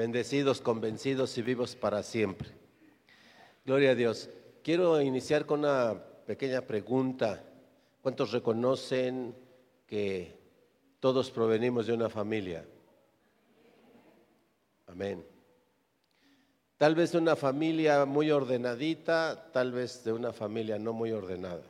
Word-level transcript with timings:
Bendecidos, 0.00 0.62
convencidos 0.62 1.36
y 1.36 1.42
vivos 1.42 1.76
para 1.76 2.02
siempre. 2.02 2.48
Gloria 3.66 3.90
a 3.90 3.94
Dios. 3.94 4.30
Quiero 4.64 4.98
iniciar 5.02 5.44
con 5.44 5.60
una 5.60 5.94
pequeña 6.24 6.62
pregunta. 6.62 7.44
¿Cuántos 8.00 8.32
reconocen 8.32 9.36
que 9.86 10.38
todos 11.00 11.30
provenimos 11.30 11.86
de 11.86 11.92
una 11.92 12.08
familia? 12.08 12.64
Amén. 14.86 15.22
Tal 16.78 16.94
vez 16.94 17.12
de 17.12 17.18
una 17.18 17.36
familia 17.36 18.06
muy 18.06 18.30
ordenadita, 18.30 19.50
tal 19.52 19.70
vez 19.70 20.02
de 20.02 20.14
una 20.14 20.32
familia 20.32 20.78
no 20.78 20.94
muy 20.94 21.12
ordenada. 21.12 21.64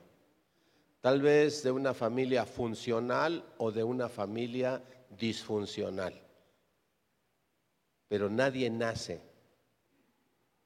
Tal 1.00 1.20
vez 1.20 1.64
de 1.64 1.72
una 1.72 1.94
familia 1.94 2.46
funcional 2.46 3.44
o 3.58 3.72
de 3.72 3.82
una 3.82 4.08
familia 4.08 4.80
disfuncional. 5.18 6.29
Pero 8.10 8.28
nadie 8.28 8.68
nace 8.70 9.20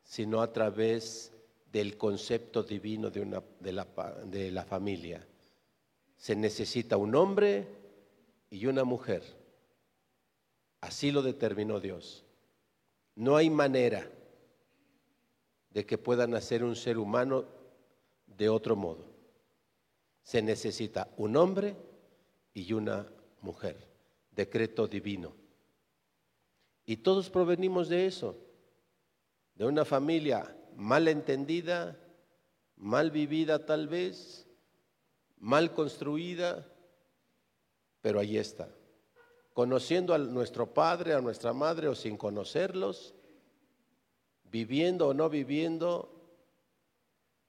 sino 0.03 0.41
a 0.41 0.51
través 0.51 1.31
del 1.71 1.99
concepto 1.99 2.63
divino 2.63 3.11
de, 3.11 3.73
la, 3.73 3.87
la 4.31 4.65
familia. 4.65 5.27
Se 6.17 6.35
necesita 6.35 6.97
un 6.97 7.15
hombre 7.15 7.69
y 8.49 8.65
una 8.65 8.85
mujer. 8.85 9.23
Así 10.81 11.11
lo 11.11 11.21
determinó 11.21 11.81
Dios. 11.81 12.25
No 13.15 13.37
hay 13.37 13.51
manera 13.51 14.11
de 15.69 15.85
que 15.85 15.99
pueda 15.99 16.27
nacer 16.27 16.65
un 16.65 16.77
ser 16.77 16.97
humano 16.97 17.45
de 18.27 18.49
otro 18.49 18.75
modo. 18.75 19.05
Se 20.23 20.41
necesita 20.41 21.11
un 21.19 21.37
hombre 21.37 21.77
y 22.55 22.73
una 22.73 23.07
mujer. 23.43 23.77
Decreto 24.31 24.87
divino. 24.87 25.44
Y 26.87 26.99
todos 26.99 27.31
provenimos 27.31 27.89
de 27.89 28.07
eso, 28.07 28.37
de 29.55 29.65
una 29.67 29.85
familia 29.85 30.57
mal 30.77 31.09
entendida, 31.09 31.99
mal 32.77 33.11
vivida 33.11 33.65
tal 33.65 33.89
vez, 33.89 34.47
mal 35.39 35.73
construida, 35.73 36.67
pero 38.01 38.21
ahí 38.21 38.37
está. 38.37 38.69
Conociendo 39.53 40.15
a 40.15 40.19
nuestro 40.19 40.75
padre, 40.75 41.15
a 41.15 41.21
nuestra 41.21 41.53
madre 41.53 41.89
o 41.89 41.95
sin 41.95 42.17
conocerlos, 42.17 43.15
viviendo 44.45 45.09
o 45.09 45.15
no 45.15 45.31
viviendo, 45.31 46.11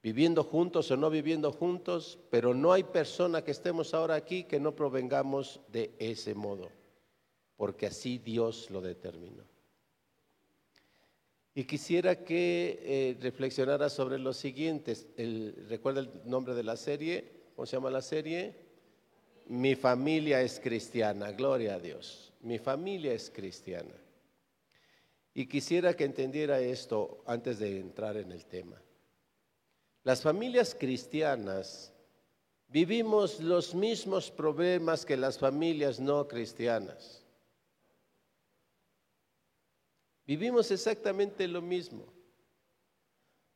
viviendo 0.01 0.43
juntos 0.43 0.89
o 0.91 0.97
no 0.97 1.09
viviendo 1.09 1.51
juntos, 1.51 2.19
pero 2.29 2.53
no 2.53 2.71
hay 2.73 2.83
persona 2.83 3.43
que 3.43 3.51
estemos 3.51 3.93
ahora 3.93 4.15
aquí 4.15 4.43
que 4.43 4.59
no 4.59 4.75
provengamos 4.75 5.61
de 5.67 5.95
ese 5.99 6.35
modo, 6.35 6.69
porque 7.57 7.87
así 7.87 8.17
Dios 8.17 8.69
lo 8.69 8.81
determinó. 8.81 9.43
Y 11.57 11.63
quisiera 11.63 12.23
que 12.25 12.79
eh, 12.83 13.17
reflexionara 13.21 13.89
sobre 13.89 14.19
lo 14.19 14.33
siguiente. 14.33 14.93
¿Recuerda 15.69 16.01
el 16.01 16.09
nombre 16.25 16.53
de 16.53 16.63
la 16.63 16.75
serie? 16.75 17.31
¿Cómo 17.55 17.65
se 17.65 17.77
llama 17.77 17.89
la 17.89 18.01
serie? 18.01 18.53
Mi 19.47 19.75
familia 19.75 20.41
es 20.41 20.59
cristiana, 20.59 21.31
gloria 21.31 21.75
a 21.75 21.79
Dios. 21.79 22.33
Mi 22.41 22.59
familia 22.59 23.13
es 23.13 23.31
cristiana. 23.33 23.95
Y 25.33 25.47
quisiera 25.47 25.93
que 25.93 26.03
entendiera 26.03 26.59
esto 26.59 27.23
antes 27.25 27.59
de 27.59 27.79
entrar 27.79 28.17
en 28.17 28.33
el 28.33 28.45
tema. 28.45 28.81
Las 30.03 30.21
familias 30.21 30.75
cristianas 30.77 31.93
vivimos 32.67 33.39
los 33.39 33.73
mismos 33.73 34.29
problemas 34.29 35.05
que 35.05 35.15
las 35.15 35.37
familias 35.39 35.99
no 35.99 36.27
cristianas. 36.27 37.24
Vivimos 40.25 40.71
exactamente 40.71 41.47
lo 41.47 41.61
mismo. 41.61 42.05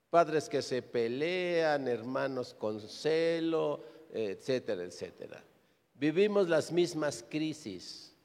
Padres 0.10 0.50
que 0.50 0.62
se 0.62 0.82
pelean, 0.82 1.88
hermanos 1.88 2.54
con 2.54 2.80
celo, 2.82 3.84
etcétera, 4.12 4.84
etcétera. 4.84 5.44
Vivimos 5.96 6.48
las 6.48 6.72
mismas 6.72 7.26
crisis. 7.28 8.16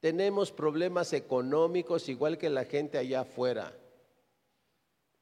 Tenemos 0.00 0.50
problemas 0.50 1.12
económicos 1.12 2.08
igual 2.08 2.38
que 2.38 2.50
la 2.50 2.64
gente 2.64 2.98
allá 2.98 3.20
afuera. 3.20 3.76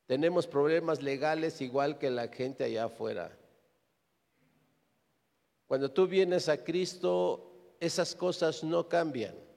Tenemos 0.07 0.47
problemas 0.47 1.03
legales 1.03 1.61
igual 1.61 1.99
que 1.99 2.11
la 2.11 2.29
gente 2.29 2.65
allá 2.65 2.85
afuera. 2.85 3.37
Cuando 5.67 5.91
tú 5.91 6.07
vienes 6.07 6.49
a 6.49 6.65
Cristo, 6.65 7.75
esas 7.79 8.15
cosas 8.15 8.65
no 8.65 8.89
cambian 8.89 9.48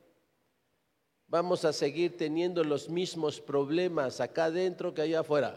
vamos 1.32 1.64
a 1.64 1.72
seguir 1.72 2.18
teniendo 2.18 2.62
los 2.62 2.90
mismos 2.90 3.40
problemas 3.40 4.20
acá 4.20 4.46
adentro 4.46 4.94
que 4.94 5.02
allá 5.02 5.22
afuera. 5.22 5.56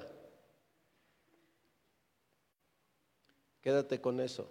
Quédate 3.61 4.01
con 4.01 4.21
eso. 4.21 4.49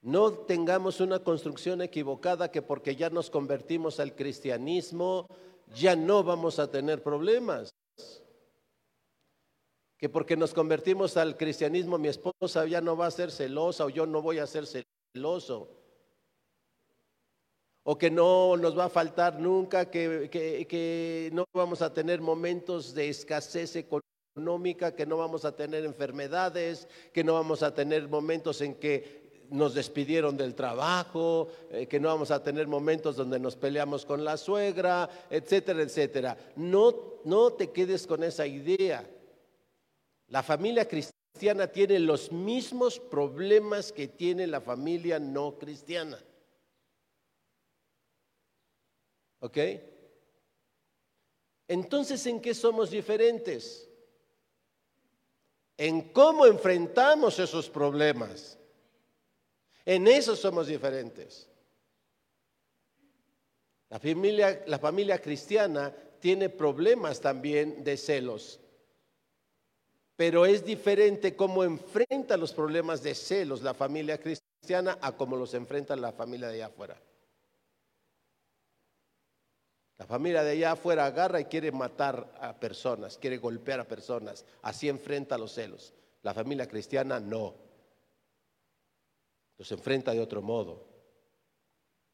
No 0.00 0.32
tengamos 0.32 1.00
una 1.00 1.18
construcción 1.18 1.82
equivocada 1.82 2.50
que 2.50 2.62
porque 2.62 2.96
ya 2.96 3.10
nos 3.10 3.28
convertimos 3.28 4.00
al 4.00 4.14
cristianismo 4.14 5.26
ya 5.74 5.94
no 5.94 6.24
vamos 6.24 6.58
a 6.58 6.70
tener 6.70 7.02
problemas. 7.02 7.68
Que 9.98 10.08
porque 10.08 10.34
nos 10.34 10.54
convertimos 10.54 11.18
al 11.18 11.36
cristianismo 11.36 11.98
mi 11.98 12.08
esposa 12.08 12.64
ya 12.64 12.80
no 12.80 12.96
va 12.96 13.08
a 13.08 13.10
ser 13.10 13.30
celosa 13.32 13.84
o 13.84 13.90
yo 13.90 14.06
no 14.06 14.22
voy 14.22 14.38
a 14.38 14.46
ser 14.46 14.64
celoso 14.66 15.78
o 17.90 17.96
que 17.96 18.10
no 18.10 18.54
nos 18.58 18.76
va 18.76 18.84
a 18.84 18.90
faltar 18.90 19.40
nunca, 19.40 19.90
que, 19.90 21.30
no 21.32 21.46
vamos 21.54 21.80
a 21.80 21.90
tener 21.90 22.20
momentos 22.20 22.92
de 22.92 23.08
escasez 23.08 23.76
económica, 23.76 24.94
que 24.94 25.06
no 25.06 25.16
vamos 25.16 25.46
a 25.46 25.56
tener 25.56 25.86
enfermedades, 25.86 26.86
que 27.14 27.24
no 27.24 27.32
vamos 27.32 27.62
a 27.62 27.72
tener 27.72 28.06
momentos 28.06 28.60
en 28.60 28.74
que 28.74 29.46
nos 29.48 29.72
despidieron 29.72 30.36
del 30.36 30.54
trabajo, 30.54 31.48
eh, 31.70 31.86
que 31.86 31.98
no 31.98 32.08
vamos 32.08 32.30
a 32.30 32.42
tener 32.42 32.66
momentos 32.66 33.16
donde 33.16 33.40
nos 33.40 33.56
peleamos 33.56 34.04
con 34.04 34.22
la 34.22 34.36
suegra, 34.36 35.08
etcétera, 35.30 35.80
etcétera. 35.80 36.36
No, 36.56 36.94
no 37.24 37.54
te 37.54 37.70
quedes 37.70 38.06
con 38.06 38.22
esa 38.22 38.46
idea. 38.46 39.08
La 40.26 40.42
familia 40.42 40.86
cristiana 40.86 41.68
tiene 41.68 42.00
los 42.00 42.32
mismos 42.32 43.00
problemas 43.00 43.92
que 43.92 44.08
tiene 44.08 44.46
la 44.46 44.60
familia 44.60 45.18
no 45.18 45.56
cristiana. 45.58 46.18
¿Ok? 49.40 49.58
Entonces, 51.68 52.24
¿en 52.26 52.40
qué 52.40 52.54
somos 52.54 52.90
diferentes? 52.90 53.88
En 55.76 56.12
cómo 56.12 56.46
enfrentamos 56.46 57.38
esos 57.38 57.68
problemas. 57.68 58.58
En 59.84 60.08
eso 60.08 60.34
somos 60.34 60.66
diferentes. 60.66 61.48
La 63.90 63.98
familia, 63.98 64.64
la 64.66 64.78
familia 64.78 65.20
cristiana 65.20 65.94
tiene 66.20 66.48
problemas 66.48 67.20
también 67.20 67.84
de 67.84 67.96
celos, 67.96 68.60
pero 70.16 70.44
es 70.44 70.64
diferente 70.64 71.36
cómo 71.36 71.64
enfrenta 71.64 72.36
los 72.36 72.52
problemas 72.52 73.02
de 73.02 73.14
celos 73.14 73.62
la 73.62 73.72
familia 73.72 74.18
cristiana 74.18 74.98
a 75.00 75.16
cómo 75.16 75.36
los 75.36 75.54
enfrenta 75.54 75.96
la 75.96 76.12
familia 76.12 76.48
de 76.48 76.54
allá 76.54 76.66
afuera. 76.66 77.00
La 79.98 80.06
familia 80.06 80.44
de 80.44 80.52
allá 80.52 80.72
afuera 80.72 81.06
agarra 81.06 81.40
y 81.40 81.46
quiere 81.46 81.72
matar 81.72 82.32
a 82.40 82.58
personas, 82.58 83.18
quiere 83.18 83.38
golpear 83.38 83.80
a 83.80 83.88
personas, 83.88 84.44
así 84.62 84.88
enfrenta 84.88 85.36
los 85.36 85.52
celos. 85.52 85.92
La 86.22 86.32
familia 86.32 86.68
cristiana 86.68 87.18
no. 87.18 87.56
Los 89.56 89.70
enfrenta 89.72 90.12
de 90.12 90.20
otro 90.20 90.40
modo. 90.40 90.86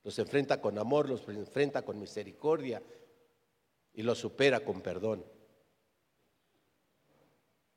Los 0.02 0.18
enfrenta 0.18 0.60
con 0.60 0.78
amor, 0.78 1.08
los 1.08 1.28
enfrenta 1.28 1.82
con 1.82 1.98
misericordia 1.98 2.82
y 3.92 4.02
los 4.02 4.18
supera 4.18 4.60
con 4.60 4.80
perdón. 4.80 5.24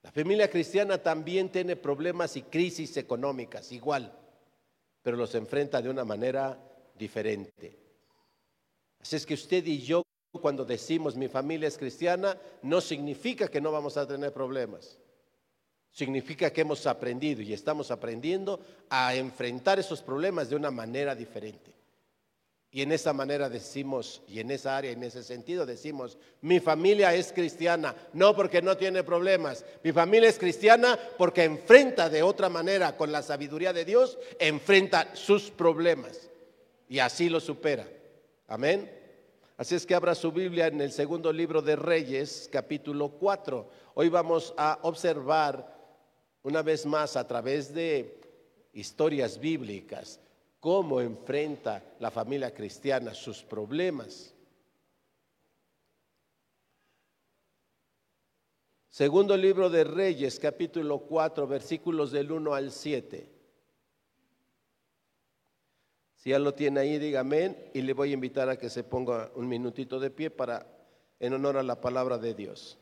La 0.03 0.11
familia 0.11 0.49
cristiana 0.49 1.03
también 1.03 1.51
tiene 1.51 1.75
problemas 1.75 2.37
y 2.37 2.43
crisis 2.43 2.95
económicas, 2.95 3.73
igual, 3.73 4.17
pero 5.01 5.17
los 5.17 5.35
enfrenta 5.35 5.81
de 5.81 5.89
una 5.89 6.05
manera 6.05 6.57
diferente. 6.95 7.86
Así 8.99 9.15
es 9.15 9.25
que 9.25 9.33
usted 9.33 9.65
y 9.65 9.79
yo, 9.79 10.03
cuando 10.41 10.65
decimos 10.65 11.15
mi 11.15 11.27
familia 11.27 11.67
es 11.67 11.77
cristiana, 11.77 12.37
no 12.61 12.81
significa 12.81 13.47
que 13.47 13.61
no 13.61 13.71
vamos 13.71 13.97
a 13.97 14.07
tener 14.07 14.33
problemas. 14.33 14.97
Significa 15.91 16.51
que 16.51 16.61
hemos 16.61 16.85
aprendido 16.85 17.41
y 17.41 17.53
estamos 17.53 17.89
aprendiendo 17.89 18.59
a 18.89 19.15
enfrentar 19.15 19.79
esos 19.79 20.01
problemas 20.01 20.49
de 20.49 20.55
una 20.55 20.69
manera 20.69 21.15
diferente. 21.15 21.77
Y 22.69 22.81
en 22.81 22.91
esa 22.91 23.13
manera 23.13 23.49
decimos, 23.49 24.21
y 24.27 24.39
en 24.39 24.51
esa 24.51 24.77
área, 24.77 24.91
en 24.91 25.01
ese 25.01 25.23
sentido 25.23 25.65
decimos, 25.65 26.17
mi 26.41 26.59
familia 26.59 27.13
es 27.15 27.31
cristiana, 27.31 27.95
no 28.13 28.35
porque 28.35 28.61
no 28.61 28.75
tiene 28.75 29.03
problemas, 29.03 29.65
mi 29.83 29.93
familia 29.93 30.29
es 30.29 30.37
cristiana 30.37 30.99
porque 31.17 31.45
enfrenta 31.45 32.09
de 32.09 32.23
otra 32.23 32.49
manera, 32.49 32.97
con 32.97 33.11
la 33.11 33.23
sabiduría 33.23 33.71
de 33.71 33.85
Dios, 33.85 34.19
enfrenta 34.37 35.15
sus 35.15 35.49
problemas 35.49 36.29
y 36.89 36.99
así 36.99 37.29
lo 37.29 37.39
supera. 37.39 37.87
Amén. 38.47 38.89
Así 39.57 39.75
es 39.75 39.85
que 39.85 39.93
abra 39.93 40.15
su 40.15 40.31
Biblia 40.31 40.67
en 40.67 40.79
el 40.79 40.93
segundo 40.93 41.33
libro 41.33 41.61
de 41.61 41.75
Reyes, 41.75 42.49
capítulo 42.49 43.09
4. 43.09 43.69
Hoy 43.95 44.07
vamos 44.07 44.53
a 44.55 44.79
observar 44.83 45.75
una 46.43 46.61
vez 46.61 46.85
más 46.85 47.17
a 47.17 47.27
través 47.27 47.73
de 47.73 48.21
historias 48.71 49.37
bíblicas 49.37 50.21
cómo 50.61 51.01
enfrenta 51.01 51.83
la 51.99 52.09
familia 52.09 52.53
cristiana 52.53 53.13
sus 53.13 53.43
problemas. 53.43 54.33
Segundo 58.89 59.35
libro 59.35 59.69
de 59.69 59.83
Reyes, 59.83 60.39
capítulo 60.39 60.99
4, 60.99 61.47
versículos 61.47 62.11
del 62.11 62.31
1 62.31 62.53
al 62.53 62.71
7. 62.71 63.36
Ya 66.27 66.39
lo 66.39 66.53
tiene 66.53 66.81
ahí, 66.81 66.99
dígame 66.99 67.55
y 67.73 67.81
le 67.81 67.93
voy 67.93 68.11
a 68.11 68.15
invitar 68.15 68.49
a 68.49 68.57
que 68.57 68.69
se 68.69 68.83
ponga 68.83 69.31
un 69.35 69.47
minutito 69.47 69.97
de 69.97 70.09
pie 70.09 70.29
para 70.29 70.67
en 71.21 71.31
honor 71.31 71.55
a 71.55 71.63
la 71.63 71.79
palabra 71.79 72.17
de 72.17 72.33
Dios. 72.33 72.77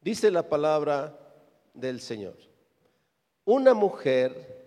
Dice 0.00 0.32
la 0.32 0.48
palabra 0.48 1.16
del 1.72 2.00
Señor. 2.00 2.34
Una 3.44 3.72
mujer 3.72 4.66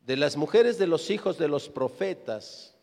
de 0.00 0.16
las 0.16 0.36
mujeres 0.36 0.78
de 0.78 0.88
los 0.88 1.10
hijos 1.10 1.38
de 1.38 1.46
los 1.46 1.68
profetas 1.68 2.74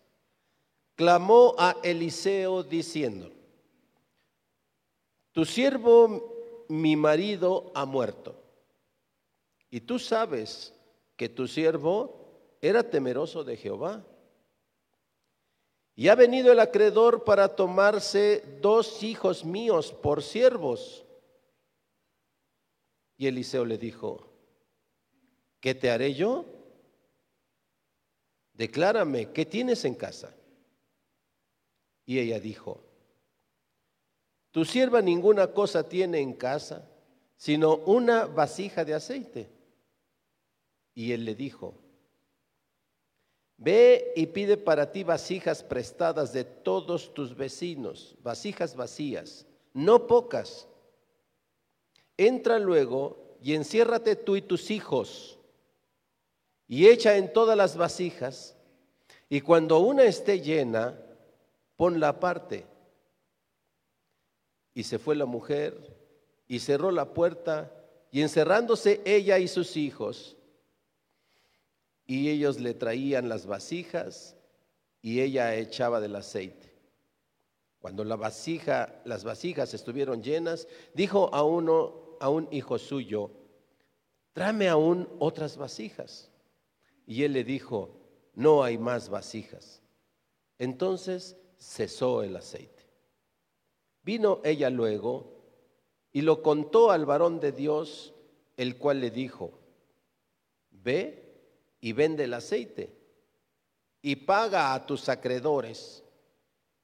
clamó 0.95 1.53
a 1.57 1.75
Eliseo 1.83 2.63
diciendo, 2.63 3.29
tu 5.33 5.43
siervo, 5.43 6.65
mi 6.69 6.95
marido, 6.95 7.73
ha 7.75 7.83
muerto 7.83 8.36
y 9.77 9.81
tú 9.81 9.99
sabes 9.99 10.73
que 11.15 11.29
tu 11.29 11.47
siervo 11.47 12.55
era 12.61 12.89
temeroso 12.89 13.43
de 13.43 13.55
Jehová. 13.55 14.03
Y 15.93 16.07
ha 16.07 16.15
venido 16.15 16.51
el 16.51 16.59
acreedor 16.59 17.23
para 17.23 17.55
tomarse 17.55 18.57
dos 18.59 19.03
hijos 19.03 19.45
míos 19.45 19.91
por 19.93 20.23
siervos. 20.23 21.05
Y 23.17 23.27
Eliseo 23.27 23.65
le 23.65 23.77
dijo, 23.77 24.33
¿qué 25.59 25.75
te 25.75 25.91
haré 25.91 26.15
yo? 26.15 26.45
Declárame, 28.53 29.31
¿qué 29.31 29.45
tienes 29.45 29.85
en 29.85 29.93
casa? 29.93 30.35
Y 32.03 32.17
ella 32.17 32.39
dijo, 32.39 32.81
tu 34.49 34.65
sierva 34.65 35.03
ninguna 35.03 35.53
cosa 35.53 35.87
tiene 35.87 36.19
en 36.19 36.33
casa, 36.33 36.89
sino 37.35 37.75
una 37.75 38.25
vasija 38.25 38.83
de 38.83 38.95
aceite. 38.95 39.56
Y 40.97 41.11
él 41.11 41.25
le 41.25 41.35
dijo, 41.35 41.75
ve 43.55 44.13
y 44.15 44.25
pide 44.25 44.57
para 44.57 44.91
ti 44.91 45.03
vasijas 45.03 45.61
prestadas 45.61 46.33
de 46.33 46.43
todos 46.43 47.13
tus 47.13 47.35
vecinos, 47.37 48.15
vasijas 48.23 48.75
vacías, 48.75 49.45
no 49.75 50.07
pocas. 50.07 50.67
Entra 52.17 52.57
luego 52.57 53.37
y 53.43 53.53
enciérrate 53.53 54.15
tú 54.15 54.37
y 54.37 54.41
tus 54.41 54.71
hijos 54.71 55.37
y 56.67 56.87
echa 56.87 57.15
en 57.15 57.31
todas 57.31 57.55
las 57.55 57.77
vasijas 57.77 58.57
y 59.29 59.41
cuando 59.41 59.77
una 59.77 60.01
esté 60.01 60.41
llena, 60.41 60.99
ponla 61.75 62.07
aparte. 62.07 62.65
Y 64.73 64.81
se 64.81 64.97
fue 64.97 65.15
la 65.15 65.27
mujer 65.27 65.95
y 66.47 66.57
cerró 66.57 66.89
la 66.89 67.13
puerta 67.13 67.71
y 68.09 68.23
encerrándose 68.23 68.99
ella 69.05 69.37
y 69.37 69.47
sus 69.47 69.77
hijos, 69.77 70.36
y 72.07 72.29
ellos 72.29 72.59
le 72.59 72.73
traían 72.73 73.27
las 73.27 73.45
vasijas 73.45 74.37
y 75.01 75.19
ella 75.19 75.53
echaba 75.55 75.99
del 75.99 76.15
aceite. 76.15 76.73
Cuando 77.79 78.03
vasija, 78.17 79.01
las 79.05 79.23
vasijas 79.23 79.73
estuvieron 79.73 80.23
llenas, 80.23 80.67
dijo 80.93 81.33
a 81.35 81.43
uno, 81.43 82.17
a 82.19 82.29
un 82.29 82.47
hijo 82.51 82.79
suyo, 82.79 83.29
tráeme 84.33 84.69
aún 84.69 85.07
otras 85.19 85.57
vasijas. 85.57 86.31
Y 87.05 87.23
él 87.23 87.33
le 87.33 87.43
dijo, 87.43 87.99
no 88.33 88.63
hay 88.63 88.77
más 88.77 89.09
vasijas. 89.09 89.81
Entonces 90.57 91.37
cesó 91.57 92.23
el 92.23 92.35
aceite. 92.35 92.83
Vino 94.01 94.41
ella 94.43 94.69
luego 94.69 95.37
y 96.11 96.21
lo 96.21 96.41
contó 96.41 96.91
al 96.91 97.05
varón 97.05 97.39
de 97.39 97.51
Dios, 97.51 98.13
el 98.55 98.77
cual 98.77 99.01
le 99.01 99.11
dijo, 99.11 99.59
ve 100.71 101.26
y 101.87 101.93
vende 101.93 102.25
el 102.25 102.33
aceite 102.33 102.93
y 104.01 104.17
paga 104.17 104.73
a 104.73 104.85
tus 104.85 105.07
acreedores 105.07 106.03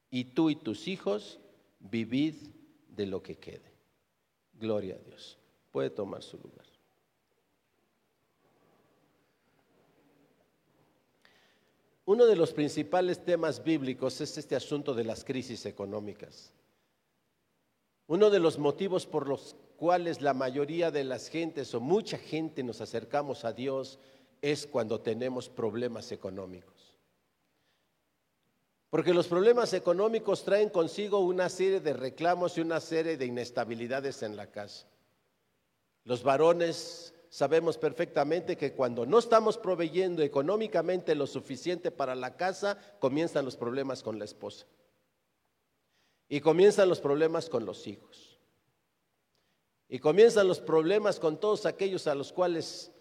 y 0.09 0.23
tú 0.23 0.49
y 0.49 0.55
tus 0.55 0.87
hijos 0.87 1.41
vivid 1.81 2.35
de 2.87 3.05
lo 3.05 3.21
que 3.21 3.37
quede. 3.37 3.73
Gloria 4.53 4.95
a 4.95 4.99
Dios. 4.99 5.37
Puede 5.73 5.89
tomar 5.89 6.23
su 6.23 6.37
lugar. 6.37 6.65
Uno 12.05 12.25
de 12.25 12.37
los 12.37 12.53
principales 12.53 13.25
temas 13.25 13.61
bíblicos 13.61 14.21
es 14.21 14.37
este 14.37 14.55
asunto 14.55 14.93
de 14.93 15.03
las 15.03 15.25
crisis 15.25 15.65
económicas. 15.65 16.53
Uno 18.07 18.29
de 18.29 18.39
los 18.39 18.57
motivos 18.57 19.05
por 19.05 19.27
los 19.27 19.57
cuales 19.75 20.21
la 20.21 20.33
mayoría 20.33 20.91
de 20.91 21.03
las 21.03 21.27
gentes 21.27 21.73
o 21.73 21.81
mucha 21.81 22.17
gente 22.17 22.63
nos 22.63 22.79
acercamos 22.79 23.43
a 23.43 23.51
Dios 23.51 23.99
es 24.43 24.67
cuando 24.67 24.99
tenemos 24.99 25.47
problemas 25.47 26.11
económicos. 26.11 26.99
Porque 28.89 29.13
los 29.13 29.27
problemas 29.27 29.73
económicos 29.73 30.43
traen 30.43 30.69
consigo 30.69 31.19
una 31.19 31.47
serie 31.47 31.79
de 31.79 31.93
reclamos 31.93 32.57
y 32.57 32.61
una 32.61 32.81
serie 32.81 33.15
de 33.15 33.25
inestabilidades 33.25 34.21
en 34.21 34.35
la 34.35 34.47
casa. 34.47 34.85
Los 36.03 36.23
varones 36.23 37.13
sabemos 37.29 37.77
perfectamente 37.77 38.57
que 38.57 38.73
cuando 38.73 39.05
no 39.05 39.17
estamos 39.17 39.57
proveyendo 39.57 40.21
económicamente 40.21 41.15
lo 41.15 41.25
suficiente 41.25 41.89
para 41.89 42.13
la 42.13 42.35
casa, 42.35 42.77
comienzan 42.99 43.45
los 43.45 43.55
problemas 43.55 44.03
con 44.03 44.19
la 44.19 44.25
esposa. 44.25 44.67
Y 46.27 46.41
comienzan 46.41 46.89
los 46.89 46.99
problemas 46.99 47.49
con 47.49 47.65
los 47.65 47.87
hijos. 47.87 48.41
Y 49.87 49.99
comienzan 49.99 50.49
los 50.49 50.59
problemas 50.59 51.17
con 51.17 51.39
todos 51.39 51.65
aquellos 51.65 52.07
a 52.07 52.15
los 52.15 52.33
cuales 52.33 52.91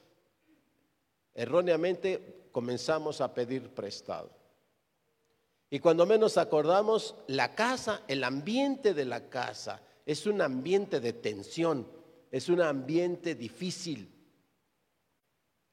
erróneamente 1.34 2.48
comenzamos 2.52 3.20
a 3.20 3.32
pedir 3.32 3.70
prestado. 3.70 4.30
Y 5.70 5.80
cuando 5.80 6.04
menos 6.04 6.36
acordamos, 6.36 7.14
la 7.28 7.54
casa, 7.54 8.02
el 8.06 8.24
ambiente 8.24 8.92
de 8.92 9.06
la 9.06 9.30
casa, 9.30 9.80
es 10.04 10.26
un 10.26 10.42
ambiente 10.42 11.00
de 11.00 11.14
tensión, 11.14 11.88
es 12.30 12.48
un 12.50 12.60
ambiente 12.60 13.34
difícil. 13.34 14.12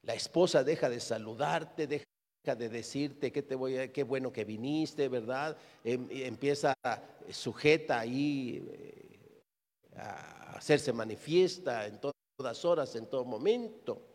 La 0.02 0.14
esposa 0.14 0.64
deja 0.64 0.88
de 0.88 1.00
saludarte, 1.00 1.86
deja 1.86 2.06
de 2.56 2.68
decirte 2.70 3.30
que 3.30 3.42
te 3.42 3.54
voy 3.54 3.76
a, 3.76 3.92
qué 3.92 4.02
bueno 4.02 4.32
que 4.32 4.44
viniste, 4.44 5.08
¿verdad? 5.08 5.56
Em, 5.84 6.08
empieza 6.10 6.74
sujeta 7.30 8.00
ahí 8.00 8.66
eh, 8.70 9.42
a 9.96 10.56
hacerse 10.56 10.94
manifiesta 10.94 11.86
en 11.86 12.00
todas 12.00 12.64
horas, 12.64 12.96
en 12.96 13.06
todo 13.06 13.26
momento. 13.26 14.09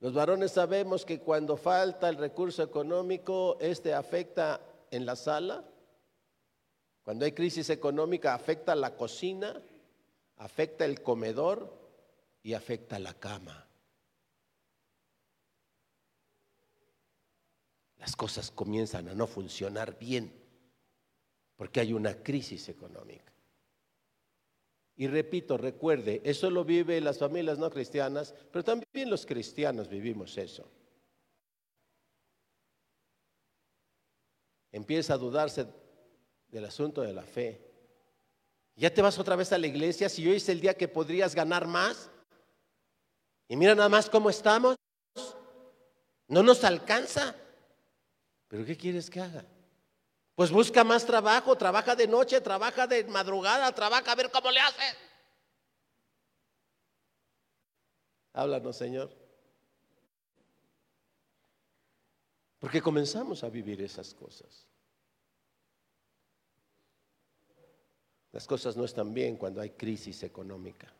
Los 0.00 0.14
varones 0.14 0.52
sabemos 0.52 1.04
que 1.04 1.20
cuando 1.20 1.58
falta 1.58 2.08
el 2.08 2.16
recurso 2.16 2.62
económico, 2.62 3.58
este 3.60 3.92
afecta 3.92 4.60
en 4.90 5.04
la 5.04 5.14
sala. 5.14 5.62
Cuando 7.02 7.26
hay 7.26 7.32
crisis 7.32 7.68
económica, 7.68 8.34
afecta 8.34 8.74
la 8.74 8.96
cocina, 8.96 9.62
afecta 10.36 10.86
el 10.86 11.02
comedor 11.02 11.78
y 12.42 12.54
afecta 12.54 12.98
la 12.98 13.12
cama. 13.12 13.66
Las 17.98 18.16
cosas 18.16 18.50
comienzan 18.50 19.08
a 19.08 19.14
no 19.14 19.26
funcionar 19.26 19.98
bien 19.98 20.32
porque 21.56 21.80
hay 21.80 21.92
una 21.92 22.22
crisis 22.22 22.70
económica. 22.70 23.29
Y 25.00 25.06
repito, 25.06 25.56
recuerde, 25.56 26.20
eso 26.24 26.50
lo 26.50 26.62
viven 26.62 27.04
las 27.04 27.16
familias 27.16 27.58
no 27.58 27.70
cristianas, 27.70 28.34
pero 28.52 28.62
también 28.62 29.08
los 29.08 29.24
cristianos 29.24 29.88
vivimos 29.88 30.36
eso. 30.36 30.70
Empieza 34.70 35.14
a 35.14 35.16
dudarse 35.16 35.66
del 36.48 36.66
asunto 36.66 37.00
de 37.00 37.14
la 37.14 37.22
fe. 37.22 37.66
¿Ya 38.76 38.92
te 38.92 39.00
vas 39.00 39.18
otra 39.18 39.36
vez 39.36 39.50
a 39.54 39.58
la 39.58 39.68
iglesia 39.68 40.10
si 40.10 40.28
hoy 40.28 40.36
es 40.36 40.50
el 40.50 40.60
día 40.60 40.74
que 40.74 40.86
podrías 40.86 41.34
ganar 41.34 41.66
más? 41.66 42.10
Y 43.48 43.56
mira 43.56 43.74
nada 43.74 43.88
más 43.88 44.10
cómo 44.10 44.28
estamos. 44.28 44.76
No 46.28 46.42
nos 46.42 46.62
alcanza. 46.62 47.34
¿Pero 48.48 48.66
qué 48.66 48.76
quieres 48.76 49.08
que 49.08 49.20
haga? 49.20 49.46
Pues 50.40 50.50
busca 50.50 50.84
más 50.84 51.04
trabajo, 51.04 51.54
trabaja 51.54 51.94
de 51.94 52.08
noche, 52.08 52.40
trabaja 52.40 52.86
de 52.86 53.04
madrugada, 53.04 53.70
trabaja 53.74 54.10
a 54.10 54.14
ver 54.14 54.30
cómo 54.30 54.50
le 54.50 54.58
hace. 54.58 54.96
Háblanos, 58.32 58.74
Señor. 58.74 59.10
Porque 62.58 62.80
comenzamos 62.80 63.44
a 63.44 63.50
vivir 63.50 63.82
esas 63.82 64.14
cosas. 64.14 64.66
Las 68.32 68.46
cosas 68.46 68.78
no 68.78 68.86
están 68.86 69.12
bien 69.12 69.36
cuando 69.36 69.60
hay 69.60 69.72
crisis 69.72 70.22
económica. 70.22 70.90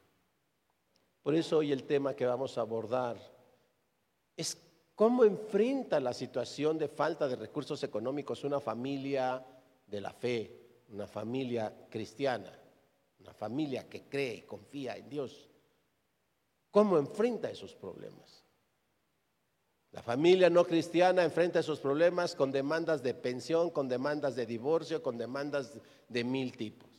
Por 1.22 1.34
eso 1.34 1.56
hoy 1.56 1.72
el 1.72 1.84
tema 1.84 2.14
que 2.14 2.26
vamos 2.26 2.58
a 2.58 2.60
abordar 2.60 3.16
es 4.36 4.69
¿Cómo 5.00 5.24
enfrenta 5.24 5.98
la 5.98 6.12
situación 6.12 6.76
de 6.76 6.86
falta 6.86 7.26
de 7.26 7.34
recursos 7.34 7.82
económicos 7.82 8.44
una 8.44 8.60
familia 8.60 9.42
de 9.86 9.98
la 9.98 10.12
fe, 10.12 10.84
una 10.90 11.06
familia 11.06 11.74
cristiana, 11.88 12.52
una 13.20 13.32
familia 13.32 13.88
que 13.88 14.02
cree 14.02 14.34
y 14.34 14.42
confía 14.42 14.98
en 14.98 15.08
Dios? 15.08 15.48
¿Cómo 16.70 16.98
enfrenta 16.98 17.50
esos 17.50 17.74
problemas? 17.74 18.44
La 19.92 20.02
familia 20.02 20.50
no 20.50 20.66
cristiana 20.66 21.24
enfrenta 21.24 21.60
esos 21.60 21.80
problemas 21.80 22.34
con 22.34 22.52
demandas 22.52 23.02
de 23.02 23.14
pensión, 23.14 23.70
con 23.70 23.88
demandas 23.88 24.36
de 24.36 24.44
divorcio, 24.44 25.02
con 25.02 25.16
demandas 25.16 25.80
de 26.10 26.24
mil 26.24 26.54
tipos. 26.58 26.90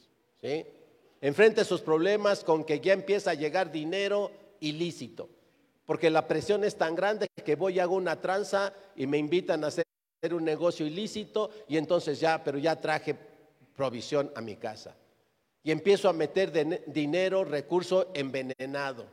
¿sí? 0.42 0.66
Enfrenta 1.22 1.62
esos 1.62 1.82
problemas 1.84 2.44
con 2.44 2.64
que 2.64 2.80
ya 2.80 2.94
empieza 2.94 3.30
a 3.30 3.36
llegar 3.36 3.72
dinero 3.72 4.32
ilícito 4.60 5.30
porque 5.92 6.10
la 6.10 6.26
presión 6.26 6.64
es 6.64 6.78
tan 6.78 6.96
grande 6.96 7.28
que 7.44 7.56
voy 7.56 7.76
y 7.76 7.80
hago 7.80 7.96
una 7.96 8.20
tranza 8.20 8.74
y 8.96 9.08
me 9.08 9.18
invitan 9.18 9.64
a 9.64 9.68
hacer 9.68 9.86
un 10.32 10.44
negocio 10.44 10.86
ilícito 10.86 11.50
y 11.68 11.78
entonces 11.78 12.20
ya, 12.20 12.44
pero 12.44 12.58
ya 12.58 12.80
traje 12.80 13.16
provisión 13.76 14.32
a 14.36 14.42
mi 14.42 14.56
casa. 14.56 14.96
Y 15.64 15.72
empiezo 15.72 16.10
a 16.10 16.14
meter 16.14 16.52
dinero, 16.88 17.44
recurso 17.44 18.12
envenenado. 18.14 19.06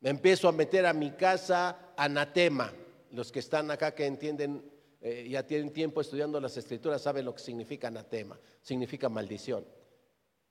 Me 0.00 0.10
empiezo 0.10 0.48
a 0.48 0.52
meter 0.52 0.86
a 0.86 0.92
mi 0.92 1.12
casa 1.12 1.92
anatema. 1.96 2.72
Los 3.12 3.32
que 3.32 3.38
están 3.38 3.70
acá 3.70 3.94
que 3.94 4.06
entienden, 4.06 4.62
eh, 5.00 5.26
ya 5.28 5.46
tienen 5.46 5.72
tiempo 5.72 6.00
estudiando 6.00 6.40
las 6.40 6.56
escrituras, 6.56 7.02
saben 7.02 7.24
lo 7.24 7.34
que 7.34 7.42
significa 7.42 7.88
anatema. 7.88 8.38
Significa 8.60 9.08
maldición. 9.08 9.64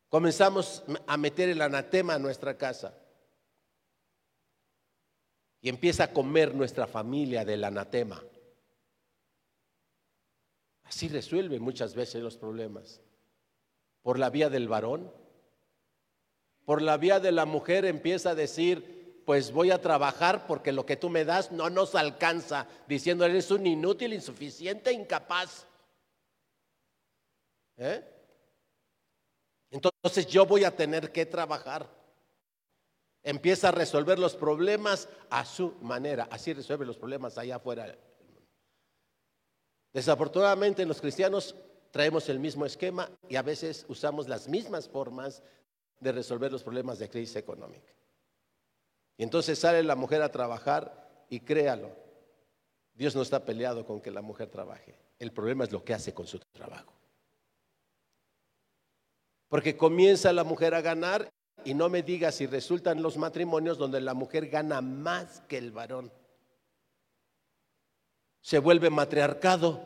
Comenzamos 0.10 0.84
a 1.06 1.18
meter 1.18 1.50
el 1.50 1.62
anatema 1.62 2.16
a 2.16 2.20
nuestra 2.20 2.58
casa 2.58 2.98
y 5.62 5.70
empieza 5.70 6.06
a 6.06 6.14
comer 6.14 6.54
nuestra 6.54 6.88
familia 6.88 7.44
del 7.46 7.64
anatema. 7.64 8.24
Así 10.84 11.10
resuelve 11.10 11.60
muchas 11.60 11.96
veces 11.96 12.22
los 12.22 12.38
problemas. 12.38 13.02
Por 14.02 14.20
la 14.20 14.30
vía 14.30 14.50
del 14.50 14.68
varón, 14.68 15.12
por 16.66 16.82
la 16.82 16.98
vía 16.98 17.20
de 17.20 17.32
la 17.32 17.46
mujer 17.46 17.86
empieza 17.86 18.32
a 18.32 18.36
decir, 18.36 19.24
pues 19.26 19.52
voy 19.52 19.72
a 19.72 19.82
trabajar 19.82 20.48
porque 20.48 20.72
lo 20.72 20.86
que 20.86 20.96
tú 20.96 21.10
me 21.10 21.26
das 21.26 21.52
no 21.52 21.70
nos 21.70 21.96
alcanza, 21.96 22.68
diciendo, 22.88 23.26
eres 23.26 23.52
un 23.52 23.68
inútil, 23.68 24.14
insuficiente, 24.14 24.94
incapaz. 24.94 25.66
¿Eh? 27.76 28.04
Entonces 29.70 30.28
yo 30.28 30.46
voy 30.46 30.64
a 30.64 30.76
tener 30.76 31.12
que 31.12 31.26
trabajar. 31.26 31.97
Empieza 33.28 33.68
a 33.68 33.72
resolver 33.72 34.18
los 34.18 34.38
problemas 34.38 35.10
a 35.30 35.44
su 35.44 35.74
manera. 35.82 36.30
Así 36.32 36.54
resuelve 36.54 36.86
los 36.86 36.98
problemas 36.98 37.38
allá 37.38 37.58
afuera. 37.58 37.94
Desafortunadamente 39.92 40.86
los 40.86 41.02
cristianos 41.02 41.54
traemos 41.92 42.30
el 42.30 42.40
mismo 42.40 42.66
esquema 42.66 43.12
y 43.28 43.36
a 43.36 43.42
veces 43.42 43.86
usamos 43.90 44.30
las 44.30 44.48
mismas 44.48 44.88
formas 44.88 45.44
de 46.00 46.14
resolver 46.14 46.54
los 46.54 46.64
problemas 46.64 47.00
de 47.00 47.10
crisis 47.10 47.36
económica. 47.36 47.92
Y 49.18 49.24
entonces 49.24 49.60
sale 49.60 49.84
la 49.84 49.98
mujer 49.98 50.22
a 50.22 50.32
trabajar 50.32 51.26
y 51.30 51.42
créalo, 51.42 51.90
Dios 52.94 53.14
no 53.14 53.24
está 53.24 53.44
peleado 53.44 53.86
con 53.86 54.00
que 54.00 54.10
la 54.10 54.22
mujer 54.22 54.48
trabaje. 54.50 54.96
El 55.20 55.34
problema 55.34 55.66
es 55.66 55.74
lo 55.74 55.84
que 55.84 55.94
hace 55.94 56.14
con 56.14 56.28
su 56.28 56.40
trabajo. 56.54 56.94
Porque 59.50 59.76
comienza 59.76 60.32
la 60.32 60.46
mujer 60.46 60.74
a 60.74 60.80
ganar 60.80 61.30
y 61.68 61.74
no 61.74 61.90
me 61.90 62.02
digas 62.02 62.36
si 62.36 62.46
resultan 62.48 63.02
los 63.02 63.18
matrimonios 63.18 63.78
donde 63.78 64.00
la 64.00 64.14
mujer 64.14 64.48
gana 64.48 64.80
más 64.80 65.42
que 65.50 65.58
el 65.58 65.74
varón. 65.74 66.14
Se 68.40 68.58
vuelve 68.60 68.90
matriarcado. 68.90 69.86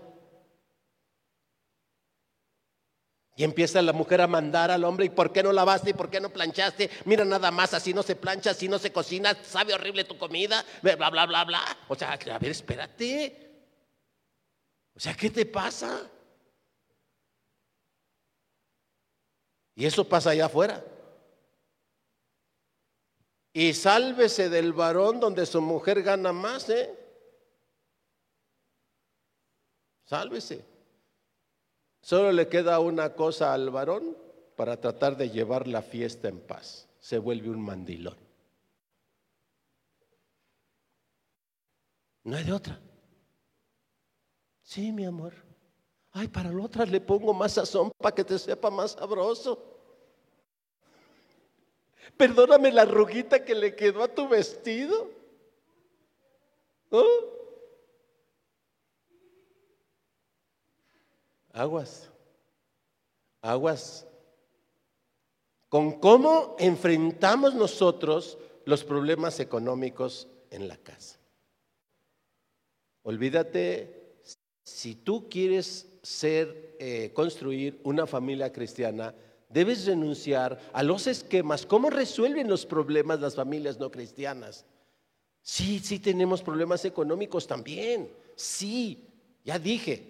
Y 3.35 3.43
empieza 3.43 3.81
la 3.81 3.93
mujer 3.93 4.21
a 4.21 4.27
mandar 4.27 4.69
al 4.69 4.83
hombre, 4.83 5.05
¿y 5.07 5.09
por 5.09 5.33
qué 5.33 5.41
no 5.41 5.51
lavaste? 5.51 5.89
¿Y 5.89 5.93
por 5.93 6.11
qué 6.11 6.21
no 6.21 6.29
planchaste? 6.29 6.87
Mira 7.05 7.25
nada 7.25 7.49
más, 7.49 7.73
así 7.73 7.95
no 7.95 8.03
se 8.03 8.15
plancha, 8.15 8.51
así 8.51 8.67
no 8.67 8.77
se 8.77 8.93
cocina, 8.93 9.35
sabe 9.43 9.73
horrible 9.73 10.03
tu 10.03 10.19
comida, 10.19 10.63
bla, 10.83 11.09
bla, 11.09 11.25
bla, 11.25 11.45
bla. 11.45 11.61
O 11.87 11.95
sea, 11.95 12.11
a 12.13 12.37
ver, 12.37 12.51
espérate. 12.51 13.65
O 14.93 14.99
sea, 14.99 15.15
¿qué 15.15 15.31
te 15.31 15.47
pasa? 15.47 16.07
Y 19.73 19.83
eso 19.83 20.07
pasa 20.07 20.29
allá 20.29 20.45
afuera. 20.45 20.85
Y 23.53 23.73
sálvese 23.73 24.49
del 24.49 24.73
varón 24.73 25.19
donde 25.19 25.45
su 25.45 25.61
mujer 25.61 26.03
gana 26.03 26.31
más, 26.31 26.69
¿eh? 26.69 26.97
Sálvese. 30.05 30.65
Solo 32.01 32.31
le 32.31 32.47
queda 32.47 32.79
una 32.79 33.13
cosa 33.13 33.53
al 33.53 33.69
varón 33.69 34.17
para 34.55 34.79
tratar 34.79 35.17
de 35.17 35.29
llevar 35.29 35.67
la 35.67 35.81
fiesta 35.81 36.27
en 36.27 36.39
paz. 36.39 36.87
Se 36.99 37.17
vuelve 37.17 37.49
un 37.49 37.61
mandilón. 37.61 38.17
No 42.23 42.37
hay 42.37 42.43
de 42.43 42.53
otra. 42.53 42.79
Sí, 44.61 44.91
mi 44.91 45.05
amor. 45.05 45.33
Ay, 46.11 46.27
para 46.27 46.51
la 46.51 46.63
otra 46.63 46.85
le 46.85 47.01
pongo 47.01 47.33
más 47.33 47.53
sazón 47.53 47.91
para 47.97 48.13
que 48.15 48.23
te 48.23 48.37
sepa 48.37 48.69
más 48.69 48.91
sabroso. 48.91 49.80
Perdóname 52.17 52.71
la 52.71 52.83
arruguita 52.83 53.43
que 53.43 53.55
le 53.55 53.75
quedó 53.75 54.03
a 54.03 54.07
tu 54.07 54.27
vestido. 54.27 55.09
Aguas, 61.53 62.09
aguas. 63.41 64.07
Con 65.69 65.99
cómo 65.99 66.55
enfrentamos 66.59 67.55
nosotros 67.55 68.37
los 68.65 68.83
problemas 68.83 69.39
económicos 69.39 70.27
en 70.49 70.67
la 70.67 70.77
casa. 70.77 71.17
Olvídate, 73.03 74.17
si 74.63 74.95
tú 74.95 75.29
quieres 75.29 75.89
ser, 76.03 76.75
eh, 76.79 77.11
construir 77.13 77.79
una 77.83 78.05
familia 78.05 78.51
cristiana, 78.51 79.15
Debes 79.53 79.85
renunciar 79.85 80.59
a 80.73 80.83
los 80.83 81.07
esquemas. 81.07 81.65
¿Cómo 81.65 81.89
resuelven 81.89 82.47
los 82.49 82.65
problemas 82.65 83.19
las 83.19 83.35
familias 83.35 83.79
no 83.79 83.91
cristianas? 83.91 84.65
Sí, 85.41 85.79
sí 85.79 85.99
tenemos 85.99 86.41
problemas 86.41 86.85
económicos 86.85 87.47
también. 87.47 88.11
Sí, 88.35 89.07
ya 89.43 89.59
dije. 89.59 90.07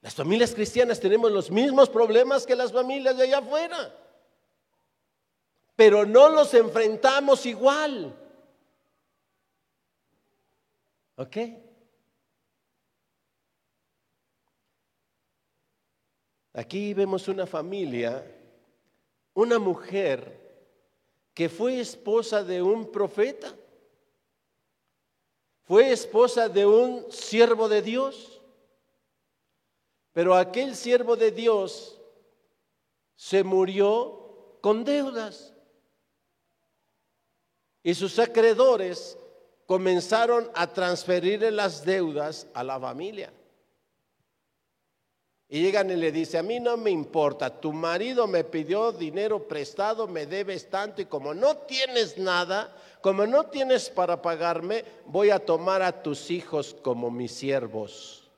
Las 0.00 0.14
familias 0.14 0.54
cristianas 0.54 0.98
tenemos 0.98 1.30
los 1.30 1.50
mismos 1.50 1.90
problemas 1.90 2.46
que 2.46 2.56
las 2.56 2.72
familias 2.72 3.16
de 3.18 3.24
allá 3.24 3.38
afuera. 3.38 3.96
pero 5.76 6.04
no 6.04 6.28
los 6.28 6.52
enfrentamos 6.52 7.46
igual. 7.46 8.14
¿Ok? 11.16 11.36
Aquí 16.60 16.92
vemos 16.92 17.26
una 17.26 17.46
familia, 17.46 18.22
una 19.32 19.58
mujer 19.58 20.38
que 21.32 21.48
fue 21.48 21.80
esposa 21.80 22.44
de 22.44 22.60
un 22.60 22.92
profeta, 22.92 23.56
fue 25.62 25.90
esposa 25.90 26.50
de 26.50 26.66
un 26.66 27.10
siervo 27.10 27.66
de 27.66 27.80
Dios, 27.80 28.42
pero 30.12 30.34
aquel 30.34 30.76
siervo 30.76 31.16
de 31.16 31.30
Dios 31.30 31.98
se 33.16 33.42
murió 33.42 34.58
con 34.60 34.84
deudas 34.84 35.54
y 37.82 37.94
sus 37.94 38.18
acreedores 38.18 39.16
comenzaron 39.64 40.50
a 40.54 40.66
transferirle 40.66 41.52
las 41.52 41.86
deudas 41.86 42.48
a 42.52 42.62
la 42.62 42.78
familia. 42.78 43.32
Y 45.52 45.62
llegan 45.62 45.90
y 45.90 45.96
le 45.96 46.12
dice, 46.12 46.38
a 46.38 46.44
mí 46.44 46.60
no 46.60 46.76
me 46.76 46.92
importa, 46.92 47.60
tu 47.60 47.72
marido 47.72 48.28
me 48.28 48.44
pidió 48.44 48.92
dinero 48.92 49.48
prestado, 49.48 50.06
me 50.06 50.24
debes 50.24 50.70
tanto 50.70 51.02
y 51.02 51.06
como 51.06 51.34
no 51.34 51.56
tienes 51.56 52.16
nada, 52.18 52.72
como 53.00 53.26
no 53.26 53.46
tienes 53.46 53.90
para 53.90 54.22
pagarme, 54.22 54.84
voy 55.06 55.30
a 55.30 55.44
tomar 55.44 55.82
a 55.82 56.04
tus 56.04 56.30
hijos 56.30 56.76
como 56.82 57.10
mis 57.10 57.32
siervos. 57.32 58.30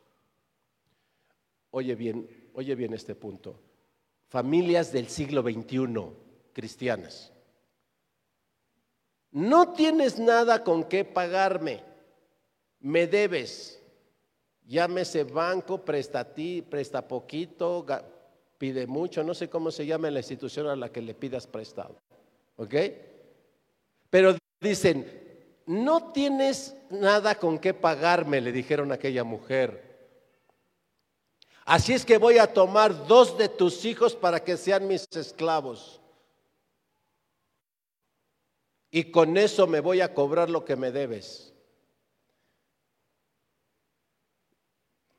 Oye 1.70 1.94
bien, 1.94 2.50
oye 2.54 2.74
bien 2.74 2.94
este 2.94 3.14
punto. 3.14 3.60
Familias 4.28 4.90
del 4.90 5.08
siglo 5.08 5.42
XXI, 5.42 5.86
cristianas. 6.54 7.30
No 9.32 9.74
tienes 9.74 10.18
nada 10.18 10.64
con 10.64 10.84
qué 10.84 11.04
pagarme, 11.04 11.82
me 12.80 13.06
debes 13.06 13.81
Llámese 14.66 15.24
banco, 15.24 15.84
presta 15.84 16.20
a 16.20 16.24
ti, 16.32 16.62
presta 16.62 17.06
poquito, 17.06 17.84
pide 18.58 18.86
mucho, 18.86 19.24
no 19.24 19.34
sé 19.34 19.50
cómo 19.50 19.70
se 19.70 19.84
llama 19.84 20.10
la 20.10 20.20
institución 20.20 20.68
a 20.68 20.76
la 20.76 20.90
que 20.90 21.02
le 21.02 21.14
pidas 21.14 21.46
prestado. 21.46 21.96
¿Ok? 22.56 22.74
Pero 24.08 24.36
dicen, 24.60 25.04
no 25.66 26.12
tienes 26.12 26.76
nada 26.90 27.34
con 27.36 27.58
qué 27.58 27.74
pagarme, 27.74 28.40
le 28.40 28.52
dijeron 28.52 28.92
a 28.92 28.96
aquella 28.96 29.24
mujer. 29.24 29.92
Así 31.64 31.92
es 31.92 32.04
que 32.04 32.18
voy 32.18 32.38
a 32.38 32.52
tomar 32.52 33.06
dos 33.06 33.38
de 33.38 33.48
tus 33.48 33.84
hijos 33.84 34.14
para 34.14 34.42
que 34.42 34.56
sean 34.56 34.86
mis 34.86 35.06
esclavos. 35.12 36.00
Y 38.90 39.04
con 39.10 39.36
eso 39.36 39.66
me 39.66 39.80
voy 39.80 40.00
a 40.00 40.12
cobrar 40.12 40.50
lo 40.50 40.64
que 40.64 40.76
me 40.76 40.92
debes. 40.92 41.51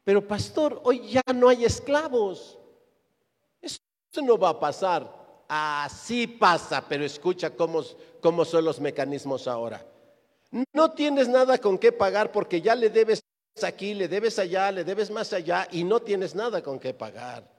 Pero 0.04 0.28
pastor, 0.28 0.82
hoy 0.84 1.10
ya 1.10 1.22
no 1.34 1.50
hay 1.50 1.66
esclavos. 1.66 2.58
Eso 3.62 3.80
no 4.22 4.38
va 4.38 4.50
a 4.50 4.60
pasar. 4.60 5.24
Así 5.48 6.28
pasa, 6.28 6.86
pero 6.88 7.06
escucha 7.06 7.52
cómo, 7.52 7.84
son 8.46 8.66
los 8.66 8.80
mecanismos 8.80 9.48
ahora. 9.48 9.86
No 10.74 10.92
tienes 10.92 11.28
nada 11.28 11.58
con 11.58 11.78
qué 11.78 11.92
pagar 11.92 12.32
porque 12.32 12.62
ya 12.62 12.76
le 12.76 12.90
debes 12.90 13.24
aquí, 13.62 13.94
le 13.94 14.08
debes 14.08 14.40
allá, 14.40 14.72
le 14.72 14.84
debes 14.84 15.10
más 15.10 15.32
allá 15.34 15.68
y 15.72 15.84
no 15.84 16.02
tienes 16.02 16.36
nada 16.36 16.62
con 16.62 16.80
qué 16.80 16.94
pagar. 16.94 17.50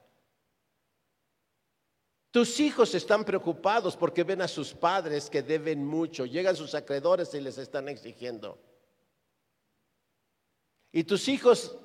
Tus 2.31 2.59
hijos 2.59 2.93
están 2.95 3.23
preocupados 3.23 3.95
porque 3.95 4.23
ven 4.23 4.41
a 4.41 4.47
sus 4.47 4.73
padres 4.73 5.29
que 5.29 5.41
deben 5.41 5.85
mucho, 5.85 6.25
llegan 6.25 6.55
sus 6.55 6.75
acreedores 6.75 7.33
y 7.33 7.39
les 7.39 7.57
están 7.57 7.87
exigiendo. 7.87 8.57
Y 10.91 11.05
tus 11.05 11.29
hijos 11.29 11.77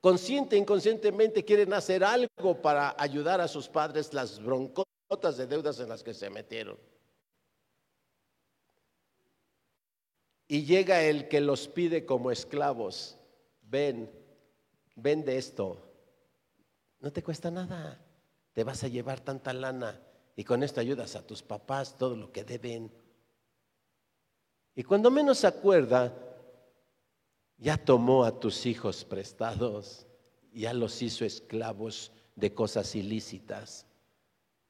consciente 0.00 0.56
e 0.56 0.58
inconscientemente 0.58 1.44
quieren 1.44 1.72
hacer 1.72 2.02
algo 2.04 2.60
para 2.62 2.94
ayudar 2.98 3.40
a 3.40 3.48
sus 3.48 3.68
padres 3.68 4.12
las 4.14 4.42
broncotas 4.42 5.36
de 5.36 5.46
deudas 5.46 5.78
en 5.80 5.88
las 5.88 6.02
que 6.02 6.14
se 6.14 6.30
metieron. 6.30 6.78
Y 10.48 10.64
llega 10.64 11.02
el 11.02 11.28
que 11.28 11.40
los 11.40 11.68
pide 11.68 12.04
como 12.04 12.30
esclavos. 12.30 13.16
Ven, 13.62 14.10
ven 14.96 15.24
de 15.24 15.38
esto. 15.38 15.80
No 16.98 17.12
te 17.12 17.22
cuesta 17.22 17.50
nada. 17.50 18.04
Te 18.52 18.64
vas 18.64 18.82
a 18.82 18.88
llevar 18.88 19.20
tanta 19.20 19.52
lana 19.52 20.00
y 20.34 20.44
con 20.44 20.62
esto 20.62 20.80
ayudas 20.80 21.14
a 21.14 21.24
tus 21.24 21.42
papás 21.42 21.96
todo 21.96 22.16
lo 22.16 22.32
que 22.32 22.42
deben. 22.42 22.90
Y 24.74 24.82
cuando 24.82 25.10
menos 25.10 25.38
se 25.38 25.46
acuerda, 25.46 26.12
ya 27.60 27.76
tomó 27.76 28.24
a 28.24 28.40
tus 28.40 28.64
hijos 28.66 29.04
prestados, 29.04 30.06
ya 30.52 30.72
los 30.72 31.02
hizo 31.02 31.24
esclavos 31.24 32.10
de 32.34 32.54
cosas 32.54 32.96
ilícitas. 32.96 33.86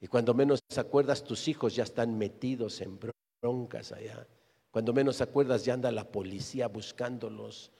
Y 0.01 0.09
cuando 0.09 0.35
menos 0.35 0.61
acuerdas, 0.77 1.23
tus 1.23 1.47
hijos 1.47 1.77
ya 1.77 1.85
están 1.85 2.19
metidos 2.19 2.81
en 2.81 2.99
broncas 3.41 3.93
allá. 3.93 4.27
Cuando 4.71 4.93
menos 4.93 5.21
acuerdas, 5.21 5.65
ya 5.65 5.75
anda 5.75 5.93
la 5.93 6.11
policía 6.11 6.69
buscándolos. 6.69 7.71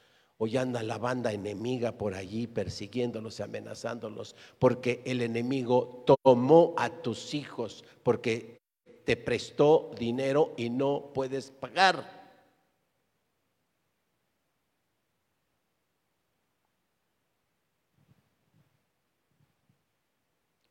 O 0.43 0.47
ya 0.47 0.63
anda 0.63 0.83
la 0.83 0.97
banda 0.97 1.33
enemiga 1.33 1.93
por 1.99 2.15
allí 2.15 2.47
persiguiéndolos 2.47 3.39
y 3.39 3.43
amenazándolos. 3.43 4.37
Porque 4.59 5.03
el 5.05 5.21
enemigo 5.23 6.05
tomó 6.23 6.75
a 6.79 6.89
tus 7.03 7.35
hijos. 7.35 7.85
Porque 8.03 8.59
te 9.05 9.17
prestó 9.17 9.91
dinero 9.99 10.55
y 10.57 10.71
no 10.71 11.11
puedes 11.13 11.51
pagar. 11.51 12.20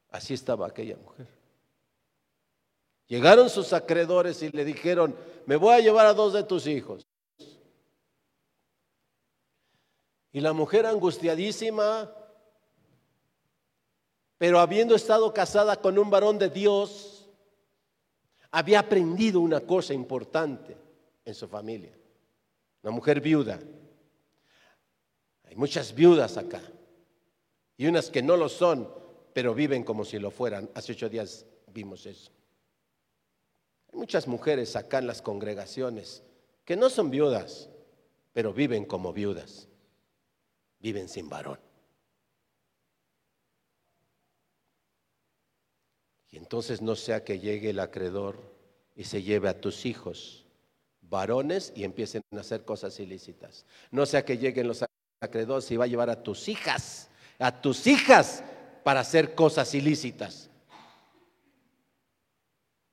Así 0.09 0.33
estaba 0.33 0.67
aquella 0.67 0.97
mujer. 0.97 1.27
Llegaron 3.07 3.49
sus 3.49 3.73
acreedores 3.73 4.41
y 4.43 4.49
le 4.49 4.63
dijeron, 4.63 5.15
me 5.45 5.55
voy 5.55 5.73
a 5.73 5.79
llevar 5.79 6.05
a 6.05 6.13
dos 6.13 6.33
de 6.33 6.43
tus 6.43 6.67
hijos. 6.67 7.07
Y 10.31 10.41
la 10.41 10.53
mujer 10.53 10.85
angustiadísima, 10.85 12.11
pero 14.37 14.59
habiendo 14.59 14.95
estado 14.95 15.33
casada 15.33 15.75
con 15.77 15.97
un 15.97 16.09
varón 16.09 16.37
de 16.37 16.49
Dios, 16.49 17.27
había 18.51 18.79
aprendido 18.79 19.39
una 19.41 19.61
cosa 19.61 19.93
importante 19.93 20.77
en 21.25 21.33
su 21.33 21.47
familia. 21.47 21.93
Una 22.83 22.91
mujer 22.91 23.21
viuda. 23.21 23.59
Hay 25.45 25.55
muchas 25.55 25.93
viudas 25.93 26.37
acá. 26.37 26.61
Y 27.75 27.87
unas 27.87 28.09
que 28.09 28.21
no 28.21 28.37
lo 28.37 28.49
son, 28.49 28.87
pero 29.33 29.53
viven 29.53 29.83
como 29.83 30.05
si 30.05 30.19
lo 30.19 30.31
fueran. 30.31 30.69
Hace 30.73 30.93
ocho 30.93 31.09
días 31.09 31.45
vimos 31.67 32.05
eso. 32.05 32.31
Hay 33.91 33.99
muchas 33.99 34.27
mujeres 34.27 34.75
acá 34.75 34.99
en 34.99 35.07
las 35.07 35.21
congregaciones 35.21 36.23
que 36.65 36.75
no 36.75 36.89
son 36.89 37.09
viudas, 37.09 37.69
pero 38.33 38.53
viven 38.53 38.85
como 38.85 39.11
viudas. 39.13 39.67
Viven 40.79 41.09
sin 41.09 41.29
varón. 41.29 41.59
Y 46.31 46.37
entonces 46.37 46.81
no 46.81 46.95
sea 46.95 47.23
que 47.23 47.39
llegue 47.39 47.71
el 47.71 47.79
acreedor 47.79 48.37
y 48.95 49.05
se 49.05 49.23
lleve 49.23 49.49
a 49.49 49.59
tus 49.59 49.85
hijos, 49.85 50.45
varones, 51.01 51.73
y 51.75 51.83
empiecen 51.83 52.21
a 52.35 52.39
hacer 52.39 52.63
cosas 52.65 52.99
ilícitas. 52.99 53.65
No 53.89 54.05
sea 54.05 54.23
que 54.23 54.37
lleguen 54.37 54.67
los 54.67 54.85
acreedores 55.21 55.69
y 55.71 55.77
va 55.77 55.85
a 55.85 55.87
llevar 55.87 56.09
a 56.09 56.21
tus 56.21 56.47
hijas, 56.47 57.09
a 57.39 57.61
tus 57.61 57.87
hijas 57.87 58.43
para 58.83 59.01
hacer 59.01 59.35
cosas 59.35 59.73
ilícitas. 59.73 60.49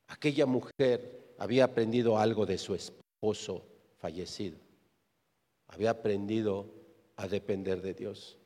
Aquella 0.08 0.46
mujer 0.46 1.34
había 1.38 1.64
aprendido 1.64 2.18
algo 2.18 2.46
de 2.46 2.58
su 2.58 2.74
esposo 2.74 3.64
fallecido. 3.98 4.58
Había 5.68 5.90
aprendido 5.90 6.66
a 7.16 7.28
depender 7.28 7.82
de 7.82 7.94
Dios. 7.94 8.38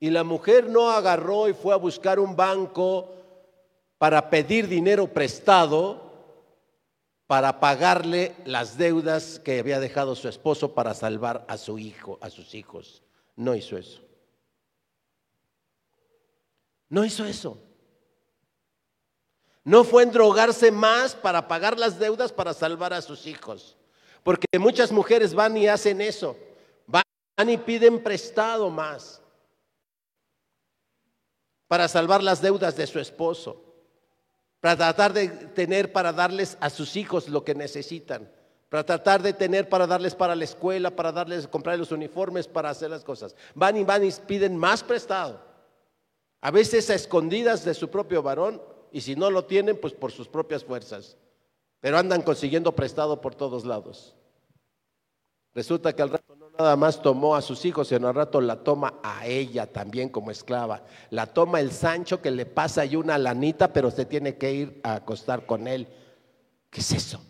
Y 0.00 0.10
la 0.10 0.24
mujer 0.24 0.68
no 0.68 0.90
agarró 0.90 1.48
y 1.48 1.54
fue 1.54 1.74
a 1.74 1.78
buscar 1.78 2.18
un 2.18 2.36
banco 2.36 3.12
para 3.98 4.30
pedir 4.30 4.68
dinero 4.68 5.12
prestado 5.12 6.04
para 7.26 7.58
pagarle 7.58 8.34
las 8.44 8.76
deudas 8.76 9.40
que 9.40 9.58
había 9.58 9.80
dejado 9.80 10.14
su 10.14 10.28
esposo 10.28 10.74
para 10.74 10.94
salvar 10.94 11.44
a 11.48 11.56
su 11.56 11.78
hijo, 11.78 12.18
a 12.20 12.28
sus 12.28 12.54
hijos. 12.54 13.02
No 13.36 13.54
hizo 13.54 13.78
eso. 13.78 14.03
No 16.88 17.04
hizo 17.04 17.24
eso. 17.24 17.58
No 19.64 19.82
fue 19.82 20.02
endrogarse 20.02 20.70
más 20.70 21.14
para 21.14 21.48
pagar 21.48 21.78
las 21.78 21.98
deudas 21.98 22.32
para 22.32 22.52
salvar 22.52 22.92
a 22.92 23.00
sus 23.00 23.26
hijos. 23.26 23.76
Porque 24.22 24.46
muchas 24.58 24.92
mujeres 24.92 25.34
van 25.34 25.56
y 25.56 25.68
hacen 25.68 26.00
eso. 26.00 26.36
Van 26.86 27.04
y 27.48 27.56
piden 27.56 28.02
prestado 28.02 28.70
más 28.70 29.20
para 31.66 31.88
salvar 31.88 32.22
las 32.22 32.40
deudas 32.40 32.76
de 32.76 32.86
su 32.86 33.00
esposo. 33.00 33.60
para 34.60 34.76
tratar 34.76 35.12
de 35.12 35.28
tener 35.28 35.92
para 35.92 36.10
darles 36.10 36.56
a 36.58 36.70
sus 36.70 36.96
hijos 36.96 37.28
lo 37.28 37.44
que 37.44 37.54
necesitan, 37.54 38.30
para 38.70 38.82
tratar 38.82 39.22
de 39.22 39.34
tener 39.34 39.68
para 39.68 39.86
darles 39.86 40.14
para 40.14 40.34
la 40.34 40.44
escuela, 40.44 40.90
para 40.90 41.12
darles, 41.12 41.46
comprar 41.46 41.78
los 41.78 41.92
uniformes, 41.92 42.48
para 42.48 42.70
hacer 42.70 42.88
las 42.88 43.04
cosas. 43.04 43.36
Van 43.54 43.76
y 43.76 43.84
van 43.84 44.02
y 44.02 44.10
piden 44.10 44.56
más 44.56 44.82
prestado. 44.82 45.53
A 46.44 46.50
veces 46.50 46.90
a 46.90 46.94
escondidas 46.94 47.64
de 47.64 47.72
su 47.72 47.88
propio 47.88 48.22
varón 48.22 48.60
y 48.92 49.00
si 49.00 49.16
no 49.16 49.30
lo 49.30 49.46
tienen, 49.46 49.80
pues 49.80 49.94
por 49.94 50.12
sus 50.12 50.28
propias 50.28 50.62
fuerzas. 50.62 51.16
Pero 51.80 51.96
andan 51.96 52.20
consiguiendo 52.20 52.72
prestado 52.72 53.22
por 53.22 53.34
todos 53.34 53.64
lados. 53.64 54.14
Resulta 55.54 55.94
que 55.96 56.02
al 56.02 56.10
rato 56.10 56.36
no 56.36 56.50
nada 56.50 56.76
más 56.76 57.00
tomó 57.00 57.34
a 57.34 57.40
sus 57.40 57.64
hijos, 57.64 57.88
sino 57.88 58.08
al 58.08 58.14
rato 58.14 58.42
la 58.42 58.62
toma 58.62 59.00
a 59.02 59.26
ella 59.26 59.72
también 59.72 60.10
como 60.10 60.30
esclava. 60.30 60.82
La 61.08 61.24
toma 61.24 61.60
el 61.60 61.72
Sancho 61.72 62.20
que 62.20 62.30
le 62.30 62.44
pasa 62.44 62.82
ahí 62.82 62.94
una 62.94 63.16
lanita, 63.16 63.72
pero 63.72 63.90
se 63.90 64.04
tiene 64.04 64.36
que 64.36 64.52
ir 64.52 64.80
a 64.84 64.96
acostar 64.96 65.46
con 65.46 65.66
él. 65.66 65.88
¿Qué 66.68 66.80
es 66.80 66.92
eso? 66.92 67.22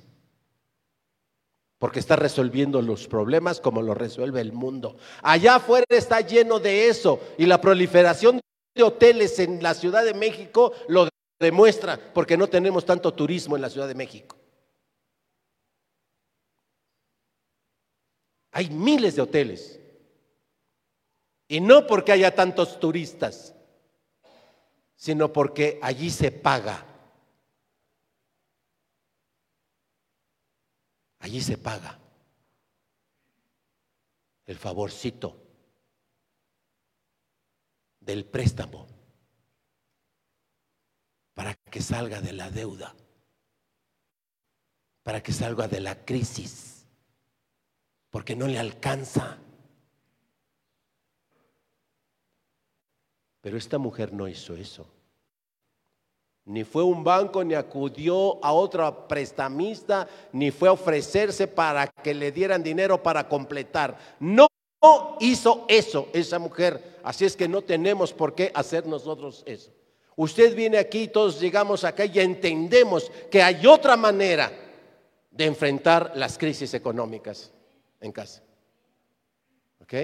Porque 1.78 2.00
está 2.00 2.16
resolviendo 2.16 2.82
los 2.82 3.06
problemas 3.06 3.60
como 3.60 3.80
lo 3.80 3.94
resuelve 3.94 4.40
el 4.40 4.52
mundo. 4.52 4.96
Allá 5.22 5.54
afuera 5.54 5.86
está 5.88 6.20
lleno 6.20 6.58
de 6.58 6.88
eso 6.88 7.20
y 7.38 7.46
la 7.46 7.60
proliferación 7.60 8.40
de 8.74 8.82
hoteles 8.82 9.38
en 9.38 9.62
la 9.62 9.74
Ciudad 9.74 10.04
de 10.04 10.14
México 10.14 10.72
lo 10.88 11.08
demuestra 11.38 12.12
porque 12.12 12.36
no 12.36 12.48
tenemos 12.48 12.84
tanto 12.84 13.14
turismo 13.14 13.56
en 13.56 13.62
la 13.62 13.70
Ciudad 13.70 13.88
de 13.88 13.94
México. 13.94 14.36
Hay 18.52 18.70
miles 18.70 19.16
de 19.16 19.22
hoteles. 19.22 19.80
Y 21.48 21.60
no 21.60 21.86
porque 21.86 22.12
haya 22.12 22.34
tantos 22.34 22.80
turistas, 22.80 23.54
sino 24.96 25.32
porque 25.32 25.78
allí 25.82 26.10
se 26.10 26.30
paga. 26.30 26.86
Allí 31.18 31.40
se 31.40 31.58
paga 31.58 31.98
el 34.46 34.58
favorcito 34.58 35.43
del 38.04 38.24
préstamo 38.24 38.86
para 41.34 41.54
que 41.54 41.80
salga 41.80 42.20
de 42.20 42.32
la 42.32 42.50
deuda, 42.50 42.94
para 45.02 45.22
que 45.22 45.32
salga 45.32 45.68
de 45.68 45.80
la 45.80 46.04
crisis 46.04 46.74
porque 48.14 48.36
no 48.36 48.46
le 48.46 48.60
alcanza. 48.60 49.38
Pero 53.40 53.56
esta 53.58 53.76
mujer 53.76 54.12
no 54.12 54.28
hizo 54.28 54.54
eso. 54.54 54.86
Ni 56.44 56.62
fue 56.62 56.82
a 56.82 56.84
un 56.84 57.02
banco, 57.02 57.42
ni 57.42 57.54
acudió 57.54 58.38
a 58.44 58.52
otra 58.52 59.08
prestamista, 59.08 60.06
ni 60.30 60.52
fue 60.52 60.68
a 60.68 60.72
ofrecerse 60.74 61.48
para 61.48 61.88
que 61.88 62.14
le 62.14 62.30
dieran 62.30 62.62
dinero 62.62 63.02
para 63.02 63.28
completar. 63.28 63.98
No 64.20 64.46
hizo 65.20 65.64
eso 65.68 66.08
esa 66.12 66.38
mujer. 66.38 66.98
Así 67.02 67.24
es 67.24 67.36
que 67.36 67.48
no 67.48 67.62
tenemos 67.62 68.12
por 68.12 68.34
qué 68.34 68.50
hacer 68.54 68.86
nosotros 68.86 69.42
eso. 69.46 69.70
Usted 70.16 70.54
viene 70.54 70.78
aquí, 70.78 71.08
todos 71.08 71.40
llegamos 71.40 71.84
acá 71.84 72.04
y 72.04 72.20
entendemos 72.20 73.10
que 73.30 73.42
hay 73.42 73.66
otra 73.66 73.96
manera 73.96 74.52
de 75.30 75.44
enfrentar 75.44 76.12
las 76.14 76.38
crisis 76.38 76.72
económicas 76.74 77.50
en 78.00 78.12
casa. 78.12 78.42
¿Ok? 79.82 79.94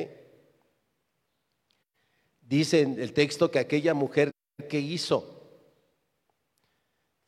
Dice 2.40 2.80
en 2.80 3.00
el 3.00 3.12
texto 3.12 3.50
que 3.50 3.60
aquella 3.60 3.94
mujer 3.94 4.32
que 4.68 4.80
hizo 4.80 5.40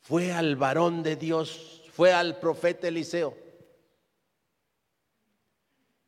fue 0.01 0.33
al 0.33 0.57
varón 0.57 1.05
de 1.05 1.15
Dios, 1.15 1.85
fue 1.93 2.13
al 2.13 2.41
profeta 2.41 2.89
Eliseo. 2.89 3.37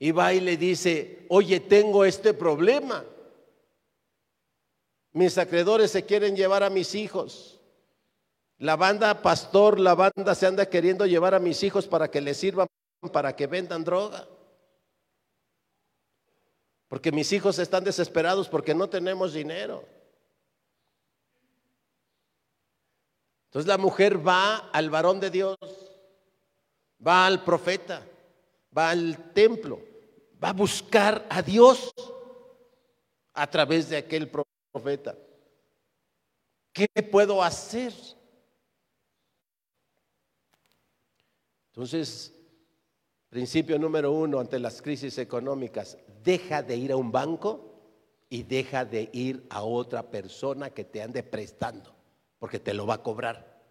Y 0.05 0.13
va 0.13 0.35
y 0.35 0.41
le 0.41 0.59
dice, 0.59 1.25
oye, 1.31 1.61
tengo 1.61 2.05
este 2.05 2.35
problema. 2.35 3.03
Mis 5.13 5.39
acreedores 5.39 5.93
se 5.93 6.05
quieren 6.05 6.37
llevar 6.37 6.63
a 6.63 6.69
mis 6.69 6.95
hijos. 6.95 7.59
La 8.59 8.77
banda 8.77 9.23
pastor, 9.23 9.81
la 9.81 9.95
banda 9.95 10.35
se 10.35 10.45
anda 10.45 10.69
queriendo 10.69 11.07
llevar 11.07 11.35
a 11.35 11.39
mis 11.39 11.63
hijos 11.63 11.87
para 11.87 12.11
que 12.11 12.21
les 12.21 12.37
sirvan, 12.37 12.67
para 13.15 13.35
que 13.35 13.47
vendan 13.47 13.83
droga. 13.83 14.29
Porque 16.89 17.11
mis 17.11 17.33
hijos 17.33 17.59
están 17.59 17.83
desesperados 17.83 18.47
porque 18.47 18.75
no 18.75 18.91
tenemos 18.91 19.33
dinero. 19.33 19.87
Entonces 23.47 23.67
la 23.67 23.79
mujer 23.79 24.19
va 24.19 24.69
al 24.69 24.91
varón 24.91 25.19
de 25.19 25.31
Dios, 25.31 25.57
va 27.01 27.25
al 27.25 27.43
profeta, 27.43 28.07
va 28.77 28.91
al 28.91 29.33
templo, 29.33 29.94
va 30.45 30.51
a 30.51 30.53
buscar 30.53 31.27
a 31.31 31.41
Dios 31.41 31.95
a 33.33 33.51
través 33.51 33.89
de 33.89 33.97
aquel 33.97 34.31
profeta. 34.31 35.17
¿Qué 36.71 36.87
puedo 37.11 37.43
hacer? 37.43 37.95
Entonces, 41.69 42.35
principio 43.31 43.79
número 43.79 44.13
uno 44.13 44.39
ante 44.39 44.59
las 44.59 44.83
crisis 44.83 45.17
económicas, 45.17 45.97
deja 46.23 46.63
de 46.63 46.77
ir 46.77 46.93
a 46.93 46.97
un 46.97 47.11
banco 47.11 47.81
y 48.29 48.43
deja 48.43 48.85
de 48.85 49.09
ir 49.15 49.47
a 49.49 49.63
otra 49.63 50.11
persona 50.11 50.71
que 50.71 50.85
te 50.85 51.03
ande 51.03 51.23
prestando, 51.23 51.95
porque 52.39 52.59
te 52.59 52.75
lo 52.75 52.87
va 52.87 52.95
a 52.95 53.03
cobrar. 53.03 53.63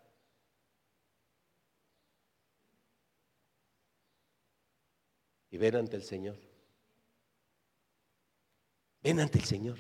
Y 5.52 5.58
ven 5.58 5.76
ante 5.76 5.98
el 5.98 6.04
Señor. 6.04 6.53
Ven 9.04 9.20
ante 9.20 9.38
el 9.38 9.46
Señor. 9.46 9.78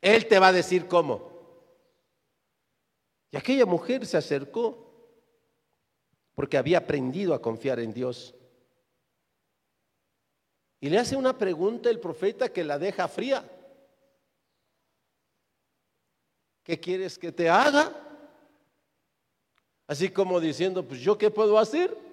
Él 0.00 0.28
te 0.28 0.38
va 0.38 0.48
a 0.48 0.52
decir 0.52 0.86
cómo. 0.86 1.32
Y 3.30 3.36
aquella 3.36 3.66
mujer 3.66 4.06
se 4.06 4.16
acercó 4.16 4.86
porque 6.34 6.58
había 6.58 6.78
aprendido 6.78 7.32
a 7.32 7.40
confiar 7.40 7.80
en 7.80 7.94
Dios. 7.94 8.34
Y 10.80 10.90
le 10.90 10.98
hace 10.98 11.16
una 11.16 11.36
pregunta 11.36 11.88
el 11.88 11.98
profeta 11.98 12.52
que 12.52 12.62
la 12.62 12.78
deja 12.78 13.08
fría. 13.08 13.50
¿Qué 16.62 16.78
quieres 16.78 17.18
que 17.18 17.32
te 17.32 17.48
haga? 17.48 17.90
Así 19.86 20.10
como 20.10 20.40
diciendo, 20.40 20.86
pues 20.86 21.00
yo 21.00 21.16
qué 21.16 21.30
puedo 21.30 21.58
hacer? 21.58 22.05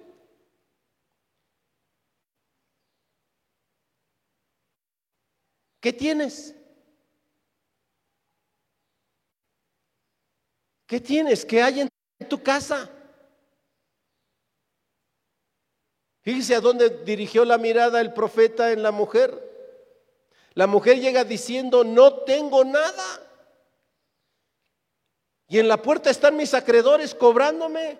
¿Qué 5.84 5.92
tienes? 5.92 6.54
¿Qué 10.86 10.98
tienes? 10.98 11.44
¿Qué 11.44 11.62
hay 11.62 11.80
en 11.82 11.90
tu 12.26 12.42
casa? 12.42 12.90
Fíjese 16.22 16.54
a 16.54 16.62
dónde 16.62 16.88
dirigió 17.04 17.44
la 17.44 17.58
mirada 17.58 18.00
el 18.00 18.14
profeta 18.14 18.72
en 18.72 18.82
la 18.82 18.92
mujer. 18.92 19.38
La 20.54 20.66
mujer 20.66 21.00
llega 21.00 21.22
diciendo, 21.22 21.84
no 21.84 22.20
tengo 22.20 22.64
nada. 22.64 23.20
Y 25.48 25.58
en 25.58 25.68
la 25.68 25.82
puerta 25.82 26.08
están 26.08 26.34
mis 26.34 26.54
acreedores 26.54 27.14
cobrándome. 27.14 27.98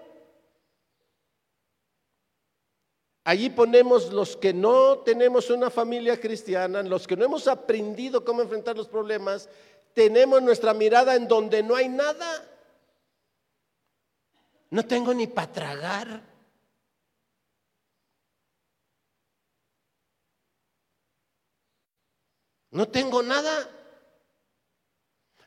Allí 3.25 3.49
ponemos 3.49 4.13
los 4.13 4.37
que 4.37 4.53
no 4.53 4.99
tenemos 4.99 5.49
una 5.49 5.71
familia 5.71 6.21
cristiana, 6.21 6.83
los 6.83 7.07
que 7.07 7.17
no 7.17 7.25
hemos 7.25 7.49
aprendido 7.49 8.23
cómo 8.23 8.43
enfrentar 8.43 8.77
los 8.77 8.87
problemas, 8.87 9.49
tenemos 9.95 10.43
nuestra 10.43 10.75
mirada 10.75 11.15
en 11.17 11.27
donde 11.27 11.63
no 11.63 11.75
hay 11.75 11.89
nada. 11.89 12.51
No 14.69 14.85
tengo 14.85 15.15
ni 15.15 15.27
para 15.27 15.53
tragar. 15.53 16.23
No 22.73 22.89
tengo 22.89 23.23
nada. 23.23 23.71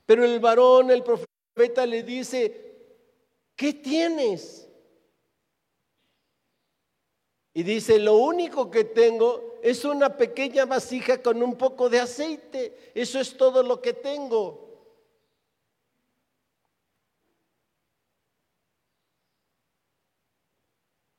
Pero 0.05 0.25
el 0.25 0.39
varón, 0.39 0.89
el 0.89 1.03
profeta 1.03 1.85
le 1.85 2.01
dice, 2.01 3.03
¿qué 3.55 3.73
tienes? 3.73 4.66
Y 7.57 7.63
dice, 7.63 7.97
lo 7.97 8.17
único 8.17 8.69
que 8.69 8.83
tengo 8.83 9.57
es 9.63 9.83
una 9.83 10.15
pequeña 10.15 10.65
vasija 10.65 11.23
con 11.23 11.41
un 11.41 11.57
poco 11.57 11.89
de 11.89 11.99
aceite. 11.99 12.91
Eso 12.93 13.19
es 13.19 13.35
todo 13.35 13.63
lo 13.63 13.81
que 13.81 13.93
tengo. 13.93 14.93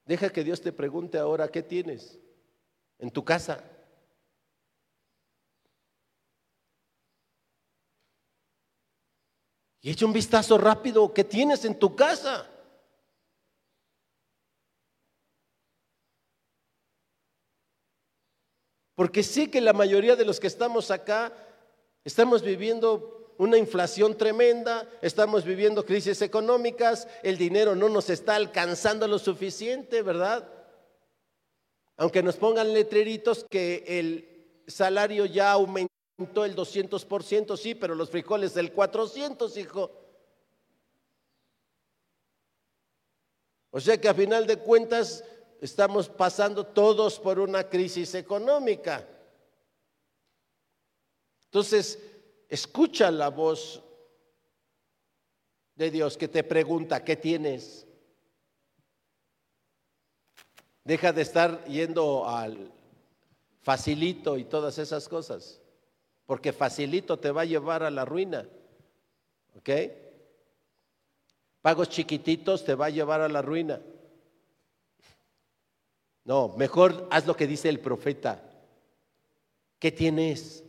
Deja 0.04 0.30
que 0.30 0.44
Dios 0.44 0.60
te 0.60 0.70
pregunte 0.70 1.18
ahora, 1.18 1.48
¿qué 1.48 1.64
tienes 1.64 2.20
en 3.00 3.10
tu 3.10 3.24
casa? 3.24 3.64
Y 9.80 9.90
echa 9.90 10.06
un 10.06 10.12
vistazo 10.12 10.56
rápido, 10.56 11.12
¿qué 11.12 11.24
tienes 11.24 11.64
en 11.64 11.76
tu 11.76 11.96
casa? 11.96 12.48
Porque 18.98 19.22
sé 19.22 19.48
que 19.48 19.60
la 19.60 19.72
mayoría 19.72 20.16
de 20.16 20.24
los 20.24 20.40
que 20.40 20.48
estamos 20.48 20.90
acá 20.90 21.32
estamos 22.02 22.42
viviendo 22.42 23.32
una 23.38 23.56
inflación 23.56 24.18
tremenda, 24.18 24.90
estamos 25.02 25.44
viviendo 25.44 25.86
crisis 25.86 26.20
económicas, 26.20 27.06
el 27.22 27.38
dinero 27.38 27.76
no 27.76 27.88
nos 27.88 28.10
está 28.10 28.34
alcanzando 28.34 29.06
lo 29.06 29.20
suficiente, 29.20 30.02
¿verdad? 30.02 30.48
Aunque 31.96 32.24
nos 32.24 32.34
pongan 32.38 32.72
letreritos 32.72 33.46
que 33.48 33.84
el 33.86 34.64
salario 34.66 35.26
ya 35.26 35.52
aumentó 35.52 36.44
el 36.44 36.56
200%, 36.56 37.56
sí, 37.56 37.76
pero 37.76 37.94
los 37.94 38.10
frijoles 38.10 38.56
el 38.56 38.72
400, 38.72 39.56
hijo. 39.58 39.92
O 43.70 43.78
sea 43.78 44.00
que 44.00 44.08
a 44.08 44.14
final 44.14 44.44
de 44.48 44.56
cuentas 44.56 45.22
estamos 45.60 46.08
pasando 46.08 46.66
todos 46.66 47.18
por 47.18 47.38
una 47.38 47.68
crisis 47.68 48.14
económica. 48.14 49.06
Entonces, 51.44 51.98
escucha 52.48 53.10
la 53.10 53.28
voz 53.28 53.82
de 55.74 55.90
Dios 55.90 56.16
que 56.16 56.28
te 56.28 56.44
pregunta, 56.44 57.04
¿qué 57.04 57.16
tienes? 57.16 57.86
Deja 60.84 61.12
de 61.12 61.22
estar 61.22 61.64
yendo 61.66 62.28
al 62.28 62.72
facilito 63.60 64.36
y 64.36 64.44
todas 64.44 64.78
esas 64.78 65.08
cosas, 65.08 65.60
porque 66.26 66.52
facilito 66.52 67.18
te 67.18 67.30
va 67.30 67.42
a 67.42 67.46
llevar 67.46 67.82
a 67.82 67.90
la 67.90 68.04
ruina. 68.04 68.48
¿Ok? 69.56 69.70
Pagos 71.60 71.88
chiquititos 71.88 72.64
te 72.64 72.74
va 72.74 72.86
a 72.86 72.90
llevar 72.90 73.20
a 73.20 73.28
la 73.28 73.42
ruina. 73.42 73.80
No, 76.28 76.48
mejor 76.58 77.08
haz 77.10 77.26
lo 77.26 77.34
que 77.34 77.46
dice 77.46 77.70
el 77.70 77.80
profeta. 77.80 78.44
¿Qué 79.78 79.90
tienes? 79.90 80.62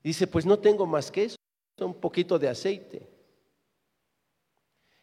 Dice, 0.00 0.28
pues 0.28 0.46
no 0.46 0.56
tengo 0.56 0.86
más 0.86 1.10
que 1.10 1.24
eso, 1.24 1.36
un 1.80 1.94
poquito 1.94 2.38
de 2.38 2.48
aceite. 2.48 3.08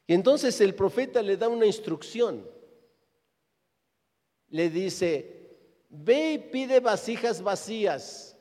Y 0.08 0.14
entonces 0.14 0.62
el 0.62 0.74
profeta 0.76 1.22
le 1.22 1.36
da 1.36 1.50
una 1.50 1.66
instrucción. 1.66 2.50
Le 4.48 4.70
dice, 4.70 5.58
ve 5.90 6.32
y 6.32 6.38
pide 6.38 6.80
vasijas 6.80 7.42
vacías. 7.42 8.34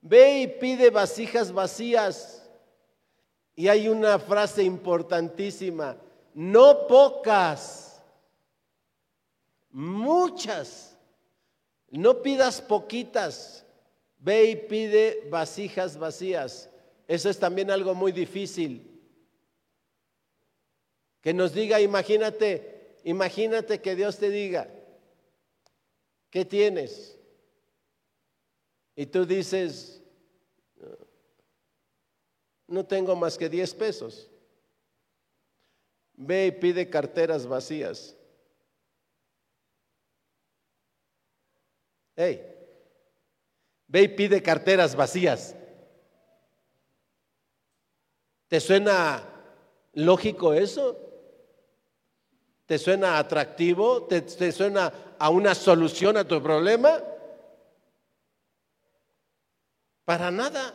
Ve 0.00 0.40
y 0.40 0.46
pide 0.46 0.88
vasijas 0.88 1.52
vacías. 1.52 2.50
Y 3.54 3.68
hay 3.68 3.86
una 3.86 4.18
frase 4.18 4.62
importantísima 4.62 5.98
no 6.34 6.86
pocas, 6.86 8.02
muchas. 9.70 10.96
No 11.90 12.22
pidas 12.22 12.62
poquitas, 12.62 13.66
ve 14.18 14.44
y 14.44 14.56
pide 14.56 15.28
vasijas 15.28 15.98
vacías. 15.98 16.70
Eso 17.06 17.28
es 17.28 17.38
también 17.38 17.70
algo 17.70 17.94
muy 17.94 18.12
difícil. 18.12 18.88
Que 21.20 21.34
nos 21.34 21.52
diga, 21.52 21.80
imagínate, 21.80 22.96
imagínate 23.04 23.80
que 23.80 23.94
Dios 23.94 24.18
te 24.18 24.30
diga, 24.30 24.68
¿qué 26.30 26.46
tienes? 26.46 27.18
Y 28.96 29.06
tú 29.06 29.26
dices, 29.26 30.02
no 32.66 32.86
tengo 32.86 33.14
más 33.14 33.36
que 33.36 33.50
10 33.50 33.74
pesos. 33.74 34.31
Ve 36.14 36.46
y 36.46 36.52
pide 36.52 36.88
carteras 36.88 37.46
vacías. 37.46 38.16
Hey, 42.14 42.42
ve 43.86 44.02
y 44.02 44.08
pide 44.08 44.42
carteras 44.42 44.94
vacías. 44.94 45.56
¿Te 48.48 48.60
suena 48.60 49.26
lógico 49.94 50.52
eso? 50.52 50.98
¿Te 52.66 52.78
suena 52.78 53.18
atractivo? 53.18 54.04
¿Te, 54.04 54.20
¿Te, 54.22 54.52
suena 54.52 54.92
a 55.18 55.30
una 55.30 55.54
solución 55.54 56.16
a 56.16 56.24
tu 56.24 56.42
problema? 56.42 57.02
Para 60.04 60.30
nada. 60.30 60.74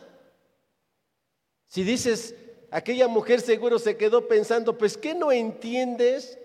Si 1.68 1.84
dices, 1.84 2.34
aquella 2.70 3.08
mujer 3.08 3.40
seguro 3.40 3.78
se 3.78 3.96
quedó 3.96 4.28
pensando, 4.28 4.76
pues 4.76 4.96
¿qué 4.96 5.14
no 5.14 5.32
entiendes 5.32 6.38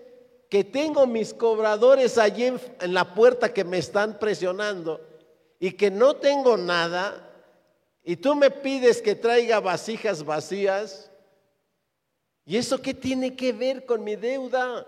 que 0.48 0.64
tengo 0.64 1.06
mis 1.06 1.34
cobradores 1.34 2.18
allí 2.18 2.44
en, 2.44 2.94
la 2.94 3.14
puerta 3.14 3.52
que 3.52 3.64
me 3.64 3.78
están 3.78 4.18
presionando 4.18 5.00
y 5.58 5.72
que 5.72 5.90
no 5.90 6.16
tengo 6.16 6.56
nada 6.56 7.30
y 8.02 8.16
tú 8.16 8.34
me 8.34 8.50
pides 8.50 9.02
que 9.02 9.14
traiga 9.14 9.60
vasijas 9.60 10.24
vacías? 10.24 11.10
¿Y 12.46 12.56
eso 12.56 12.80
qué 12.80 12.92
tiene 12.92 13.34
que 13.34 13.52
ver 13.52 13.86
con 13.86 14.04
mi 14.04 14.16
deuda? 14.16 14.86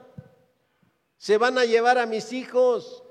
Se 1.16 1.38
van 1.38 1.57
a 1.59 1.64
llevar 1.64 1.99
a 1.99 2.07
mis 2.07 2.33
hijos. 2.33 3.03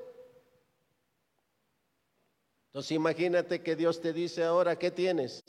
Entonces 2.68 2.92
imagínate 2.92 3.62
que 3.62 3.76
Dios 3.76 4.00
te 4.00 4.14
dice 4.14 4.44
ahora, 4.44 4.78
¿qué 4.78 4.92
tienes? 4.92 5.44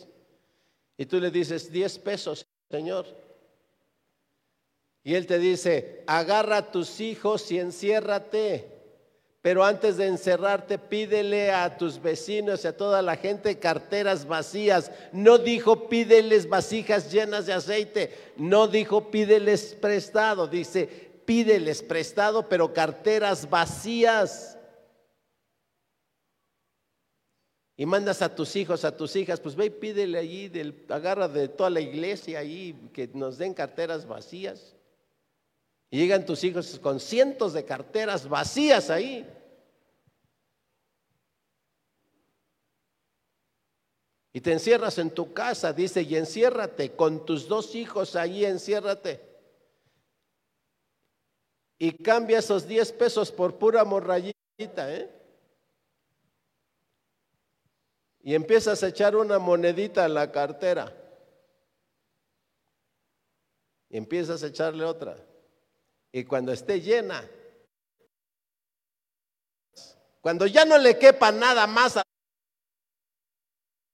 Y 0.96 1.04
tú 1.04 1.20
le 1.20 1.30
dices 1.30 1.70
10 1.70 1.98
pesos. 1.98 2.46
Señor. 2.70 3.06
Y 5.04 5.14
Él 5.14 5.26
te 5.26 5.38
dice, 5.38 6.02
agarra 6.06 6.56
a 6.56 6.70
tus 6.72 7.00
hijos 7.00 7.50
y 7.52 7.58
enciérrate. 7.60 8.76
Pero 9.40 9.64
antes 9.64 9.96
de 9.96 10.08
encerrarte, 10.08 10.76
pídele 10.76 11.52
a 11.52 11.78
tus 11.78 12.02
vecinos 12.02 12.64
y 12.64 12.66
a 12.66 12.76
toda 12.76 13.00
la 13.02 13.14
gente 13.14 13.60
carteras 13.60 14.26
vacías. 14.26 14.90
No 15.12 15.38
dijo 15.38 15.88
pídeles 15.88 16.48
vasijas 16.48 17.12
llenas 17.12 17.46
de 17.46 17.52
aceite. 17.52 18.12
No 18.36 18.66
dijo 18.66 19.12
pídeles 19.12 19.76
prestado. 19.80 20.48
Dice 20.48 20.88
pídeles 21.24 21.84
prestado, 21.84 22.48
pero 22.48 22.74
carteras 22.74 23.48
vacías. 23.48 24.55
Y 27.76 27.84
mandas 27.84 28.22
a 28.22 28.34
tus 28.34 28.56
hijos, 28.56 28.84
a 28.84 28.96
tus 28.96 29.14
hijas, 29.16 29.38
pues 29.38 29.54
ve 29.54 29.66
y 29.66 29.70
pídele 29.70 30.18
allí, 30.18 30.48
del, 30.48 30.86
agarra 30.88 31.28
de 31.28 31.48
toda 31.48 31.68
la 31.68 31.80
iglesia 31.80 32.38
ahí, 32.38 32.90
que 32.94 33.08
nos 33.12 33.36
den 33.36 33.52
carteras 33.52 34.06
vacías. 34.06 34.74
Y 35.90 35.98
llegan 35.98 36.24
tus 36.24 36.42
hijos 36.42 36.78
con 36.78 36.98
cientos 37.00 37.52
de 37.52 37.66
carteras 37.66 38.26
vacías 38.28 38.88
ahí. 38.88 39.28
Y 44.32 44.40
te 44.40 44.52
encierras 44.52 44.96
en 44.98 45.10
tu 45.10 45.34
casa, 45.34 45.72
dice, 45.72 46.02
y 46.02 46.16
enciérrate 46.16 46.92
con 46.92 47.26
tus 47.26 47.46
dos 47.46 47.74
hijos 47.74 48.16
ahí, 48.16 48.44
enciérrate. 48.46 49.20
Y 51.78 51.92
cambia 52.02 52.38
esos 52.38 52.66
10 52.66 52.92
pesos 52.92 53.30
por 53.30 53.58
pura 53.58 53.84
morrayita, 53.84 54.94
¿eh? 54.94 55.10
Y 58.26 58.34
empiezas 58.34 58.82
a 58.82 58.88
echar 58.88 59.14
una 59.14 59.38
monedita 59.38 60.04
en 60.04 60.14
la 60.14 60.32
cartera. 60.32 60.92
Y 63.88 63.96
empiezas 63.98 64.42
a 64.42 64.48
echarle 64.48 64.82
otra. 64.82 65.16
Y 66.10 66.24
cuando 66.24 66.50
esté 66.50 66.80
llena, 66.80 67.22
cuando 70.20 70.44
ya 70.48 70.64
no 70.64 70.76
le 70.76 70.98
quepa 70.98 71.30
nada 71.30 71.68
más 71.68 71.98
a 71.98 72.02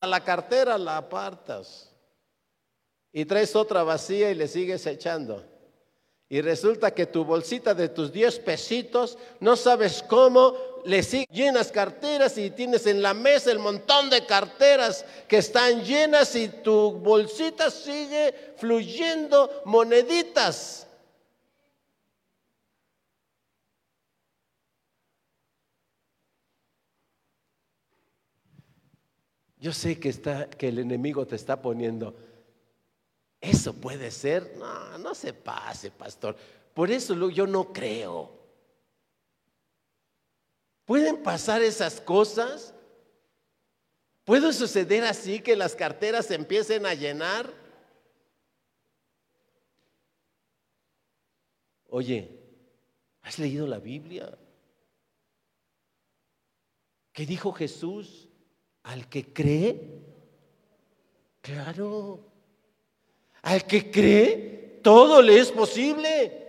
la 0.07 0.25
cartera, 0.25 0.79
la 0.79 0.97
apartas. 0.97 1.95
Y 3.13 3.27
traes 3.27 3.55
otra 3.55 3.83
vacía 3.83 4.31
y 4.31 4.35
le 4.35 4.49
sigues 4.49 4.87
echando. 4.87 5.45
Y 6.31 6.41
resulta 6.41 6.95
que 6.95 7.05
tu 7.05 7.27
bolsita 7.27 7.75
de 7.75 7.91
tus 7.91 8.11
10 8.11 8.39
pesitos, 8.39 9.19
no 9.41 9.57
sabes 9.57 10.03
cómo, 10.03 10.57
le 10.85 11.03
llenas 11.03 11.71
carteras 11.71 12.37
y 12.39 12.51
tienes 12.51 12.87
en 12.87 13.03
la 13.03 13.15
mesa 13.15 13.51
el 13.51 13.59
montón 13.59 14.11
de 14.11 14.25
carteras 14.27 15.05
que 15.29 15.39
están 15.39 15.85
llenas 15.85 16.35
y 16.35 16.49
tu 16.49 16.93
bolsita 16.93 17.71
sigue 17.71 18.55
fluyendo 18.57 19.63
moneditas. 19.65 20.87
Yo 29.59 29.73
sé 29.73 30.01
que 30.01 30.09
está 30.09 30.51
que 30.51 30.69
el 30.69 30.81
enemigo 30.81 31.27
te 31.27 31.37
está 31.37 31.63
poniendo 31.63 32.17
eso 33.43 33.75
puede 33.75 34.13
ser. 34.13 34.55
No, 34.57 34.97
no 34.99 35.15
se 35.17 35.35
pase, 35.35 35.91
pastor. 35.91 36.37
Por 36.73 36.91
eso 36.91 37.29
yo 37.29 37.47
no 37.47 37.73
creo. 37.73 38.42
¿Pueden 40.93 41.23
pasar 41.23 41.63
esas 41.63 42.03
cosas? 42.03 42.75
¿Puede 44.27 44.53
suceder 44.53 45.05
así 45.05 45.41
que 45.41 45.57
las 45.57 45.75
carteras 45.75 46.27
se 46.27 46.35
empiecen 46.35 46.85
a 46.85 46.93
llenar? 46.93 47.51
Oye, 51.89 52.39
¿Has 53.23 53.39
leído 53.39 53.67
la 53.67 53.79
Biblia? 53.79 54.37
¿Qué 57.15 57.25
dijo 57.25 57.53
Jesús? 57.53 58.29
Al 58.83 59.09
que 59.09 59.33
cree, 59.33 59.81
claro, 61.41 62.21
al 63.41 63.67
que 63.67 63.91
cree, 63.91 64.81
todo 64.83 65.23
le 65.23 65.39
es 65.39 65.51
posible. 65.51 66.42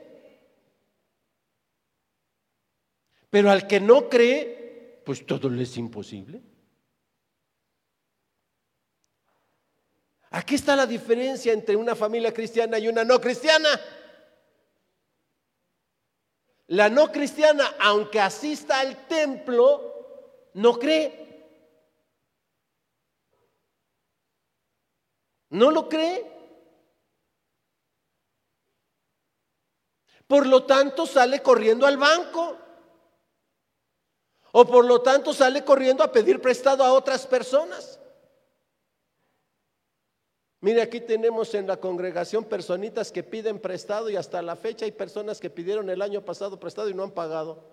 Pero 3.33 3.49
al 3.49 3.65
que 3.65 3.79
no 3.79 4.09
cree, 4.09 5.01
pues 5.03 5.25
todo 5.25 5.49
le 5.49 5.63
es 5.63 5.75
imposible. 5.77 6.43
Aquí 10.29 10.53
está 10.53 10.75
la 10.75 10.85
diferencia 10.85 11.51
entre 11.51 11.75
una 11.75 11.95
familia 11.95 12.31
cristiana 12.31 12.77
y 12.77 12.87
una 12.87 13.03
no 13.03 13.19
cristiana. 13.19 13.69
La 16.67 16.89
no 16.89 17.11
cristiana, 17.11 17.73
aunque 17.79 18.19
asista 18.19 18.79
al 18.79 19.07
templo, 19.07 20.51
no 20.53 20.77
cree. 20.77 21.49
¿No 25.49 25.71
lo 25.71 25.89
cree? 25.89 26.31
Por 30.27 30.45
lo 30.45 30.67
tanto, 30.67 31.07
sale 31.07 31.41
corriendo 31.41 31.87
al 31.87 31.97
banco. 31.97 32.59
O 34.55 34.65
por 34.65 34.85
lo 34.85 35.01
tanto, 35.01 35.33
sale 35.33 35.65
corriendo 35.65 36.03
a 36.03 36.11
pedir 36.11 36.39
prestado 36.39 36.83
a 36.83 36.93
otras 36.93 37.25
personas. 37.25 37.99
Mire, 40.61 40.79
aquí 40.79 41.01
tenemos 41.01 41.55
en 41.55 41.65
la 41.65 41.77
congregación 41.77 42.45
personitas 42.45 43.11
que 43.11 43.23
piden 43.23 43.57
prestado 43.57 44.11
y 44.11 44.15
hasta 44.15 44.43
la 44.43 44.55
fecha 44.55 44.85
hay 44.85 44.91
personas 44.91 45.39
que 45.39 45.49
pidieron 45.49 45.89
el 45.89 46.03
año 46.03 46.23
pasado 46.23 46.59
prestado 46.59 46.87
y 46.87 46.93
no 46.93 47.01
han 47.01 47.11
pagado. 47.11 47.63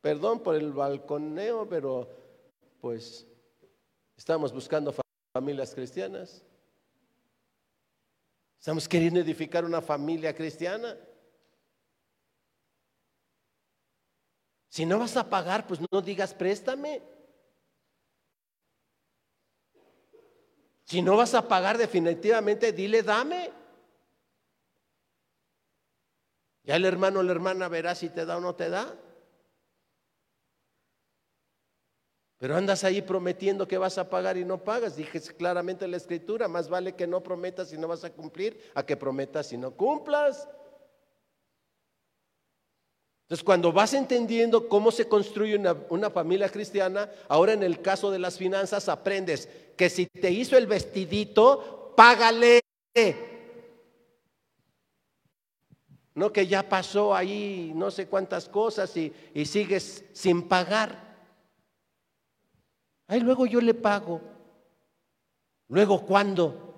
Perdón 0.00 0.40
por 0.40 0.56
el 0.56 0.72
balconeo, 0.72 1.68
pero 1.68 2.08
pues 2.80 3.24
estamos 4.16 4.52
buscando 4.52 4.92
familias 5.32 5.72
cristianas. 5.72 6.42
Estamos 8.58 8.88
queriendo 8.88 9.20
edificar 9.20 9.64
una 9.64 9.80
familia 9.80 10.34
cristiana. 10.34 10.96
Si 14.68 14.84
no 14.84 14.98
vas 14.98 15.16
a 15.16 15.28
pagar, 15.28 15.66
pues 15.66 15.80
no 15.90 16.00
digas 16.00 16.34
préstame. 16.34 17.02
Si 20.84 21.02
no 21.02 21.16
vas 21.16 21.34
a 21.34 21.46
pagar 21.46 21.76
definitivamente, 21.76 22.72
dile 22.72 23.02
dame. 23.02 23.50
Ya 26.64 26.76
el 26.76 26.84
hermano 26.84 27.20
o 27.20 27.22
la 27.22 27.32
hermana 27.32 27.68
verá 27.68 27.94
si 27.94 28.10
te 28.10 28.26
da 28.26 28.36
o 28.36 28.40
no 28.40 28.54
te 28.54 28.68
da. 28.68 28.94
Pero 32.38 32.56
andas 32.56 32.84
ahí 32.84 33.02
prometiendo 33.02 33.66
que 33.66 33.78
vas 33.78 33.98
a 33.98 34.08
pagar 34.08 34.36
y 34.36 34.44
no 34.44 34.62
pagas. 34.62 34.96
Dije 34.96 35.20
claramente 35.20 35.84
en 35.86 35.90
la 35.90 35.96
escritura, 35.96 36.46
más 36.46 36.68
vale 36.68 36.94
que 36.94 37.06
no 37.06 37.22
prometas 37.22 37.72
y 37.72 37.78
no 37.78 37.88
vas 37.88 38.04
a 38.04 38.12
cumplir, 38.12 38.70
a 38.74 38.86
que 38.86 38.96
prometas 38.96 39.52
y 39.52 39.56
no 39.56 39.72
cumplas. 39.72 40.48
Entonces, 43.28 43.44
cuando 43.44 43.74
vas 43.74 43.92
entendiendo 43.92 44.70
cómo 44.70 44.90
se 44.90 45.06
construye 45.06 45.54
una, 45.54 45.76
una, 45.90 46.08
familia 46.08 46.48
cristiana, 46.48 47.10
ahora 47.28 47.52
en 47.52 47.62
el 47.62 47.82
caso 47.82 48.10
de 48.10 48.18
las 48.18 48.38
finanzas 48.38 48.88
aprendes 48.88 49.50
que 49.76 49.90
si 49.90 50.06
te 50.06 50.30
hizo 50.30 50.56
el 50.56 50.66
vestidito, 50.66 51.92
págale. 51.94 52.62
No 56.14 56.32
que 56.32 56.46
ya 56.46 56.66
pasó 56.66 57.14
ahí 57.14 57.70
no 57.74 57.90
sé 57.90 58.06
cuántas 58.06 58.48
cosas 58.48 58.96
y, 58.96 59.12
y 59.34 59.44
sigues 59.44 60.06
sin 60.14 60.48
pagar. 60.48 61.28
Ay, 63.08 63.20
luego 63.20 63.44
yo 63.44 63.60
le 63.60 63.74
pago. 63.74 64.22
Luego, 65.68 66.00
¿cuándo? 66.06 66.74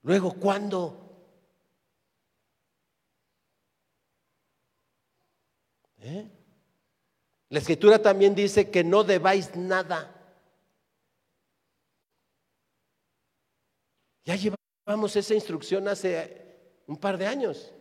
Luego, 0.00 0.32
¿cuándo? 0.32 0.99
¿Eh? 6.00 6.30
La 7.50 7.58
escritura 7.58 8.00
también 8.00 8.34
dice 8.34 8.70
que 8.70 8.84
no 8.84 9.04
debáis 9.04 9.54
nada. 9.56 10.16
Ya 14.24 14.36
llevamos 14.36 15.16
esa 15.16 15.34
instrucción 15.34 15.88
hace 15.88 16.82
un 16.86 16.96
par 16.96 17.18
de 17.18 17.26
años. 17.26 17.72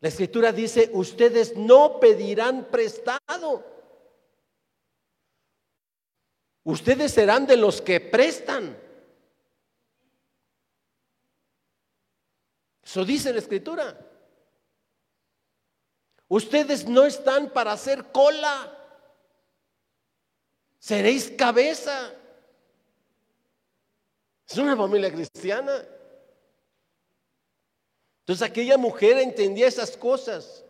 La 0.00 0.08
escritura 0.08 0.52
dice, 0.52 0.90
ustedes 0.92 1.56
no 1.56 1.98
pedirán 1.98 2.66
prestado. 2.70 3.64
Ustedes 6.62 7.12
serán 7.12 7.46
de 7.46 7.56
los 7.56 7.80
que 7.80 8.00
prestan. 8.00 8.76
Eso 12.82 13.04
dice 13.04 13.32
la 13.32 13.38
escritura. 13.38 13.98
Ustedes 16.28 16.86
no 16.86 17.04
están 17.04 17.50
para 17.50 17.72
hacer 17.72 18.12
cola. 18.12 18.74
Seréis 20.78 21.30
cabeza. 21.30 22.12
Es 24.46 24.56
una 24.58 24.76
familia 24.76 25.10
cristiana. 25.10 25.84
Entonces 28.20 28.46
aquella 28.46 28.76
mujer 28.76 29.18
entendía 29.18 29.66
esas 29.66 29.96
cosas. 29.96 30.64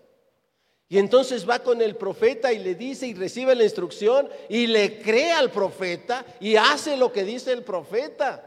Y 0.88 0.99
entonces 0.99 1.49
va 1.49 1.59
con 1.59 1.83
el 1.83 1.97
profeta 1.97 2.53
y 2.53 2.59
le 2.61 2.75
dice 2.75 3.07
y 3.07 3.14
recibe 3.14 3.55
la 3.55 3.64
instrucción 3.64 4.29
y 4.49 4.66
le 4.68 5.03
cree 5.03 5.33
al 5.33 5.51
profeta 5.51 6.25
y 6.40 6.57
hace 6.57 6.97
lo 6.97 7.12
que 7.12 7.25
dice 7.25 7.53
el 7.53 7.62
profeta. 7.62 8.44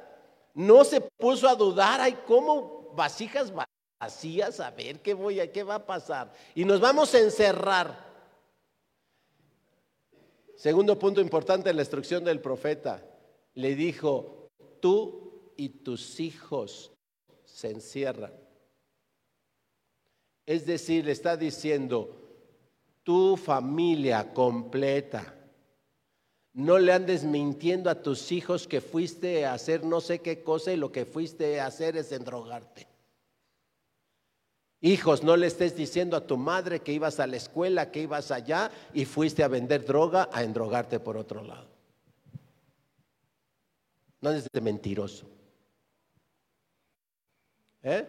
No 0.54 0.84
se 0.84 1.02
puso 1.02 1.48
a 1.48 1.56
dudar, 1.56 2.02
ay, 2.02 2.18
¿cómo 2.26 2.90
vasijas 2.94 3.52
vacías? 4.02 4.60
A 4.60 4.72
ver 4.72 5.00
qué 5.00 5.14
voy 5.14 5.40
a, 5.40 5.52
qué 5.52 5.64
va 5.64 5.76
a 5.76 5.86
pasar. 5.86 6.34
Y 6.56 6.66
nos 6.66 6.82
vamos 6.82 7.14
a 7.14 7.20
encerrar. 7.20 8.12
Segundo 10.56 10.98
punto 10.98 11.22
importante 11.22 11.70
en 11.70 11.76
la 11.76 11.84
instrucción 11.84 12.24
del 12.24 12.42
profeta. 12.42 13.04
Le 13.54 13.76
dijo, 13.76 14.50
tú 14.80 15.54
y 15.56 15.70
tus 15.70 16.20
hijos 16.20 16.92
se 17.46 17.70
encierran. 17.70 18.34
Es 20.46 20.66
decir, 20.66 21.06
le 21.06 21.12
está 21.12 21.38
diciendo, 21.38 22.18
tu 23.04 23.38
familia 23.38 24.34
completa. 24.34 25.36
No 26.54 26.80
le 26.80 26.92
andes 26.92 27.24
mintiendo 27.24 27.90
a 27.90 28.02
tus 28.02 28.32
hijos 28.32 28.68
que 28.68 28.82
fuiste 28.82 29.46
a 29.46 29.54
hacer 29.54 29.86
no 29.86 30.02
sé 30.02 30.20
qué 30.20 30.44
cosa 30.44 30.74
y 30.74 30.76
lo 30.76 30.92
que 30.92 31.06
fuiste 31.06 31.62
a 31.62 31.68
hacer 31.68 31.96
es 31.96 32.12
endrogarte. 32.12 32.91
Hijos, 34.84 35.24
no 35.24 35.38
le 35.38 35.46
estés 35.46 35.76
diciendo 35.76 36.18
a 36.18 36.26
tu 36.26 36.38
madre 36.38 36.80
que 36.80 36.92
ibas 36.92 37.20
a 37.20 37.28
la 37.28 37.38
escuela, 37.38 37.92
que 37.92 38.02
ibas 38.02 38.32
allá 38.32 38.72
y 38.94 39.06
fuiste 39.06 39.44
a 39.44 39.48
vender 39.48 39.86
droga, 39.86 40.28
a 40.32 40.44
endrogarte 40.44 41.00
por 41.00 41.18
otro 41.18 41.44
lado. 41.44 41.70
No 44.22 44.30
andes 44.30 44.48
de 44.52 44.62
mentiroso. 44.62 45.28
¿Eh? 47.84 48.08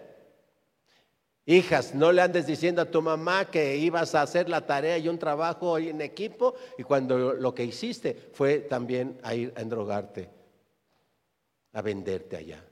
Hijas, 1.44 1.94
no 1.94 2.10
le 2.10 2.22
andes 2.22 2.46
diciendo 2.46 2.80
a 2.80 2.90
tu 2.90 3.02
mamá 3.02 3.50
que 3.50 3.76
ibas 3.76 4.14
a 4.14 4.22
hacer 4.22 4.48
la 4.48 4.64
tarea 4.64 4.96
y 4.96 5.08
un 5.08 5.18
trabajo 5.18 5.76
en 5.76 6.00
equipo 6.00 6.54
y 6.78 6.84
cuando 6.84 7.34
lo 7.34 7.54
que 7.54 7.64
hiciste 7.64 8.30
fue 8.32 8.60
también 8.60 9.18
a 9.22 9.34
ir 9.34 9.52
a 9.56 9.60
endrogarte, 9.60 10.30
a 11.72 11.82
venderte 11.82 12.36
allá. 12.36 12.64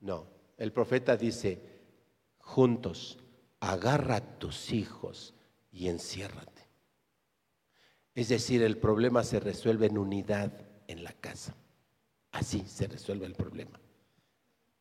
No, 0.00 0.35
el 0.56 0.72
profeta 0.72 1.16
dice, 1.16 1.60
juntos, 2.38 3.18
agarra 3.60 4.16
a 4.16 4.38
tus 4.38 4.72
hijos 4.72 5.34
y 5.70 5.88
enciérrate. 5.88 6.62
Es 8.14 8.28
decir, 8.28 8.62
el 8.62 8.78
problema 8.78 9.22
se 9.24 9.40
resuelve 9.40 9.86
en 9.86 9.98
unidad 9.98 10.52
en 10.88 11.04
la 11.04 11.12
casa. 11.12 11.54
Así 12.32 12.64
se 12.66 12.86
resuelve 12.86 13.26
el 13.26 13.34
problema. 13.34 13.78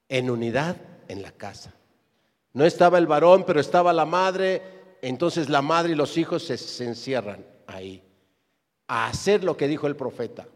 En 0.07 0.29
unidad 0.29 0.77
en 1.07 1.21
la 1.21 1.31
casa. 1.31 1.73
No 2.53 2.63
estaba 2.63 2.97
el 2.97 3.07
varón, 3.07 3.43
pero 3.45 3.59
estaba 3.59 3.91
la 3.91 4.05
madre, 4.05 4.61
entonces 5.01 5.49
la 5.49 5.61
madre 5.61 5.91
y 5.91 5.95
los 5.95 6.17
hijos 6.17 6.43
se, 6.43 6.85
encierran 6.85 7.45
ahí 7.67 8.01
a 8.87 9.07
hacer 9.07 9.43
lo 9.43 9.57
que 9.57 9.67
dijo 9.67 9.87
el 9.87 9.97
profeta. 9.97 10.47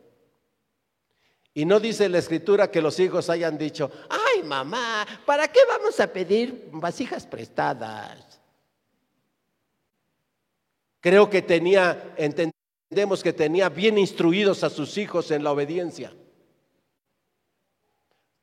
Y 1.60 1.66
no 1.66 1.78
dice 1.82 2.08
la 2.08 2.20
escritura 2.20 2.72
que 2.72 2.82
los 2.82 2.98
hijos 3.02 3.30
hayan 3.30 3.58
dicho, 3.58 3.92
ay 4.08 4.44
mamá, 4.44 5.06
¿para 5.26 5.50
qué 5.50 5.60
vamos 5.68 6.00
a 6.00 6.08
pedir 6.08 6.70
vasijas 6.72 7.28
prestadas? 7.28 8.40
Creo 11.02 11.30
que 11.30 11.42
tenía, 11.42 12.14
entendemos 12.16 13.22
que 13.22 13.34
tenía 13.34 13.68
bien 13.68 13.98
instruidos 13.98 14.64
a 14.64 14.70
sus 14.70 14.98
hijos 14.98 15.32
en 15.32 15.44
la 15.44 15.52
obediencia. 15.52 16.14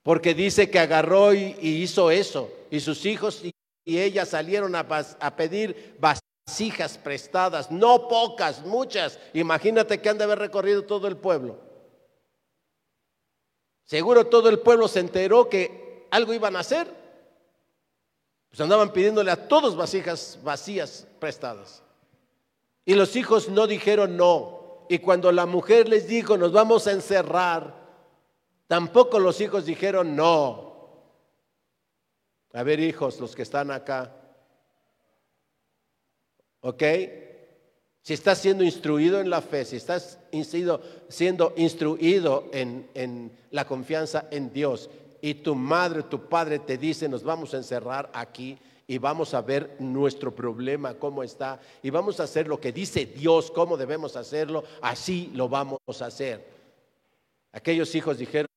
Porque 0.02 0.34
dice 0.34 0.68
que 0.68 0.78
agarró 0.78 1.32
y, 1.32 1.56
hizo 1.58 2.10
eso. 2.10 2.52
Y 2.70 2.80
sus 2.80 3.06
hijos 3.06 3.42
y, 3.42 3.50
y 3.86 3.98
ella 3.98 4.26
salieron 4.26 4.74
a 4.74 5.36
pedir 5.36 5.96
vasijas 5.98 6.98
prestadas, 6.98 7.70
no 7.70 8.08
pocas, 8.08 8.62
muchas. 8.62 9.18
Imagínate 9.32 10.02
que 10.02 10.10
han 10.10 10.18
de 10.18 10.24
haber 10.24 10.38
recorrido 10.38 10.84
todo 10.84 11.08
el 11.08 11.16
pueblo. 11.16 11.65
Seguro 13.86 14.26
todo 14.26 14.48
el 14.48 14.58
pueblo 14.58 14.88
se 14.88 15.00
enteró 15.00 15.48
que 15.48 16.06
algo 16.10 16.34
iban 16.34 16.56
a 16.56 16.60
hacer. 16.60 16.92
Pues 18.48 18.60
andaban 18.60 18.92
pidiéndole 18.92 19.30
a 19.30 19.48
todos 19.48 19.76
vasijas 19.76 20.38
vacías 20.42 21.06
prestadas. 21.20 21.82
Y 22.84 22.94
los 22.94 23.14
hijos 23.16 23.48
no 23.48 23.66
dijeron 23.66 24.16
no. 24.16 24.86
Y 24.88 24.98
cuando 24.98 25.32
la 25.32 25.46
mujer 25.46 25.88
les 25.88 26.06
dijo, 26.06 26.36
nos 26.36 26.52
vamos 26.52 26.86
a 26.86 26.92
encerrar, 26.92 27.74
tampoco 28.66 29.18
los 29.18 29.40
hijos 29.40 29.66
dijeron 29.66 30.14
no. 30.14 30.66
A 32.52 32.62
ver, 32.62 32.80
hijos, 32.80 33.20
los 33.20 33.36
que 33.36 33.42
están 33.42 33.70
acá. 33.70 34.12
¿Ok? 36.60 36.82
Si 38.06 38.14
estás 38.14 38.38
siendo 38.38 38.62
instruido 38.62 39.18
en 39.18 39.28
la 39.28 39.40
fe, 39.40 39.64
si 39.64 39.74
estás 39.74 40.20
siendo, 40.30 41.52
instruido 41.56 42.48
en, 42.52 42.88
en 42.94 43.32
la 43.50 43.66
confianza 43.66 44.28
en 44.30 44.52
Dios 44.52 44.88
y 45.20 45.34
tu 45.34 45.56
madre, 45.56 46.04
tu 46.04 46.28
padre 46.28 46.60
te 46.60 46.78
dice, 46.78 47.08
nos 47.08 47.24
vamos 47.24 47.52
a 47.52 47.56
encerrar 47.56 48.08
aquí 48.14 48.56
y 48.86 48.98
vamos 48.98 49.34
a 49.34 49.40
ver 49.40 49.74
nuestro 49.80 50.32
problema, 50.32 50.94
cómo 50.94 51.24
está, 51.24 51.58
y 51.82 51.90
vamos 51.90 52.20
a 52.20 52.22
hacer 52.22 52.46
lo 52.46 52.60
que 52.60 52.70
dice 52.70 53.06
Dios, 53.06 53.50
cómo 53.50 53.76
debemos 53.76 54.14
hacerlo, 54.14 54.62
así 54.82 55.32
lo 55.34 55.48
vamos 55.48 55.80
a 55.98 56.06
hacer. 56.06 56.46
Aquellos 57.50 57.92
hijos 57.96 58.18
dijeron, 58.18 58.48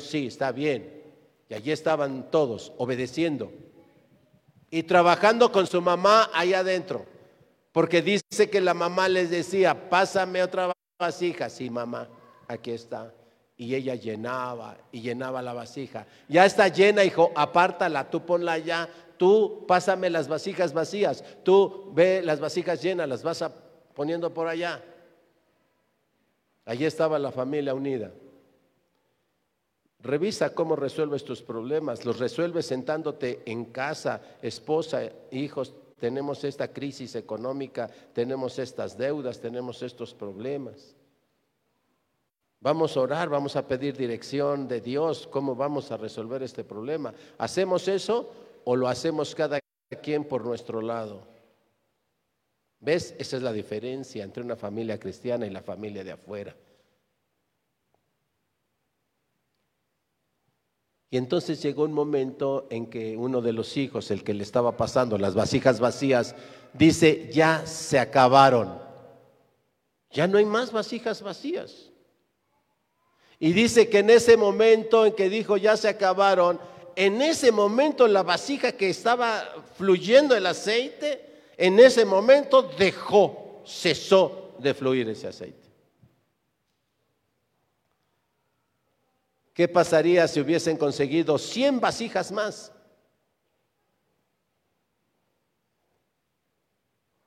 sí, 0.00 0.26
está 0.26 0.50
bien. 0.50 1.04
Y 1.48 1.54
allí 1.54 1.70
estaban 1.70 2.28
todos 2.32 2.72
obedeciendo 2.76 3.52
y 4.68 4.82
trabajando 4.82 5.52
con 5.52 5.68
su 5.68 5.80
mamá 5.80 6.28
allá 6.34 6.58
adentro. 6.58 7.14
Porque 7.76 8.00
dice 8.00 8.48
que 8.50 8.62
la 8.62 8.72
mamá 8.72 9.06
les 9.06 9.28
decía, 9.28 9.90
pásame 9.90 10.42
otra 10.42 10.72
vasija. 10.98 11.50
Sí, 11.50 11.68
mamá, 11.68 12.08
aquí 12.48 12.70
está. 12.70 13.12
Y 13.54 13.74
ella 13.74 13.94
llenaba 13.94 14.78
y 14.90 15.02
llenaba 15.02 15.42
la 15.42 15.52
vasija. 15.52 16.06
Ya 16.26 16.46
está 16.46 16.68
llena, 16.68 17.04
hijo, 17.04 17.32
apártala, 17.36 18.08
tú 18.08 18.24
ponla 18.24 18.52
allá. 18.52 18.88
Tú 19.18 19.66
pásame 19.68 20.08
las 20.08 20.26
vasijas 20.26 20.72
vacías. 20.72 21.22
Tú 21.42 21.92
ve 21.92 22.22
las 22.24 22.40
vasijas 22.40 22.82
llenas, 22.82 23.10
las 23.10 23.22
vas 23.22 23.44
poniendo 23.92 24.32
por 24.32 24.48
allá. 24.48 24.82
Allí 26.64 26.86
estaba 26.86 27.18
la 27.18 27.30
familia 27.30 27.74
unida. 27.74 28.10
Revisa 30.00 30.54
cómo 30.54 30.76
resuelves 30.76 31.26
tus 31.26 31.42
problemas. 31.42 32.06
Los 32.06 32.20
resuelves 32.20 32.64
sentándote 32.64 33.42
en 33.44 33.66
casa, 33.66 34.22
esposa, 34.40 35.02
hijos. 35.30 35.74
Tenemos 35.98 36.44
esta 36.44 36.68
crisis 36.68 37.14
económica, 37.14 37.88
tenemos 38.12 38.58
estas 38.58 38.98
deudas, 38.98 39.40
tenemos 39.40 39.82
estos 39.82 40.12
problemas. 40.12 40.94
Vamos 42.60 42.96
a 42.96 43.00
orar, 43.00 43.28
vamos 43.28 43.56
a 43.56 43.66
pedir 43.66 43.96
dirección 43.96 44.68
de 44.68 44.80
Dios, 44.80 45.26
cómo 45.26 45.54
vamos 45.54 45.90
a 45.92 45.96
resolver 45.96 46.42
este 46.42 46.64
problema. 46.64 47.14
¿Hacemos 47.38 47.88
eso 47.88 48.30
o 48.64 48.76
lo 48.76 48.88
hacemos 48.88 49.34
cada 49.34 49.60
quien 50.02 50.24
por 50.24 50.44
nuestro 50.44 50.80
lado? 50.80 51.22
¿Ves? 52.80 53.14
Esa 53.18 53.36
es 53.36 53.42
la 53.42 53.52
diferencia 53.52 54.24
entre 54.24 54.42
una 54.42 54.56
familia 54.56 54.98
cristiana 54.98 55.46
y 55.46 55.50
la 55.50 55.62
familia 55.62 56.04
de 56.04 56.12
afuera. 56.12 56.54
Y 61.10 61.18
entonces 61.18 61.62
llegó 61.62 61.84
un 61.84 61.92
momento 61.92 62.66
en 62.70 62.86
que 62.86 63.16
uno 63.16 63.40
de 63.40 63.52
los 63.52 63.76
hijos, 63.76 64.10
el 64.10 64.24
que 64.24 64.34
le 64.34 64.42
estaba 64.42 64.76
pasando 64.76 65.18
las 65.18 65.34
vasijas 65.34 65.78
vacías, 65.78 66.34
dice, 66.72 67.30
ya 67.32 67.64
se 67.66 67.98
acabaron. 67.98 68.80
Ya 70.10 70.26
no 70.26 70.38
hay 70.38 70.44
más 70.44 70.72
vasijas 70.72 71.22
vacías. 71.22 71.90
Y 73.38 73.52
dice 73.52 73.88
que 73.88 73.98
en 73.98 74.10
ese 74.10 74.36
momento 74.36 75.06
en 75.06 75.12
que 75.12 75.28
dijo, 75.28 75.56
ya 75.56 75.76
se 75.76 75.88
acabaron, 75.88 76.58
en 76.96 77.20
ese 77.20 77.52
momento 77.52 78.08
la 78.08 78.22
vasija 78.22 78.72
que 78.72 78.88
estaba 78.88 79.44
fluyendo 79.76 80.34
el 80.34 80.46
aceite, 80.46 81.52
en 81.56 81.78
ese 81.78 82.04
momento 82.04 82.62
dejó, 82.62 83.62
cesó 83.66 84.54
de 84.58 84.74
fluir 84.74 85.08
ese 85.08 85.28
aceite. 85.28 85.65
¿Qué 89.56 89.66
pasaría 89.66 90.28
si 90.28 90.38
hubiesen 90.38 90.76
conseguido 90.76 91.38
100 91.38 91.80
vasijas 91.80 92.30
más? 92.30 92.70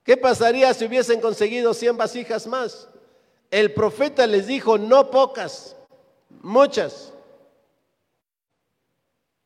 ¿Qué 0.03 0.15
pasaría 0.15 0.71
si 0.75 0.85
hubiesen 0.85 1.21
conseguido 1.21 1.73
100 1.73 1.97
vasijas 1.97 2.45
más? 2.45 2.87
El 3.49 3.73
profeta 3.73 4.27
les 4.27 4.45
dijo, 4.45 4.77
no 4.77 5.09
pocas, 5.09 5.75
muchas. 6.43 7.11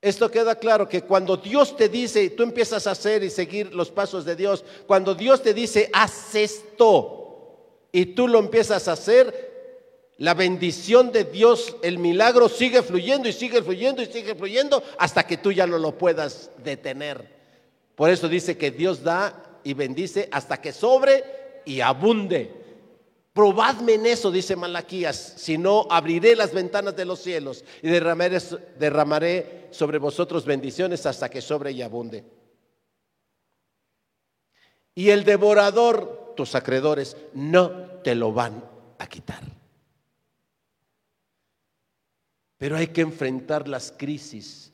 Esto 0.02 0.30
queda 0.30 0.60
claro 0.60 0.90
que 0.90 1.04
cuando 1.04 1.38
Dios 1.38 1.78
te 1.78 1.88
dice, 1.88 2.32
tú 2.32 2.44
empiezas 2.44 2.86
a 2.86 2.92
hacer 2.92 3.24
y 3.24 3.30
seguir 3.30 3.74
los 3.74 3.92
pasos 3.92 4.26
de 4.26 4.36
Dios, 4.36 4.66
cuando 4.86 5.16
Dios 5.16 5.42
te 5.42 5.54
dice, 5.54 5.90
haz 5.94 6.36
esto, 6.36 7.70
y 7.94 8.08
tú 8.08 8.28
lo 8.28 8.40
empiezas 8.40 8.90
a 8.90 8.92
hacer, 8.92 9.53
la 10.18 10.34
bendición 10.34 11.12
de 11.12 11.24
Dios, 11.24 11.76
el 11.82 11.98
milagro 11.98 12.48
sigue 12.48 12.84
fluyendo 12.84 13.28
y 13.28 13.34
sigue 13.34 13.62
fluyendo 13.64 14.02
y 14.02 14.06
sigue 14.06 14.36
fluyendo 14.36 14.84
hasta 14.98 15.26
que 15.26 15.38
tú 15.38 15.52
ya 15.52 15.66
no 15.66 15.78
lo 15.78 15.98
puedas 15.98 16.52
detener. 16.64 17.28
Por 17.96 18.10
eso 18.10 18.28
dice 18.28 18.58
que 18.58 18.72
Dios 18.72 19.04
da 19.04 19.60
y 19.64 19.74
bendice 19.74 20.30
hasta 20.32 20.62
que 20.62 20.72
sobre 20.72 21.24
y 21.66 21.82
abunde. 21.82 22.64
Probadme 23.34 23.96
en 23.96 24.06
eso, 24.06 24.30
dice 24.30 24.56
Malaquías, 24.56 25.34
si 25.38 25.58
no 25.58 25.88
abriré 25.90 26.36
las 26.36 26.54
ventanas 26.54 26.96
de 26.96 27.06
los 27.06 27.20
cielos 27.20 27.66
y 27.82 27.90
derramaré, 27.90 28.38
derramaré 28.78 29.68
sobre 29.72 29.98
vosotros 29.98 30.46
bendiciones 30.46 31.08
hasta 31.08 31.30
que 31.30 31.42
sobre 31.42 31.72
y 31.72 31.82
abunde. 31.82 32.24
Y 34.94 35.10
el 35.10 35.24
devorador, 35.24 36.34
tus 36.36 36.54
acreedores, 36.54 37.18
no 37.34 37.72
te 38.04 38.14
lo 38.14 38.32
van 38.32 38.64
a 39.00 39.08
quitar. 39.08 39.42
Pero 42.58 42.78
hay 42.78 42.88
que 42.88 43.02
enfrentar 43.02 43.68
las 43.68 43.92
crisis 43.92 44.74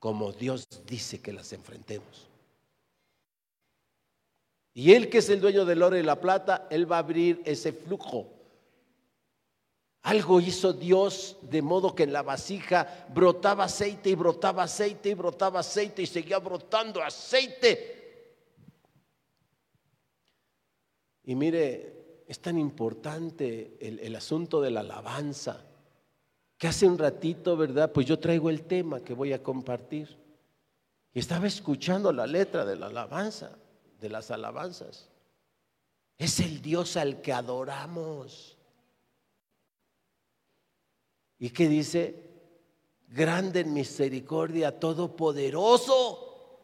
como 0.00 0.32
Dios 0.32 0.66
dice 0.86 1.20
que 1.20 1.32
las 1.32 1.52
enfrentemos. 1.52 2.26
Y 4.72 4.92
Él 4.92 5.10
que 5.10 5.18
es 5.18 5.28
el 5.28 5.40
dueño 5.40 5.66
del 5.66 5.82
oro 5.82 5.96
y 5.96 6.02
la 6.02 6.20
plata, 6.20 6.66
Él 6.70 6.90
va 6.90 6.96
a 6.96 7.00
abrir 7.00 7.42
ese 7.44 7.72
flujo. 7.72 8.32
Algo 10.02 10.40
hizo 10.40 10.72
Dios 10.72 11.36
de 11.42 11.60
modo 11.60 11.94
que 11.94 12.04
en 12.04 12.14
la 12.14 12.22
vasija 12.22 13.06
brotaba 13.12 13.64
aceite 13.64 14.08
y 14.08 14.14
brotaba 14.14 14.62
aceite 14.62 15.10
y 15.10 15.14
brotaba 15.14 15.60
aceite 15.60 16.00
y 16.00 16.06
seguía 16.06 16.38
brotando 16.38 17.02
aceite. 17.02 17.98
Y 21.24 21.34
mire, 21.34 22.24
es 22.26 22.40
tan 22.40 22.56
importante 22.56 23.76
el, 23.78 23.98
el 23.98 24.16
asunto 24.16 24.62
de 24.62 24.70
la 24.70 24.80
alabanza 24.80 25.69
que 26.60 26.68
hace 26.68 26.86
un 26.86 26.98
ratito, 26.98 27.56
¿verdad? 27.56 27.90
Pues 27.90 28.04
yo 28.04 28.18
traigo 28.18 28.50
el 28.50 28.64
tema 28.64 29.00
que 29.00 29.14
voy 29.14 29.32
a 29.32 29.42
compartir. 29.42 30.14
Estaba 31.14 31.46
escuchando 31.46 32.12
la 32.12 32.26
letra 32.26 32.66
de 32.66 32.76
la 32.76 32.88
alabanza, 32.88 33.52
de 33.98 34.10
las 34.10 34.30
alabanzas. 34.30 35.08
Es 36.18 36.38
el 36.38 36.60
Dios 36.60 36.98
al 36.98 37.22
que 37.22 37.32
adoramos. 37.32 38.58
¿Y 41.38 41.48
qué 41.48 41.66
dice? 41.66 42.28
Grande 43.08 43.60
en 43.60 43.72
misericordia, 43.72 44.78
todopoderoso. 44.78 46.58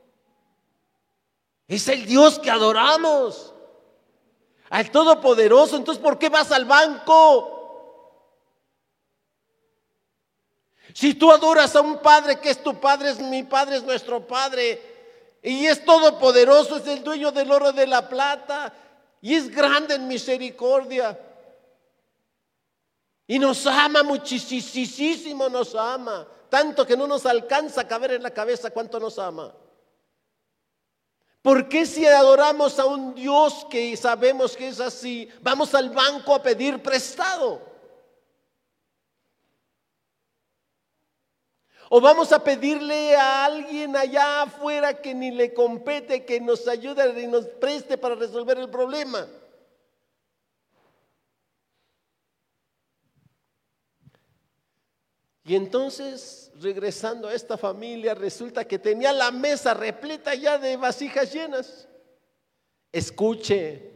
Es 1.67 1.89
el 1.89 2.05
Dios 2.05 2.39
que 2.39 2.51
adoramos. 2.51 3.55
Al 4.69 4.91
todopoderoso. 4.91 5.75
Entonces, 5.75 6.05
¿por 6.05 6.19
qué 6.19 6.29
vas 6.29 6.53
al 6.53 6.67
banco? 6.67 7.56
Si 10.97 11.13
tú 11.13 11.31
adoras 11.31 11.77
a 11.77 11.83
un 11.83 11.99
padre 11.99 12.41
que 12.41 12.49
es 12.49 12.63
tu 12.63 12.81
padre, 12.81 13.11
es 13.11 13.19
mi 13.19 13.43
padre, 13.43 13.77
es 13.77 13.83
nuestro 13.83 14.27
padre, 14.27 14.81
y 15.43 15.67
es 15.67 15.85
todopoderoso, 15.85 16.79
es 16.79 16.87
el 16.87 17.05
dueño 17.05 17.31
del 17.31 17.53
oro 17.53 17.71
de 17.71 17.87
la 17.87 18.09
plata, 18.09 18.73
y 19.21 19.35
es 19.35 19.55
grande 19.55 19.97
en 19.97 20.09
misericordia, 20.09 21.21
y 23.27 23.39
nos 23.39 23.67
ama 23.67 24.03
muchísimo, 24.05 25.51
nos 25.51 25.75
ama, 25.75 26.27
tanto 26.49 26.87
que 26.87 26.97
no 26.97 27.07
nos 27.07 27.27
alcanza 27.27 27.83
a 27.83 27.87
caber 27.87 28.13
en 28.13 28.23
la 28.23 28.31
cabeza 28.31 28.71
cuánto 28.71 28.99
nos 28.99 29.19
ama. 29.19 29.55
¿Por 31.43 31.69
qué 31.69 31.85
si 31.85 32.07
adoramos 32.07 32.79
a 32.79 32.87
un 32.87 33.15
Dios 33.15 33.67
que 33.69 33.95
sabemos 33.99 34.57
que 34.57 34.69
es 34.69 34.81
así, 34.81 35.29
vamos 35.43 35.75
al 35.75 35.91
banco 35.91 36.35
a 36.35 36.43
pedir 36.43 36.83
prestado? 36.83 37.66
O 41.89 42.01
vamos 42.01 42.33
a 42.33 42.43
pedirle 42.43 43.15
a 43.15 43.45
alguien 43.45 43.97
allá 43.97 44.43
afuera 44.43 44.95
que 44.95 45.15
ni 45.15 45.31
le 45.31 45.55
compete, 45.55 46.25
que 46.25 46.41
nos 46.41 46.67
ayude 46.67 47.23
y 47.23 47.27
nos 47.29 47.47
preste 47.47 47.97
para 47.97 48.17
resolver 48.17 48.59
el 48.59 48.69
problema. 48.69 49.29
Y 55.45 55.55
entonces, 55.55 56.51
regresando 56.61 57.29
a 57.29 57.35
esta 57.35 57.57
familia, 57.57 58.15
resulta 58.15 58.65
que 58.65 58.81
tenía 58.81 59.13
la 59.13 59.31
mesa 59.31 59.75
repleta 59.75 60.35
ya 60.35 60.59
de 60.59 60.77
vasijas 60.77 61.33
llenas. 61.33 61.87
Escuche, 62.91 63.93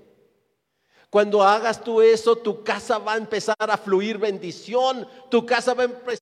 cuando 1.11 1.43
hagas 1.43 1.82
tú 1.82 2.01
eso, 2.01 2.36
tu 2.36 2.62
casa 2.62 2.99
va 2.99 3.14
a 3.14 3.16
empezar 3.16 3.57
a 3.59 3.76
fluir 3.76 4.16
bendición, 4.16 5.09
tu 5.28 5.45
casa 5.45 5.74
va 5.74 5.82
a 5.82 5.86
empezar 5.86 6.20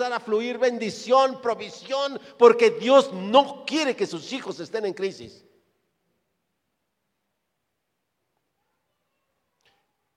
a 0.00 0.20
fluir 0.20 0.58
bendición, 0.58 1.40
provisión, 1.40 2.20
porque 2.38 2.70
Dios 2.70 3.12
no 3.12 3.64
quiere 3.64 3.94
que 3.94 4.06
sus 4.06 4.32
hijos 4.32 4.60
estén 4.60 4.86
en 4.86 4.94
crisis. 4.94 5.44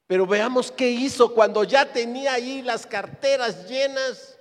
Pero 0.07 0.25
veamos 0.25 0.71
qué 0.71 0.89
hizo 0.89 1.33
cuando 1.33 1.63
ya 1.63 1.91
tenía 1.91 2.33
ahí 2.33 2.61
las 2.61 2.85
carteras 2.85 3.67
llenas 3.69 4.37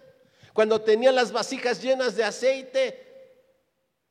cuando 0.57 0.80
tenía 0.80 1.12
las 1.12 1.32
vasijas 1.32 1.82
llenas 1.82 2.16
de 2.16 2.24
aceite, 2.24 3.05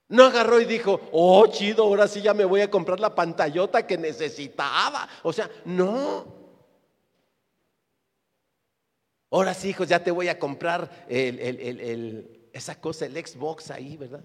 no 0.09 0.25
agarró 0.25 0.61
y 0.61 0.65
dijo, 0.65 1.01
oh, 1.11 1.47
chido, 1.47 1.83
ahora 1.85 2.07
sí 2.07 2.21
ya 2.21 2.35
me 2.35 2.45
voy 2.45 2.61
a 2.61 2.69
comprar 2.69 2.99
la 2.99 3.15
pantallota 3.15 3.87
que 3.87 3.97
necesitaba. 3.97 5.09
O 5.23 5.33
sea, 5.33 5.49
no. 5.65 6.44
Ahora 9.31 9.53
sí, 9.53 9.69
hijos, 9.69 9.87
ya 9.87 10.03
te 10.03 10.11
voy 10.11 10.27
a 10.27 10.39
comprar 10.39 11.05
esa 11.07 12.79
cosa, 12.79 13.05
el 13.05 13.13
Xbox 13.13 13.71
ahí, 13.71 13.97
¿verdad? 13.97 14.23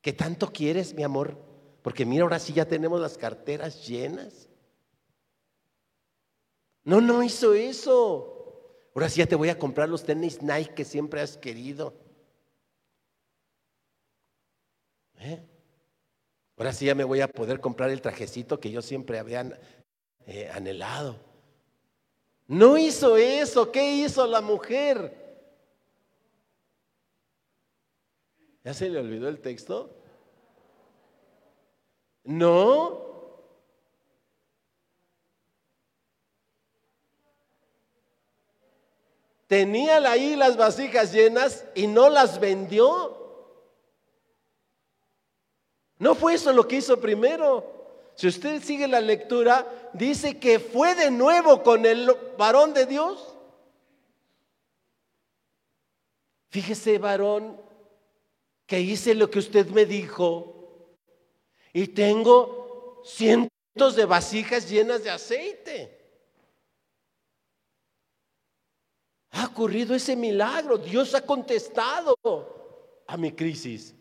Que 0.00 0.12
tanto 0.12 0.52
quieres, 0.52 0.94
mi 0.94 1.02
amor. 1.02 1.38
Porque 1.82 2.06
mira, 2.06 2.22
ahora 2.22 2.38
sí 2.38 2.52
ya 2.52 2.66
tenemos 2.66 3.00
las 3.00 3.18
carteras 3.18 3.86
llenas. 3.86 4.48
No, 6.84 7.00
no 7.00 7.22
hizo 7.22 7.54
eso. 7.54 8.32
Ahora 8.94 9.08
sí 9.08 9.18
ya 9.18 9.26
te 9.26 9.34
voy 9.34 9.48
a 9.48 9.58
comprar 9.58 9.88
los 9.88 10.04
tenis 10.04 10.42
Nike 10.42 10.74
que 10.74 10.84
siempre 10.84 11.20
has 11.20 11.36
querido. 11.36 11.94
¿Eh? 15.18 15.40
Ahora 16.56 16.72
sí 16.72 16.86
ya 16.86 16.94
me 16.94 17.04
voy 17.04 17.20
a 17.20 17.28
poder 17.28 17.60
comprar 17.60 17.90
el 17.90 18.02
trajecito 18.02 18.60
que 18.60 18.70
yo 18.70 18.82
siempre 18.82 19.18
había 19.18 19.58
eh, 20.26 20.50
anhelado. 20.52 21.31
No 22.52 22.76
hizo 22.76 23.16
eso. 23.16 23.72
¿Qué 23.72 23.94
hizo 23.94 24.26
la 24.26 24.42
mujer? 24.42 25.10
¿Ya 28.62 28.74
se 28.74 28.90
le 28.90 28.98
olvidó 28.98 29.26
el 29.30 29.40
texto? 29.40 29.96
No. 32.24 33.10
tenía 39.46 39.98
ahí 40.10 40.34
las 40.34 40.56
vasijas 40.56 41.12
llenas 41.12 41.66
y 41.74 41.86
no 41.86 42.08
las 42.08 42.40
vendió. 42.40 43.18
No 45.98 46.14
fue 46.14 46.34
eso 46.34 46.52
lo 46.54 46.66
que 46.66 46.76
hizo 46.76 46.98
primero. 46.98 47.81
Si 48.14 48.26
usted 48.28 48.62
sigue 48.62 48.86
la 48.88 49.00
lectura, 49.00 49.90
dice 49.94 50.38
que 50.38 50.58
fue 50.58 50.94
de 50.94 51.10
nuevo 51.10 51.62
con 51.62 51.86
el 51.86 52.10
varón 52.36 52.74
de 52.74 52.86
Dios. 52.86 53.36
Fíjese, 56.50 56.98
varón, 56.98 57.58
que 58.66 58.80
hice 58.80 59.14
lo 59.14 59.30
que 59.30 59.38
usted 59.38 59.66
me 59.68 59.86
dijo 59.86 60.96
y 61.72 61.88
tengo 61.88 63.02
cientos 63.04 63.96
de 63.96 64.04
vasijas 64.04 64.68
llenas 64.68 65.02
de 65.02 65.10
aceite. 65.10 65.98
Ha 69.30 69.46
ocurrido 69.46 69.94
ese 69.94 70.14
milagro. 70.14 70.76
Dios 70.76 71.14
ha 71.14 71.24
contestado 71.24 72.14
a 73.06 73.16
mi 73.16 73.32
crisis. 73.32 73.94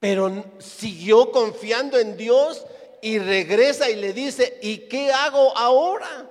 Pero 0.00 0.44
siguió 0.58 1.30
confiando 1.30 1.98
en 1.98 2.16
Dios 2.16 2.66
y 3.02 3.18
regresa 3.18 3.90
y 3.90 3.96
le 3.96 4.14
dice, 4.14 4.58
¿y 4.62 4.88
qué 4.88 5.12
hago 5.12 5.56
ahora? 5.56 6.28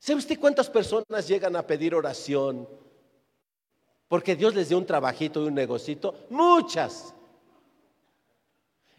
¿Sabe 0.00 0.18
usted 0.18 0.38
cuántas 0.38 0.68
personas 0.68 1.28
llegan 1.28 1.54
a 1.54 1.66
pedir 1.66 1.94
oración? 1.94 2.68
Porque 4.08 4.34
Dios 4.34 4.54
les 4.54 4.68
dio 4.68 4.78
un 4.78 4.86
trabajito 4.86 5.42
y 5.42 5.46
un 5.46 5.54
negocito. 5.54 6.26
Muchas. 6.30 7.14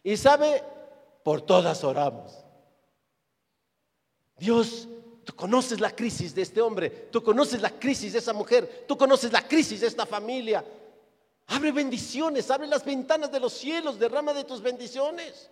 Y 0.03 0.15
sabe, 0.15 0.63
por 1.23 1.41
todas 1.41 1.83
oramos. 1.83 2.45
Dios, 4.37 4.87
tú 5.25 5.35
conoces 5.35 5.81
la 5.81 5.93
crisis 5.93 6.33
de 6.33 6.43
este 6.43 6.61
hombre, 6.61 6.89
tú 7.11 7.21
conoces 7.21 7.61
la 7.61 7.71
crisis 7.71 8.13
de 8.13 8.19
esa 8.19 8.31
mujer, 8.31 8.85
tú 8.87 8.97
conoces 8.97 9.33
la 9.33 9.45
crisis 9.45 9.81
de 9.81 9.87
esta 9.87 10.05
familia. 10.05 10.63
Abre 11.49 11.71
bendiciones, 11.71 12.49
abre 12.51 12.67
las 12.67 12.85
ventanas 12.85 13.31
de 13.31 13.39
los 13.39 13.53
cielos, 13.53 13.97
derrama 13.97 14.33
de 14.33 14.43
tus 14.43 14.61
bendiciones. 14.61 15.49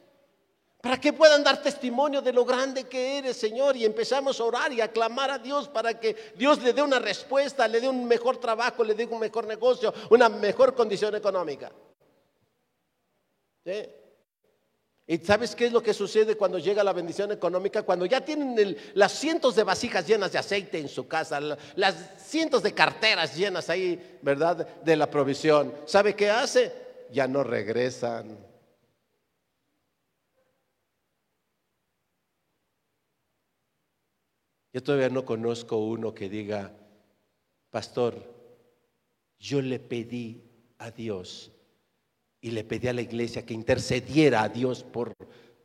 Para 0.80 1.02
que 1.02 1.12
puedan 1.12 1.44
dar 1.44 1.62
testimonio 1.62 2.22
de 2.22 2.32
lo 2.32 2.46
grande 2.46 2.84
que 2.84 3.18
eres, 3.18 3.36
Señor. 3.36 3.76
Y 3.76 3.84
empezamos 3.84 4.40
a 4.40 4.44
orar 4.44 4.72
y 4.72 4.80
a 4.80 4.92
clamar 4.92 5.32
a 5.32 5.40
Dios 5.40 5.68
para 5.68 6.00
que 6.00 6.34
Dios 6.36 6.62
le 6.62 6.72
dé 6.72 6.84
una 6.84 7.00
respuesta, 7.00 7.68
le 7.68 7.82
dé 7.82 7.90
un 7.90 8.08
mejor 8.08 8.38
trabajo, 8.38 8.84
le 8.84 8.94
dé 8.94 9.06
un 9.06 9.20
mejor 9.20 9.48
negocio, 9.48 9.92
una 10.12 10.30
mejor 10.30 10.76
condición 10.76 11.16
económica. 11.16 11.72
¿Sí? 13.66 13.84
¿Y 15.10 15.18
sabes 15.20 15.56
qué 15.56 15.68
es 15.68 15.72
lo 15.72 15.82
que 15.82 15.94
sucede 15.94 16.36
cuando 16.36 16.60
llega 16.60 16.84
la 16.84 16.92
bendición 16.92 17.32
económica? 17.32 17.84
Cuando 17.84 18.06
ya 18.06 18.20
tienen 18.20 18.76
las 18.94 19.14
cientos 19.14 19.56
de 19.56 19.64
vasijas 19.64 20.06
llenas 20.06 20.34
de 20.34 20.38
aceite 20.38 20.80
en 20.80 20.90
su 20.90 21.08
casa, 21.08 21.40
las 21.76 21.96
cientos 22.18 22.62
de 22.62 22.74
carteras 22.74 23.34
llenas 23.34 23.70
ahí, 23.70 24.20
¿verdad? 24.22 24.68
De 24.84 24.98
la 24.98 25.10
provisión. 25.10 25.74
¿Sabe 25.86 26.14
qué 26.14 26.30
hace? 26.30 26.74
Ya 27.10 27.26
no 27.26 27.42
regresan. 27.42 28.38
Yo 34.74 34.84
todavía 34.84 35.10
no 35.10 35.24
conozco 35.24 35.78
uno 35.78 36.14
que 36.14 36.28
diga, 36.28 36.74
pastor, 37.72 38.14
yo 39.40 39.62
le 39.62 39.80
pedí 39.80 40.44
a 40.80 40.92
Dios 40.92 41.54
y 42.42 42.52
le 42.52 42.64
pedí 42.64 42.88
a 42.88 42.94
la 42.94 43.02
iglesia 43.02 43.46
que 43.46 43.54
intercediera 43.54 44.44
a 44.44 44.50
Dios 44.50 44.84
por, 44.84 45.16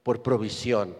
por 0.03 0.23
provisión. 0.23 0.97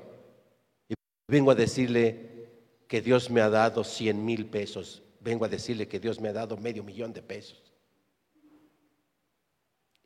Y 0.89 0.95
vengo 1.29 1.51
a 1.51 1.55
decirle 1.55 2.51
que 2.89 3.01
Dios 3.01 3.31
me 3.31 3.41
ha 3.41 3.49
dado 3.49 3.85
100 3.85 4.25
mil 4.25 4.47
pesos. 4.47 5.03
Vengo 5.21 5.45
a 5.45 5.49
decirle 5.49 5.89
que 5.89 6.01
Dios 6.01 6.21
me 6.21 6.29
ha 6.29 6.33
dado 6.33 6.57
medio 6.57 6.83
millón 6.83 7.13
de 7.13 7.23
pesos. 7.23 7.73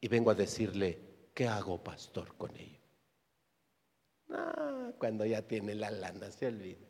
Y 0.01 0.09
vengo 0.09 0.31
a 0.31 0.35
decirle, 0.35 0.99
¿qué 1.35 1.49
hago, 1.49 1.83
pastor, 1.83 2.37
con 2.37 2.55
ello? 2.57 2.79
Ah, 4.31 4.93
cuando 4.99 5.25
ya 5.25 5.43
tiene 5.43 5.75
la 5.75 5.91
lana, 5.91 6.31
se 6.31 6.47
olvida. 6.47 6.87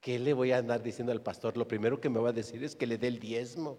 ¿Qué 0.00 0.18
le 0.18 0.32
voy 0.32 0.52
a 0.52 0.58
andar 0.58 0.82
diciendo 0.82 1.12
al 1.12 1.22
pastor? 1.22 1.56
Lo 1.56 1.68
primero 1.68 2.00
que 2.00 2.08
me 2.08 2.20
va 2.20 2.30
a 2.30 2.32
decir 2.32 2.64
es 2.64 2.74
que 2.74 2.86
le 2.86 2.98
dé 2.98 3.08
el 3.08 3.18
diezmo. 3.18 3.78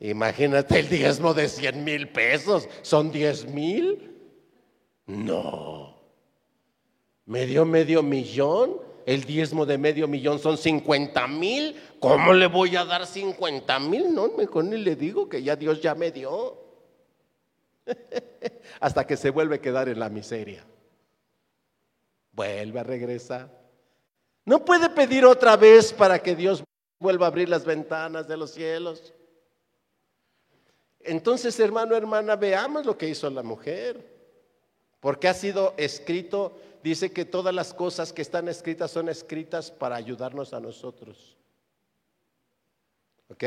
Imagínate 0.00 0.80
el 0.80 0.88
diezmo 0.88 1.32
de 1.32 1.48
100 1.48 1.84
mil 1.84 2.08
pesos. 2.08 2.68
¿Son 2.82 3.10
10 3.10 3.46
mil? 3.46 4.14
No. 5.06 5.96
¿Medio, 7.24 7.64
medio 7.64 8.02
millón? 8.02 8.80
El 9.06 9.24
diezmo 9.24 9.64
de 9.64 9.78
medio 9.78 10.08
millón 10.08 10.38
son 10.38 10.58
50 10.58 11.26
mil. 11.28 11.76
¿Cómo 12.00 12.32
le 12.32 12.46
voy 12.48 12.76
a 12.76 12.84
dar 12.84 13.06
50 13.06 13.78
mil? 13.78 14.12
No, 14.12 14.28
mejor 14.36 14.64
ni 14.64 14.76
le 14.78 14.96
digo 14.96 15.28
que 15.28 15.42
ya 15.42 15.56
Dios 15.56 15.80
ya 15.80 15.94
me 15.94 16.10
dio. 16.10 16.58
Hasta 18.80 19.06
que 19.06 19.16
se 19.16 19.30
vuelve 19.30 19.56
a 19.56 19.60
quedar 19.60 19.88
en 19.88 20.00
la 20.00 20.08
miseria. 20.08 20.64
Vuelve 22.32 22.80
a 22.80 22.82
regresar. 22.82 23.48
No 24.44 24.64
puede 24.64 24.90
pedir 24.90 25.24
otra 25.24 25.56
vez 25.56 25.92
para 25.92 26.18
que 26.18 26.36
Dios 26.36 26.62
vuelva 26.98 27.26
a 27.26 27.28
abrir 27.28 27.48
las 27.48 27.64
ventanas 27.64 28.28
de 28.28 28.36
los 28.36 28.52
cielos. 28.52 29.14
Entonces, 31.06 31.58
hermano, 31.60 31.96
hermana, 31.96 32.36
veamos 32.36 32.84
lo 32.84 32.96
que 32.98 33.08
hizo 33.08 33.28
la 33.30 33.42
mujer. 33.42 34.14
Porque 35.00 35.28
ha 35.28 35.34
sido 35.34 35.74
escrito, 35.76 36.58
dice 36.82 37.12
que 37.12 37.24
todas 37.24 37.54
las 37.54 37.72
cosas 37.72 38.12
que 38.12 38.22
están 38.22 38.48
escritas 38.48 38.90
son 38.90 39.08
escritas 39.08 39.70
para 39.70 39.96
ayudarnos 39.96 40.52
a 40.52 40.60
nosotros. 40.60 41.36
¿Ok? 43.28 43.44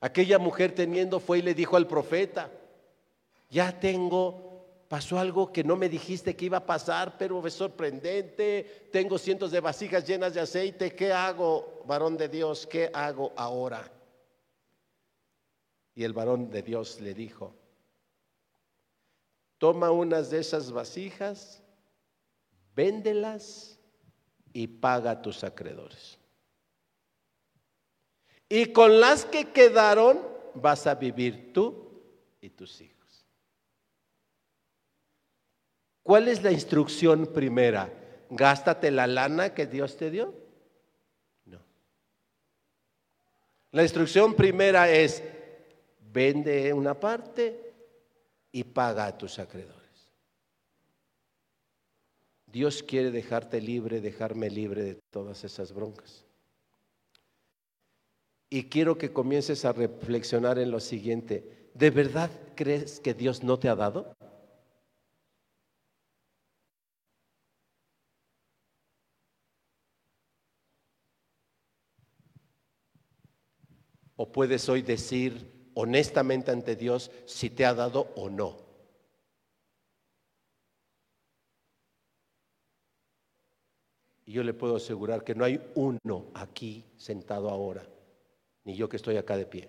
Aquella 0.00 0.38
mujer 0.38 0.74
teniendo 0.74 1.20
fue 1.20 1.38
y 1.38 1.42
le 1.42 1.54
dijo 1.54 1.76
al 1.76 1.86
profeta, 1.86 2.50
ya 3.50 3.78
tengo 3.78 4.52
Pasó 4.92 5.18
algo 5.18 5.50
que 5.50 5.64
no 5.64 5.74
me 5.74 5.88
dijiste 5.88 6.36
que 6.36 6.44
iba 6.44 6.58
a 6.58 6.66
pasar, 6.66 7.16
pero 7.16 7.46
es 7.46 7.54
sorprendente. 7.54 8.88
Tengo 8.92 9.16
cientos 9.16 9.50
de 9.50 9.58
vasijas 9.58 10.06
llenas 10.06 10.34
de 10.34 10.40
aceite. 10.40 10.94
¿Qué 10.94 11.10
hago, 11.10 11.82
varón 11.86 12.18
de 12.18 12.28
Dios? 12.28 12.66
¿Qué 12.66 12.90
hago 12.92 13.32
ahora? 13.34 13.90
Y 15.94 16.04
el 16.04 16.12
varón 16.12 16.50
de 16.50 16.62
Dios 16.62 17.00
le 17.00 17.14
dijo, 17.14 17.54
toma 19.58 19.90
unas 19.90 20.30
de 20.30 20.40
esas 20.40 20.72
vasijas, 20.72 21.62
véndelas 22.74 23.78
y 24.52 24.66
paga 24.66 25.12
a 25.12 25.22
tus 25.22 25.44
acreedores. 25.44 26.18
Y 28.48 28.72
con 28.72 29.00
las 29.00 29.24
que 29.24 29.50
quedaron 29.52 30.20
vas 30.54 30.86
a 30.86 30.94
vivir 30.94 31.52
tú 31.52 32.02
y 32.40 32.50
tus 32.50 32.80
hijos. 32.80 33.24
¿Cuál 36.02 36.28
es 36.28 36.42
la 36.42 36.50
instrucción 36.50 37.26
primera? 37.32 37.90
¿Gástate 38.28 38.90
la 38.90 39.06
lana 39.06 39.54
que 39.54 39.66
Dios 39.66 39.96
te 39.96 40.10
dio? 40.10 40.34
No. 41.44 41.60
La 43.70 43.82
instrucción 43.82 44.34
primera 44.34 44.90
es, 44.90 45.22
vende 46.12 46.72
una 46.72 46.98
parte 46.98 47.72
y 48.50 48.64
paga 48.64 49.06
a 49.06 49.16
tus 49.16 49.38
acreedores. 49.38 49.82
Dios 52.46 52.82
quiere 52.82 53.10
dejarte 53.10 53.60
libre, 53.60 54.00
dejarme 54.00 54.50
libre 54.50 54.82
de 54.82 54.94
todas 55.10 55.42
esas 55.42 55.72
broncas. 55.72 56.26
Y 58.50 58.64
quiero 58.64 58.98
que 58.98 59.10
comiences 59.10 59.64
a 59.64 59.72
reflexionar 59.72 60.58
en 60.58 60.70
lo 60.70 60.78
siguiente. 60.78 61.70
¿De 61.72 61.88
verdad 61.88 62.30
crees 62.54 63.00
que 63.00 63.14
Dios 63.14 63.42
no 63.42 63.58
te 63.58 63.70
ha 63.70 63.74
dado? 63.74 64.14
¿O 74.16 74.30
puedes 74.30 74.68
hoy 74.68 74.82
decir 74.82 75.51
honestamente 75.74 76.50
ante 76.50 76.76
Dios 76.76 77.10
si 77.26 77.50
te 77.50 77.64
ha 77.64 77.74
dado 77.74 78.08
o 78.16 78.30
no? 78.30 78.56
Y 84.24 84.32
yo 84.32 84.42
le 84.42 84.54
puedo 84.54 84.76
asegurar 84.76 85.24
que 85.24 85.34
no 85.34 85.44
hay 85.44 85.60
uno 85.74 86.26
aquí 86.34 86.84
sentado 86.96 87.50
ahora, 87.50 87.86
ni 88.64 88.76
yo 88.76 88.88
que 88.88 88.96
estoy 88.96 89.16
acá 89.16 89.36
de 89.36 89.46
pie. 89.46 89.68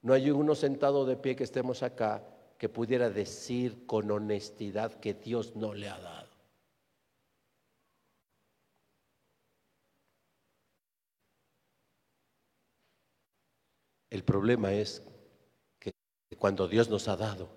No 0.00 0.14
hay 0.14 0.30
uno 0.30 0.54
sentado 0.54 1.04
de 1.06 1.16
pie 1.16 1.36
que 1.36 1.44
estemos 1.44 1.82
acá 1.82 2.24
que 2.58 2.68
pudiera 2.68 3.10
decir 3.10 3.86
con 3.86 4.10
honestidad 4.10 4.94
que 4.94 5.14
Dios 5.14 5.56
no 5.56 5.74
le 5.74 5.88
ha 5.88 5.98
dado. 5.98 6.30
El 14.10 14.24
problema 14.24 14.72
es 14.74 15.02
cuando 16.36 16.68
Dios 16.68 16.88
nos 16.88 17.08
ha 17.08 17.16
dado, 17.16 17.48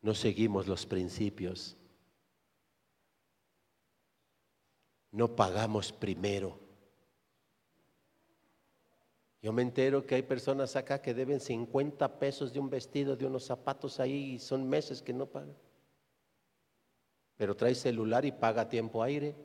no 0.00 0.14
seguimos 0.14 0.66
los 0.66 0.86
principios, 0.86 1.76
no 5.10 5.34
pagamos 5.34 5.92
primero. 5.92 6.58
Yo 9.40 9.52
me 9.52 9.62
entero 9.62 10.04
que 10.04 10.16
hay 10.16 10.22
personas 10.22 10.74
acá 10.76 11.00
que 11.00 11.14
deben 11.14 11.40
50 11.40 12.18
pesos 12.18 12.52
de 12.52 12.60
un 12.60 12.68
vestido, 12.68 13.16
de 13.16 13.26
unos 13.26 13.44
zapatos 13.44 14.00
ahí 14.00 14.34
y 14.34 14.38
son 14.38 14.68
meses 14.68 15.00
que 15.00 15.12
no 15.12 15.26
pagan. 15.26 15.56
Pero 17.36 17.56
trae 17.56 17.74
celular 17.74 18.24
y 18.24 18.32
paga 18.32 18.68
tiempo 18.68 19.02
aire. 19.02 19.36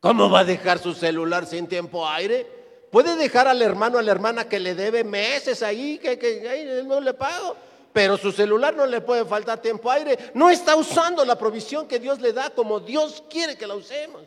¿Cómo 0.00 0.30
va 0.30 0.40
a 0.40 0.44
dejar 0.44 0.78
su 0.78 0.94
celular 0.94 1.46
sin 1.46 1.66
tiempo 1.66 2.06
aire? 2.06 2.57
Puede 2.90 3.16
dejar 3.16 3.48
al 3.48 3.60
hermano, 3.60 3.98
a 3.98 4.02
la 4.02 4.12
hermana 4.12 4.48
que 4.48 4.58
le 4.58 4.74
debe 4.74 5.04
meses 5.04 5.62
ahí, 5.62 5.98
que, 5.98 6.18
que 6.18 6.82
no 6.86 7.00
le 7.00 7.12
pago, 7.12 7.56
pero 7.92 8.16
su 8.16 8.32
celular 8.32 8.74
no 8.74 8.86
le 8.86 9.00
puede 9.00 9.24
faltar 9.24 9.60
tiempo 9.60 9.90
aire. 9.90 10.30
No 10.34 10.50
está 10.50 10.76
usando 10.76 11.24
la 11.24 11.36
provisión 11.36 11.86
que 11.86 11.98
Dios 11.98 12.20
le 12.20 12.32
da 12.32 12.50
como 12.50 12.80
Dios 12.80 13.22
quiere 13.28 13.56
que 13.56 13.66
la 13.66 13.74
usemos. 13.74 14.26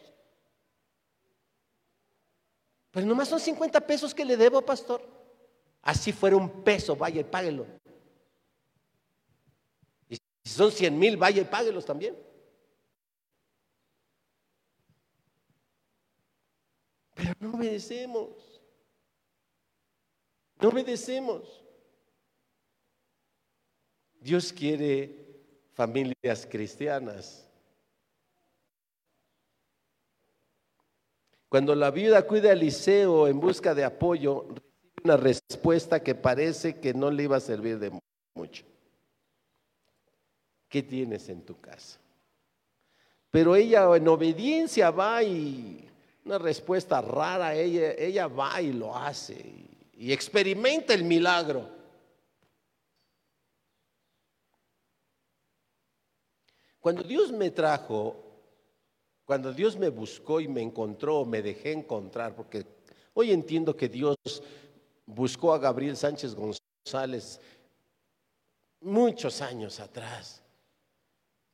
Pero 2.91 3.05
nomás 3.05 3.29
son 3.29 3.39
50 3.39 3.79
pesos 3.81 4.13
que 4.13 4.25
le 4.25 4.35
debo, 4.35 4.61
pastor. 4.61 5.01
Así 5.81 6.11
fuera 6.11 6.35
un 6.35 6.63
peso, 6.63 6.95
vaya 6.95 7.21
y 7.21 7.23
páguelo. 7.23 7.65
Y 10.09 10.17
si 10.17 10.53
son 10.53 10.71
100 10.71 10.99
mil, 10.99 11.17
vaya 11.17 11.41
y 11.41 11.45
páguelos 11.45 11.85
también. 11.85 12.15
Pero 17.15 17.33
no 17.39 17.53
obedecemos. 17.53 18.50
No 20.61 20.69
obedecemos. 20.69 21.59
Dios 24.19 24.53
quiere 24.53 25.15
familias 25.73 26.47
cristianas. 26.49 27.47
Cuando 31.49 31.73
la 31.73 31.89
viuda 31.89 32.21
cuida 32.27 32.49
a 32.49 32.53
Eliseo 32.53 33.27
en 33.27 33.39
busca 33.39 33.73
de 33.73 33.83
apoyo, 33.83 34.45
recibe 34.49 34.61
una 35.03 35.17
respuesta 35.17 36.03
que 36.03 36.13
parece 36.13 36.79
que 36.79 36.93
no 36.93 37.09
le 37.09 37.23
iba 37.23 37.37
a 37.37 37.41
servir 37.41 37.79
de 37.79 37.99
mucho. 38.35 38.63
¿Qué 40.69 40.83
tienes 40.83 41.27
en 41.27 41.41
tu 41.41 41.59
casa? 41.59 41.99
Pero 43.31 43.55
ella 43.55 43.95
en 43.95 44.07
obediencia 44.07 44.91
va 44.91 45.23
y 45.23 45.89
una 46.23 46.37
respuesta 46.37 47.01
rara, 47.01 47.55
ella, 47.55 47.93
ella 47.93 48.27
va 48.27 48.61
y 48.61 48.71
lo 48.71 48.95
hace 48.95 49.70
y 50.01 50.11
experimenta 50.11 50.95
el 50.95 51.03
milagro. 51.03 51.69
Cuando 56.79 57.03
Dios 57.03 57.31
me 57.31 57.51
trajo, 57.51 58.15
cuando 59.25 59.53
Dios 59.53 59.77
me 59.77 59.89
buscó 59.89 60.41
y 60.41 60.47
me 60.47 60.63
encontró, 60.63 61.23
me 61.23 61.43
dejé 61.43 61.73
encontrar, 61.73 62.35
porque 62.35 62.65
hoy 63.13 63.31
entiendo 63.31 63.77
que 63.77 63.89
Dios 63.89 64.17
buscó 65.05 65.53
a 65.53 65.59
Gabriel 65.59 65.95
Sánchez 65.95 66.33
González 66.33 67.39
muchos 68.79 69.39
años 69.39 69.79
atrás. 69.79 70.41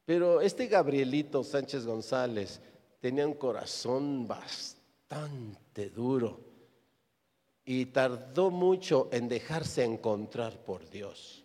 Pero 0.05 0.39
este 0.39 0.67
Gabrielito 0.67 1.43
Sánchez 1.43 1.85
González 1.85 2.61
tenía 3.01 3.27
un 3.27 3.33
corazón 3.33 4.25
bastante 4.25 5.89
duro 5.89 6.47
y 7.69 7.87
tardó 7.87 8.49
mucho 8.49 9.09
en 9.11 9.27
dejarse 9.27 9.83
encontrar 9.83 10.57
por 10.63 10.89
Dios. 10.89 11.43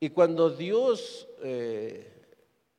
Y 0.00 0.08
cuando 0.08 0.48
Dios 0.48 1.28
eh, 1.42 2.10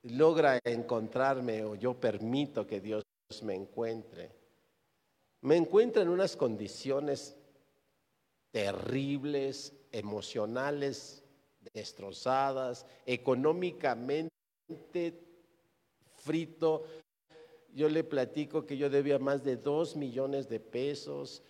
logra 0.01 0.59
encontrarme 0.63 1.63
o 1.63 1.75
yo 1.75 1.93
permito 1.93 2.65
que 2.65 2.81
Dios 2.81 3.03
me 3.43 3.53
encuentre, 3.53 4.31
me 5.41 5.55
encuentra 5.55 6.01
en 6.01 6.09
unas 6.09 6.35
condiciones 6.35 7.35
terribles, 8.49 9.73
emocionales, 9.91 11.23
destrozadas, 11.75 12.87
económicamente 13.05 14.31
frito. 16.15 16.85
Yo 17.71 17.87
le 17.87 18.03
platico 18.03 18.65
que 18.65 18.77
yo 18.77 18.89
debía 18.89 19.19
más 19.19 19.43
de 19.43 19.57
dos 19.57 19.95
millones 19.95 20.49
de 20.49 20.59
pesos, 20.59 21.43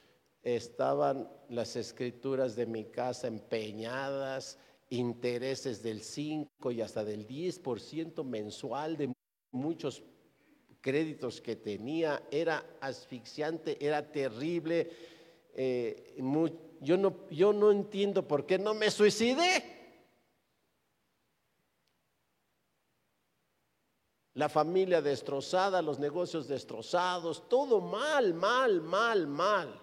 estaban 0.44 1.30
las 1.50 1.76
escrituras 1.76 2.56
de 2.56 2.66
mi 2.66 2.86
casa 2.86 3.28
empeñadas, 3.28 4.60
intereses 4.90 5.82
del 5.82 6.02
5 6.02 6.72
y 6.72 6.82
hasta 6.82 7.04
del 7.04 7.26
10% 7.26 8.24
mensual 8.24 8.98
de 8.98 9.14
muchos 9.52 10.04
créditos 10.82 11.40
que 11.40 11.56
tenía, 11.56 12.24
era 12.30 12.78
asfixiante, 12.82 13.84
era 13.84 14.12
terrible. 14.12 14.92
Eh, 15.56 16.16
yo, 16.82 16.98
no, 16.98 17.30
yo 17.30 17.54
no 17.54 17.72
entiendo 17.72 18.28
por 18.28 18.46
qué 18.46 18.60
no 18.60 18.74
me 18.74 18.92
suicidé. 18.92 19.64
La 24.34 24.50
familia 24.50 25.02
destrozada, 25.02 25.82
los 25.82 26.00
negocios 26.00 26.48
destrozados, 26.48 27.48
todo 27.48 27.80
mal, 27.80 28.34
mal, 28.34 28.82
mal, 28.82 29.28
mal. 29.28 29.83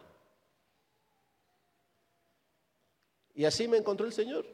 Y 3.40 3.46
así 3.46 3.66
me 3.66 3.78
encontró 3.78 4.04
el 4.04 4.12
Señor. 4.12 4.44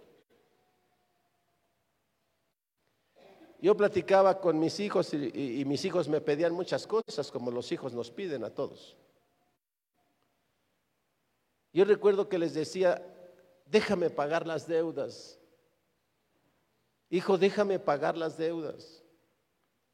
Yo 3.61 3.76
platicaba 3.76 4.41
con 4.41 4.61
mis 4.61 4.78
hijos 4.78 5.12
y, 5.12 5.64
mis 5.66 5.84
hijos 5.84 6.07
me 6.07 6.20
pedían 6.20 6.53
muchas 6.53 6.87
cosas 6.87 7.32
como 7.32 7.51
los 7.51 7.72
hijos 7.72 7.93
nos 7.95 8.12
piden 8.12 8.45
a 8.45 8.51
todos. 8.51 8.97
Yo 11.72 11.84
recuerdo 11.84 12.28
que 12.28 12.39
les 12.39 12.55
decía, 12.55 13.05
déjame 13.64 14.09
pagar 14.09 14.47
las 14.47 14.68
deudas, 14.68 15.41
hijo, 17.11 17.39
déjame 17.39 17.80
pagar 17.80 18.16
las 18.16 18.39
deudas. 18.39 19.03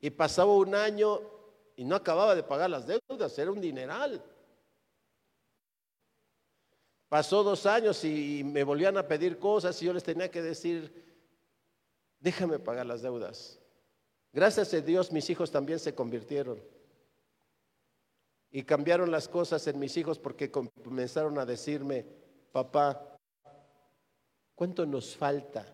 Y 0.01 0.11
pasaba 0.11 0.53
un 0.53 0.75
año 0.75 1.19
y 1.77 1.85
no 1.87 1.97
acababa 1.97 2.35
de 2.35 2.43
pagar 2.43 2.69
las 2.69 2.87
deudas, 2.87 3.39
era 3.39 3.51
un 3.51 3.63
dineral. 3.63 4.23
Pasó 7.13 7.43
dos 7.45 7.67
años 7.67 8.03
y 8.07 8.43
me 8.43 8.65
volvían 8.65 8.97
a 8.97 9.07
pedir 9.07 9.39
cosas 9.39 9.83
y 9.83 9.85
yo 9.85 9.93
les 9.93 10.03
tenía 10.03 10.31
que 10.31 10.41
decir, 10.41 11.13
déjame 12.19 12.59
pagar 12.59 12.87
las 12.87 13.03
deudas. 13.03 13.61
Gracias 14.33 14.73
a 14.73 14.81
Dios 14.81 15.13
mis 15.13 15.29
hijos 15.29 15.51
también 15.51 15.79
se 15.79 15.95
convirtieron. 15.95 16.59
Y 18.51 18.63
cambiaron 18.63 19.11
las 19.11 19.29
cosas 19.29 19.67
en 19.67 19.79
mis 19.79 19.95
hijos 19.99 20.19
porque 20.19 20.51
comenzaron 20.51 21.39
a 21.39 21.45
decirme, 21.45 22.07
papá, 22.51 23.19
¿cuánto 24.55 24.87
nos 24.87 25.15
falta 25.15 25.67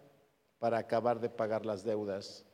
para 0.59 0.78
acabar 0.78 1.20
de 1.20 1.30
pagar 1.30 1.64
las 1.64 1.84
deudas? 1.84 2.45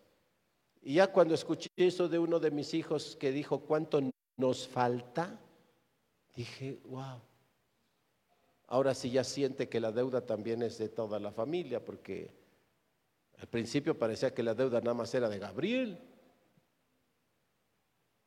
Y 0.82 0.97
ya 0.97 1.07
cuando 1.11 1.32
escuché 1.32 1.70
eso 1.74 2.07
de 2.07 2.18
uno 2.18 2.39
de 2.39 2.51
mis 2.51 2.74
hijos 2.74 3.16
que 3.16 3.32
dijo, 3.32 3.61
¿cuánto 3.61 4.03
nos 4.37 4.68
falta? 4.68 5.41
Dije, 6.35 6.82
wow. 6.85 7.22
Ahora 8.66 8.94
sí 8.94 9.10
ya 9.10 9.24
siente 9.24 9.68
que 9.68 9.80
la 9.80 9.92
deuda 9.92 10.22
también 10.22 10.62
es 10.62 10.78
de 10.78 10.88
toda 10.88 11.18
la 11.18 11.30
familia, 11.30 11.84
porque 11.84 12.30
al 13.38 13.46
principio 13.46 13.98
parecía 13.98 14.32
que 14.32 14.42
la 14.42 14.54
deuda 14.54 14.80
nada 14.80 14.94
más 14.94 15.14
era 15.14 15.28
de 15.28 15.38
Gabriel. 15.38 15.98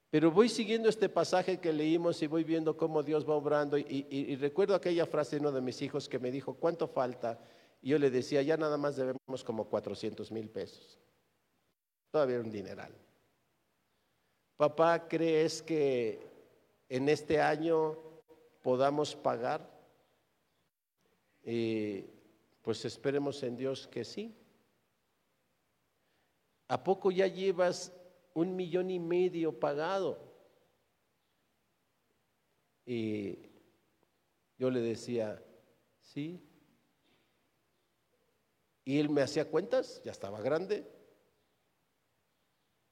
Pero 0.09 0.31
voy 0.31 0.47
siguiendo 0.47 0.87
este 0.89 1.09
pasaje 1.09 1.59
que 1.59 1.73
leímos 1.73 2.21
y 2.21 2.27
voy 2.27 2.43
viendo 2.43 2.77
cómo 2.77 3.03
Dios 3.03 3.27
va 3.27 3.35
obrando. 3.35 3.77
Y, 3.77 4.35
recuerdo 4.37 4.73
aquella 4.73 5.05
frase 5.05 5.35
de 5.35 5.41
uno 5.41 5.51
de 5.51 5.61
mis 5.61 5.81
hijos 5.81 6.07
que 6.07 6.19
me 6.19 6.31
dijo, 6.31 6.53
¿cuánto 6.53 6.87
falta? 6.87 7.39
Y 7.81 7.89
yo 7.89 7.99
le 7.99 8.09
decía, 8.09 8.41
ya 8.41 8.57
nada 8.57 8.77
más 8.77 8.95
debemos 8.95 9.43
como 9.43 9.65
400 9.65 10.31
mil 10.31 10.49
pesos. 10.49 10.97
Todavía 12.11 12.39
un 12.39 12.49
dineral. 12.49 12.93
Papá, 14.55 15.07
¿crees 15.07 15.61
que 15.61 16.19
en 16.89 17.09
este 17.09 17.41
año 17.41 17.97
podamos 18.63 19.15
pagar? 19.15 19.76
Pues 22.61 22.85
esperemos 22.85 23.41
en 23.43 23.55
Dios 23.55 23.87
que 23.87 24.03
sí. 24.03 24.35
¿A 26.67 26.83
poco 26.83 27.11
ya 27.11 27.27
llevas 27.27 27.93
un 28.37 28.55
millón 28.55 28.91
y 28.91 28.99
medio 28.99 29.59
pagado. 29.59 30.19
Y 32.85 33.49
yo 34.59 34.69
le 34.69 34.79
decía, 34.79 35.43
sí. 36.01 36.39
Y 38.85 38.99
él 38.99 39.09
me 39.09 39.23
hacía 39.23 39.49
cuentas, 39.49 40.03
ya 40.03 40.11
estaba 40.11 40.39
grande. 40.39 40.85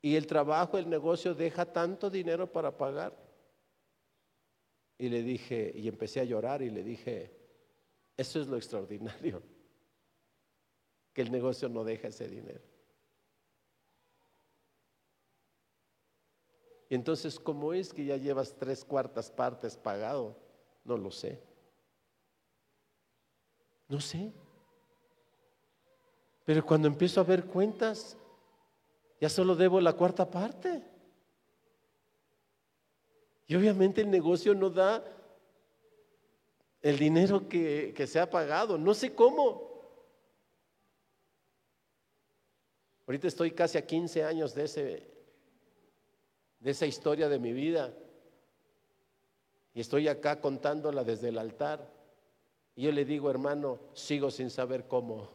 Y 0.01 0.15
el 0.15 0.25
trabajo, 0.25 0.79
el 0.79 0.89
negocio 0.89 1.35
deja 1.35 1.71
tanto 1.71 2.09
dinero 2.09 2.51
para 2.51 2.75
pagar. 2.75 3.15
Y 4.97 5.09
le 5.09 5.21
dije, 5.21 5.71
y 5.75 5.87
empecé 5.87 6.21
a 6.21 6.23
llorar 6.23 6.63
y 6.63 6.71
le 6.71 6.83
dije, 6.83 7.34
eso 8.17 8.39
es 8.39 8.47
lo 8.47 8.57
extraordinario, 8.57 9.41
que 11.13 11.21
el 11.21 11.31
negocio 11.31 11.69
no 11.69 11.83
deja 11.83 12.07
ese 12.07 12.27
dinero. 12.27 12.61
Y 16.89 16.95
entonces, 16.95 17.39
¿cómo 17.39 17.73
es 17.73 17.93
que 17.93 18.05
ya 18.05 18.17
llevas 18.17 18.55
tres 18.55 18.85
cuartas 18.85 19.31
partes 19.31 19.75
pagado? 19.75 20.37
No 20.83 20.97
lo 20.97 21.11
sé. 21.11 21.41
No 23.87 23.99
sé. 23.99 24.31
Pero 26.45 26.63
cuando 26.63 26.87
empiezo 26.87 27.19
a 27.19 27.23
ver 27.23 27.45
cuentas, 27.45 28.15
ya 29.19 29.29
solo 29.29 29.55
debo 29.55 29.81
la 29.81 29.93
cuarta 29.93 30.29
parte. 30.29 30.83
Y 33.47 33.55
obviamente 33.55 34.01
el 34.01 34.11
negocio 34.11 34.53
no 34.53 34.69
da 34.69 35.03
el 36.85 36.99
dinero 36.99 37.49
que, 37.49 38.05
se 38.05 38.19
ha 38.19 38.29
pagado. 38.29 38.77
No 38.77 38.93
sé 38.93 39.15
cómo. 39.15 39.71
Ahorita 43.07 43.27
estoy 43.27 43.49
casi 43.51 43.79
a 43.79 43.87
15 43.87 44.23
años 44.23 44.53
de 44.53 44.63
ese 44.65 45.15
de 46.59 46.71
esa 46.71 46.85
historia 46.85 47.27
de 47.27 47.39
mi 47.39 47.53
vida. 47.53 47.91
Y 49.73 49.81
estoy 49.81 50.07
acá 50.07 50.39
contándola 50.39 51.03
desde 51.03 51.29
el 51.29 51.39
altar. 51.39 51.91
Y 52.75 52.83
yo 52.83 52.91
le 52.91 53.03
digo, 53.03 53.31
hermano, 53.31 53.79
sigo 53.93 54.29
sin 54.29 54.51
saber 54.51 54.87
cómo. 54.87 55.31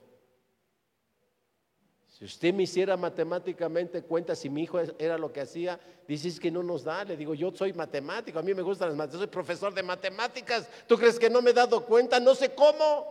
Si 2.21 2.27
usted 2.27 2.53
me 2.53 2.65
hiciera 2.65 2.99
matemáticamente 2.99 4.03
cuenta 4.03 4.37
si 4.37 4.51
mi 4.51 4.65
hijo 4.65 4.79
era 4.99 5.17
lo 5.17 5.33
que 5.33 5.41
hacía, 5.41 5.81
dices 6.07 6.39
que 6.39 6.51
no 6.51 6.63
nos 6.63 6.85
da. 6.85 7.03
Le 7.03 7.17
digo, 7.17 7.33
yo 7.33 7.51
soy 7.51 7.73
matemático, 7.73 8.39
a 8.39 8.43
mí 8.43 8.53
me 8.53 8.61
gustan 8.61 8.89
las 8.89 8.97
matemáticas, 8.99 9.21
soy 9.21 9.33
profesor 9.33 9.73
de 9.73 9.83
matemáticas. 9.83 10.69
¿Tú 10.87 10.99
crees 10.99 11.19
que 11.19 11.31
no 11.31 11.41
me 11.41 11.53
he 11.53 11.55
dado 11.55 11.87
cuenta? 11.87 12.21
No 12.21 12.35
sé 12.35 12.55
cómo. 12.55 13.07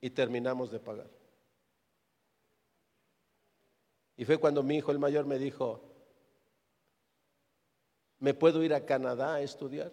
Y 0.00 0.08
terminamos 0.10 0.70
de 0.70 0.78
pagar. 0.78 1.10
Y 4.16 4.24
fue 4.24 4.38
cuando 4.38 4.62
mi 4.62 4.76
hijo 4.76 4.92
el 4.92 5.00
mayor 5.00 5.26
me 5.26 5.40
dijo, 5.40 5.82
¿me 8.20 8.34
puedo 8.34 8.62
ir 8.62 8.72
a 8.72 8.86
Canadá 8.86 9.34
a 9.34 9.40
estudiar? 9.40 9.90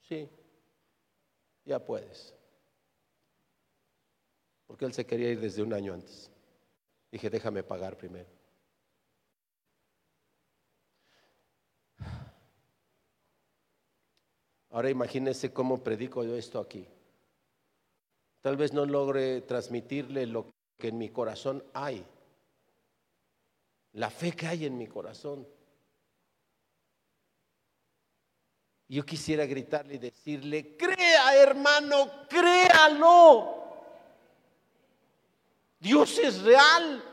Sí, 0.00 0.28
ya 1.64 1.78
puedes. 1.78 2.34
Porque 4.66 4.84
él 4.84 4.92
se 4.92 5.06
quería 5.06 5.30
ir 5.30 5.40
desde 5.40 5.62
un 5.62 5.72
año 5.72 5.94
antes. 5.94 6.30
Dije, 7.10 7.30
déjame 7.30 7.62
pagar 7.62 7.96
primero. 7.96 8.28
Ahora 14.70 14.90
imagínese 14.90 15.52
cómo 15.52 15.82
predico 15.82 16.24
yo 16.24 16.36
esto 16.36 16.58
aquí. 16.58 16.86
Tal 18.40 18.56
vez 18.56 18.72
no 18.72 18.84
logre 18.84 19.40
transmitirle 19.42 20.26
lo 20.26 20.52
que 20.78 20.88
en 20.88 20.98
mi 20.98 21.10
corazón 21.10 21.62
hay 21.72 22.04
la 23.94 24.10
fe 24.10 24.32
que 24.32 24.46
hay 24.46 24.66
en 24.66 24.76
mi 24.76 24.86
corazón. 24.86 25.46
Yo 28.88 29.04
quisiera 29.04 29.46
gritarle 29.46 29.94
y 29.94 29.98
decirle, 29.98 30.76
crea 30.76 31.36
hermano, 31.36 32.26
créalo. 32.28 33.63
Dios 35.84 36.18
es 36.18 36.40
real. 36.40 37.04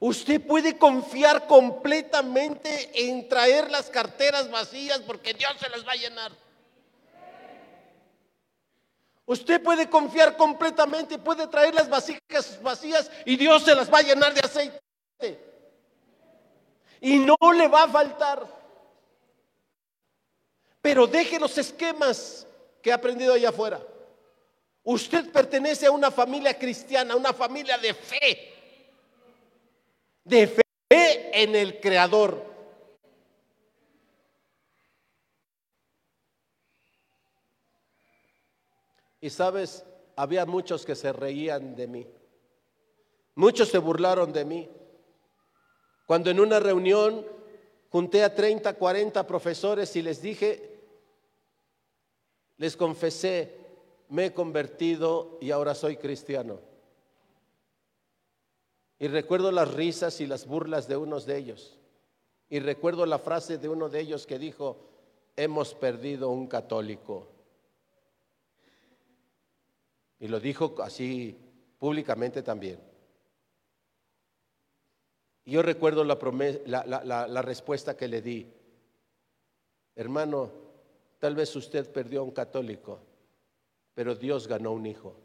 Usted 0.00 0.44
puede 0.44 0.76
confiar 0.76 1.46
completamente 1.46 2.90
en 2.92 3.28
traer 3.28 3.70
las 3.70 3.88
carteras 3.88 4.50
vacías 4.50 4.98
porque 5.06 5.32
Dios 5.32 5.52
se 5.60 5.68
las 5.68 5.86
va 5.86 5.92
a 5.92 5.94
llenar. 5.94 6.32
Usted 9.26 9.62
puede 9.62 9.88
confiar 9.88 10.36
completamente, 10.36 11.18
puede 11.18 11.46
traer 11.46 11.72
las 11.72 11.88
vasijas 11.88 12.60
vacías 12.60 13.08
y 13.24 13.36
Dios 13.36 13.62
se 13.62 13.74
las 13.76 13.88
va 13.88 13.98
a 13.98 14.02
llenar 14.02 14.34
de 14.34 14.40
aceite. 14.40 14.80
Y 17.00 17.18
no 17.18 17.36
le 17.52 17.68
va 17.68 17.84
a 17.84 17.88
faltar. 17.88 18.44
Pero 20.82 21.06
deje 21.06 21.38
los 21.38 21.56
esquemas 21.56 22.44
que 22.82 22.90
ha 22.90 22.96
aprendido 22.96 23.34
allá 23.34 23.50
afuera. 23.50 23.80
Usted 24.88 25.32
pertenece 25.32 25.86
a 25.86 25.90
una 25.90 26.12
familia 26.12 26.56
cristiana, 26.56 27.16
una 27.16 27.32
familia 27.32 27.76
de 27.76 27.92
fe. 27.92 28.54
De 30.22 30.46
fe 30.46 30.62
en 31.42 31.56
el 31.56 31.80
Creador. 31.80 32.40
Y 39.20 39.28
sabes, 39.28 39.84
había 40.14 40.46
muchos 40.46 40.86
que 40.86 40.94
se 40.94 41.12
reían 41.12 41.74
de 41.74 41.88
mí. 41.88 42.06
Muchos 43.34 43.68
se 43.68 43.78
burlaron 43.78 44.32
de 44.32 44.44
mí. 44.44 44.70
Cuando 46.06 46.30
en 46.30 46.38
una 46.38 46.60
reunión 46.60 47.26
junté 47.90 48.22
a 48.22 48.32
30, 48.32 48.74
40 48.74 49.26
profesores 49.26 49.96
y 49.96 50.02
les 50.02 50.22
dije, 50.22 50.78
les 52.58 52.76
confesé, 52.76 53.65
me 54.08 54.26
he 54.26 54.32
convertido 54.32 55.38
y 55.40 55.50
ahora 55.50 55.74
soy 55.74 55.96
cristiano. 55.96 56.60
Y 58.98 59.08
recuerdo 59.08 59.52
las 59.52 59.74
risas 59.74 60.20
y 60.20 60.26
las 60.26 60.46
burlas 60.46 60.88
de 60.88 60.96
unos 60.96 61.26
de 61.26 61.36
ellos. 61.36 61.78
Y 62.48 62.60
recuerdo 62.60 63.04
la 63.06 63.18
frase 63.18 63.58
de 63.58 63.68
uno 63.68 63.88
de 63.88 64.00
ellos 64.00 64.26
que 64.26 64.38
dijo, 64.38 64.78
hemos 65.36 65.74
perdido 65.74 66.30
un 66.30 66.46
católico. 66.46 67.28
Y 70.18 70.28
lo 70.28 70.40
dijo 70.40 70.74
así 70.82 71.36
públicamente 71.78 72.42
también. 72.42 72.80
Y 75.44 75.52
yo 75.52 75.62
recuerdo 75.62 76.02
la, 76.04 76.18
la, 76.66 77.26
la, 77.28 77.42
respuesta 77.42 77.96
que 77.96 78.08
le 78.08 78.22
di. 78.22 78.52
Hermano, 79.94 80.50
tal 81.18 81.36
vez 81.36 81.54
usted 81.54 81.90
perdió 81.92 82.20
a 82.20 82.24
un 82.24 82.32
católico, 82.32 82.98
pero 83.96 84.14
Dios 84.14 84.46
ganó 84.46 84.72
un 84.72 84.84
hijo. 84.84 85.16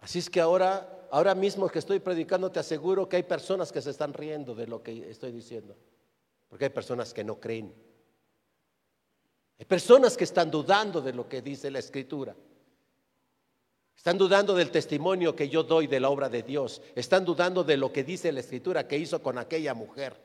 Así 0.00 0.18
es 0.18 0.28
que 0.28 0.40
ahora, 0.40 1.06
ahora 1.12 1.36
mismo 1.36 1.68
que 1.68 1.78
estoy 1.78 2.00
predicando, 2.00 2.50
te 2.50 2.58
aseguro 2.58 3.08
que 3.08 3.14
hay 3.14 3.22
personas 3.22 3.70
que 3.70 3.80
se 3.80 3.90
están 3.90 4.12
riendo 4.12 4.56
de 4.56 4.66
lo 4.66 4.82
que 4.82 5.08
estoy 5.08 5.30
diciendo, 5.30 5.76
porque 6.48 6.64
hay 6.64 6.70
personas 6.70 7.14
que 7.14 7.22
no 7.22 7.38
creen. 7.38 7.72
Hay 9.56 9.66
personas 9.66 10.16
que 10.16 10.24
están 10.24 10.50
dudando 10.50 11.00
de 11.00 11.12
lo 11.12 11.28
que 11.28 11.40
dice 11.40 11.70
la 11.70 11.78
escritura. 11.78 12.34
Están 13.96 14.18
dudando 14.18 14.56
del 14.56 14.72
testimonio 14.72 15.36
que 15.36 15.48
yo 15.48 15.62
doy 15.62 15.86
de 15.86 16.00
la 16.00 16.10
obra 16.10 16.28
de 16.28 16.42
Dios. 16.42 16.82
Están 16.96 17.24
dudando 17.24 17.62
de 17.62 17.76
lo 17.76 17.92
que 17.92 18.02
dice 18.02 18.32
la 18.32 18.40
escritura 18.40 18.88
que 18.88 18.98
hizo 18.98 19.22
con 19.22 19.38
aquella 19.38 19.74
mujer. 19.74 20.20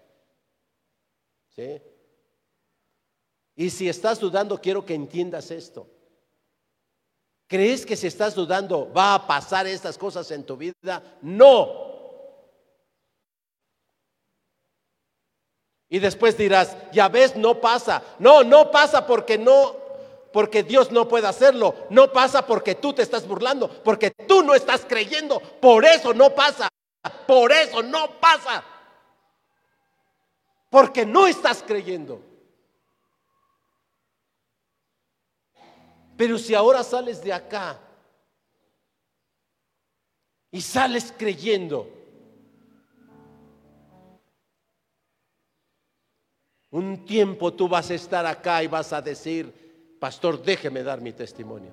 ¿Sí? 1.50 1.80
Y 3.62 3.70
si 3.70 3.88
estás 3.88 4.20
dudando, 4.20 4.60
quiero 4.60 4.84
que 4.84 4.96
entiendas 4.96 5.52
esto. 5.52 5.88
¿Crees 7.46 7.86
que 7.86 7.96
si 7.96 8.08
estás 8.08 8.34
dudando 8.34 8.92
va 8.92 9.14
a 9.14 9.28
pasar 9.28 9.68
estas 9.68 10.00
cosas 10.00 10.32
en 10.32 10.44
tu 10.44 10.58
vida? 10.58 11.20
No. 11.22 11.70
Y 15.90 16.00
después 16.00 16.36
dirás, 16.36 16.76
ya 16.92 17.08
ves, 17.08 17.36
no 17.36 17.62
pasa. 17.62 18.02
No, 18.18 18.44
no 18.44 18.72
pasa 18.72 19.06
porque 19.06 19.38
no, 19.38 19.76
porque 20.34 20.64
Dios 20.64 20.92
no 20.92 21.08
puede 21.08 21.28
hacerlo. 21.28 21.76
No 21.92 22.12
pasa 22.12 22.48
porque 22.48 22.74
tú 22.74 22.94
te 22.94 23.04
estás 23.04 23.28
burlando, 23.28 23.70
porque 23.84 24.10
tú 24.10 24.42
no 24.42 24.56
estás 24.56 24.88
creyendo. 24.90 25.40
Por 25.40 25.86
eso 25.86 26.16
no 26.16 26.34
pasa. 26.34 26.68
Por 27.28 27.52
eso 27.52 27.84
no 27.84 28.20
pasa. 28.20 28.64
Porque 30.72 31.06
no 31.06 31.28
estás 31.28 31.62
creyendo. 31.62 32.31
Pero 36.22 36.38
si 36.38 36.54
ahora 36.54 36.84
sales 36.84 37.24
de 37.24 37.34
acá 37.34 37.80
y 40.52 40.62
sales 40.62 41.12
creyendo, 41.18 41.90
Un 46.74 47.04
tiempo 47.06 47.52
tú 47.54 47.68
vas 47.68 47.90
a 47.90 47.96
estar 47.96 48.26
acá 48.26 48.64
y 48.64 48.68
vas 48.68 48.94
a 48.94 49.02
decir, 49.02 49.98
pastor, 50.00 50.42
déjeme 50.42 50.84
dar 50.84 51.02
mi 51.02 51.12
testimonio. 51.12 51.72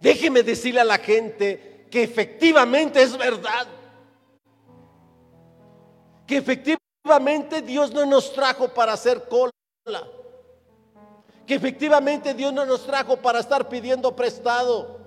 Déjeme 0.00 0.42
decirle 0.42 0.80
a 0.80 0.84
la 0.84 0.98
gente 0.98 1.86
que 1.88 2.02
efectivamente 2.02 3.00
es 3.02 3.16
verdad. 3.16 3.68
Que 6.26 6.38
efectivamente 6.38 7.62
Dios 7.62 7.92
no 7.92 8.06
nos 8.06 8.32
trajo 8.32 8.66
para 8.68 8.94
hacer 8.94 9.28
cola. 9.28 9.52
Que 11.48 11.54
efectivamente 11.54 12.34
Dios 12.34 12.52
no 12.52 12.66
nos 12.66 12.84
trajo 12.84 13.16
para 13.16 13.40
estar 13.40 13.68
pidiendo 13.68 14.14
prestado. 14.14 14.98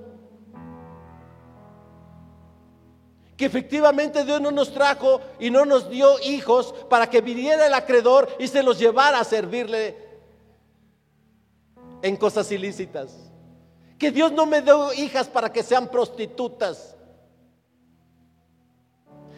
que 3.37 3.47
efectivamente 3.47 4.23
Dios 4.23 4.39
no 4.39 4.51
nos 4.51 4.71
trajo 4.71 5.19
y 5.39 5.49
no 5.49 5.65
nos 5.65 5.89
dio 5.89 6.19
hijos 6.19 6.75
para 6.91 7.09
que 7.09 7.21
viniera 7.21 7.65
el 7.65 7.73
acreedor 7.73 8.29
y 8.37 8.47
se 8.47 8.61
los 8.61 8.77
llevara 8.77 9.19
a 9.19 9.23
servirle 9.23 9.97
en 12.03 12.17
cosas 12.17 12.51
ilícitas. 12.51 13.31
Que 13.97 14.11
Dios 14.11 14.31
no 14.31 14.45
me 14.45 14.61
dio 14.61 14.93
hijas 14.93 15.27
para 15.27 15.51
que 15.51 15.63
sean 15.63 15.87
prostitutas. 15.87 16.95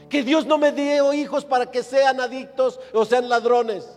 Que 0.10 0.22
Dios 0.22 0.45
no 0.45 0.58
me 0.58 0.74
dio 0.74 1.14
hijos 1.14 1.45
para 1.45 1.72
que 1.72 1.82
sean 1.82 2.20
adictos 2.20 2.82
o 2.91 3.06
sean 3.06 3.30
ladrones. 3.30 3.88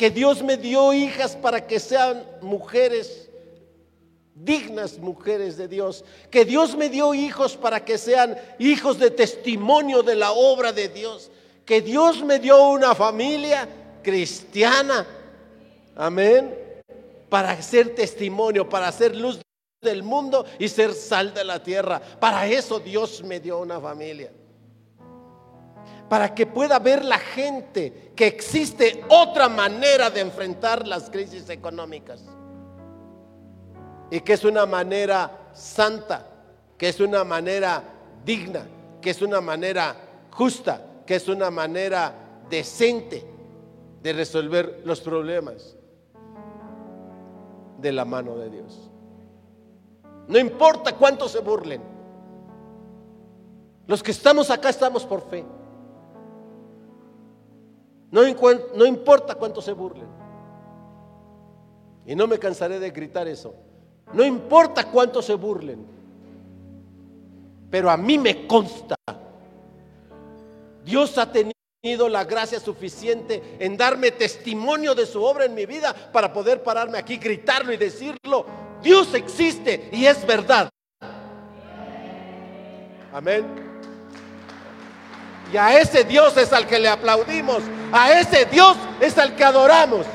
Que 0.00 0.08
Dios 0.08 0.42
me 0.42 0.56
dio 0.56 0.94
hijas 0.94 1.36
para 1.36 1.66
que 1.66 1.78
sean 1.78 2.24
mujeres 2.40 3.28
dignas 4.34 4.98
mujeres 4.98 5.58
de 5.58 5.68
Dios, 5.68 6.02
que 6.30 6.46
Dios 6.46 6.74
me 6.74 6.88
dio 6.88 7.12
hijos 7.12 7.54
para 7.54 7.84
que 7.84 7.98
sean 7.98 8.34
hijos 8.58 8.98
de 8.98 9.10
testimonio 9.10 10.02
de 10.02 10.14
la 10.14 10.32
obra 10.32 10.72
de 10.72 10.88
Dios, 10.88 11.30
que 11.66 11.82
Dios 11.82 12.24
me 12.24 12.38
dio 12.38 12.70
una 12.70 12.94
familia 12.94 13.68
cristiana, 14.02 15.06
amén, 15.94 16.56
para 17.28 17.60
ser 17.60 17.94
testimonio, 17.94 18.66
para 18.66 18.90
ser 18.92 19.14
luz 19.14 19.38
del 19.82 20.02
mundo 20.02 20.46
y 20.58 20.68
ser 20.68 20.94
sal 20.94 21.34
de 21.34 21.44
la 21.44 21.62
tierra. 21.62 22.00
Para 22.00 22.46
eso 22.46 22.80
Dios 22.80 23.22
me 23.22 23.38
dio 23.38 23.58
una 23.58 23.78
familia. 23.78 24.32
Para 26.08 26.34
que 26.34 26.46
pueda 26.46 26.78
ver 26.78 27.04
la 27.04 27.18
gente 27.18 28.09
que 28.20 28.26
existe 28.26 29.02
otra 29.08 29.48
manera 29.48 30.10
de 30.10 30.20
enfrentar 30.20 30.86
las 30.86 31.08
crisis 31.08 31.48
económicas 31.48 32.22
y 34.10 34.20
que 34.20 34.34
es 34.34 34.44
una 34.44 34.66
manera 34.66 35.48
santa, 35.54 36.26
que 36.76 36.90
es 36.90 37.00
una 37.00 37.24
manera 37.24 37.82
digna, 38.22 38.66
que 39.00 39.08
es 39.08 39.22
una 39.22 39.40
manera 39.40 39.96
justa, 40.32 40.84
que 41.06 41.14
es 41.14 41.28
una 41.28 41.50
manera 41.50 42.12
decente 42.50 43.24
de 44.02 44.12
resolver 44.12 44.82
los 44.84 45.00
problemas 45.00 45.74
de 47.78 47.90
la 47.90 48.04
mano 48.04 48.36
de 48.36 48.50
Dios. 48.50 48.90
No 50.28 50.38
importa 50.38 50.94
cuánto 50.94 51.26
se 51.26 51.38
burlen. 51.38 51.80
Los 53.86 54.02
que 54.02 54.10
estamos 54.10 54.50
acá 54.50 54.68
estamos 54.68 55.06
por 55.06 55.26
fe. 55.30 55.42
No, 58.10 58.86
importa 58.86 59.34
cuánto 59.34 59.62
se 59.62 59.72
burlen. 59.72 60.08
Y 62.06 62.14
no 62.14 62.26
me 62.26 62.38
cansaré 62.38 62.80
de 62.80 62.90
gritar 62.90 63.28
eso. 63.28 63.54
No 64.12 64.24
importa 64.24 64.90
cuánto 64.90 65.22
se 65.22 65.34
burlen. 65.34 65.86
Pero 67.70 67.88
a 67.90 67.96
mí 67.96 68.18
me 68.18 68.46
consta. 68.48 68.96
Dios 70.84 71.16
ha 71.18 71.30
tenido 71.30 72.08
la 72.08 72.24
gracia 72.24 72.58
suficiente 72.58 73.56
en 73.60 73.76
darme 73.76 74.10
testimonio 74.10 74.94
de 74.94 75.06
su 75.06 75.22
obra 75.22 75.44
en 75.44 75.54
mi 75.54 75.66
vida 75.66 75.94
para 76.12 76.32
poder 76.32 76.62
pararme 76.64 76.98
aquí, 76.98 77.16
gritarlo 77.16 77.72
y 77.72 77.76
decirlo. 77.76 78.44
Dios 78.82 79.14
existe 79.14 79.88
y 79.92 80.06
es 80.06 80.26
verdad. 80.26 80.68
Amén. 83.12 83.69
Y 85.52 85.56
a 85.56 85.78
ese 85.78 86.04
Dios 86.04 86.36
es 86.36 86.52
al 86.52 86.66
que 86.66 86.78
le 86.78 86.88
aplaudimos. 86.88 87.62
A 87.92 88.18
ese 88.20 88.44
Dios 88.44 88.76
es 89.00 89.18
al 89.18 89.34
que 89.34 89.44
adoramos. 89.44 90.06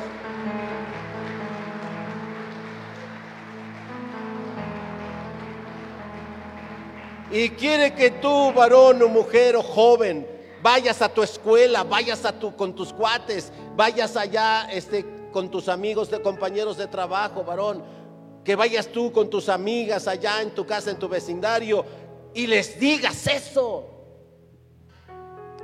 Y 7.31 7.49
quiere 7.49 7.93
que 7.93 8.11
tú, 8.11 8.53
varón 8.53 9.01
o 9.01 9.09
mujer 9.09 9.57
o 9.57 9.63
joven, 9.63 10.25
vayas 10.61 11.01
a 11.01 11.09
tu 11.09 11.21
escuela, 11.21 11.83
vayas 11.83 12.23
a 12.23 12.39
tu, 12.39 12.55
con 12.55 12.73
tus 12.73 12.93
cuates, 12.93 13.51
vayas 13.75 14.15
allá 14.15 14.69
este, 14.71 15.05
con 15.33 15.51
tus 15.51 15.67
amigos, 15.67 16.09
de 16.09 16.21
compañeros 16.21 16.77
de 16.77 16.87
trabajo, 16.87 17.43
varón, 17.43 17.83
que 18.45 18.55
vayas 18.55 18.87
tú 18.87 19.11
con 19.11 19.29
tus 19.29 19.49
amigas 19.49 20.07
allá 20.07 20.41
en 20.41 20.51
tu 20.51 20.65
casa, 20.65 20.91
en 20.91 20.99
tu 20.99 21.09
vecindario, 21.09 21.83
y 22.33 22.47
les 22.47 22.79
digas 22.79 23.27
eso. 23.27 23.94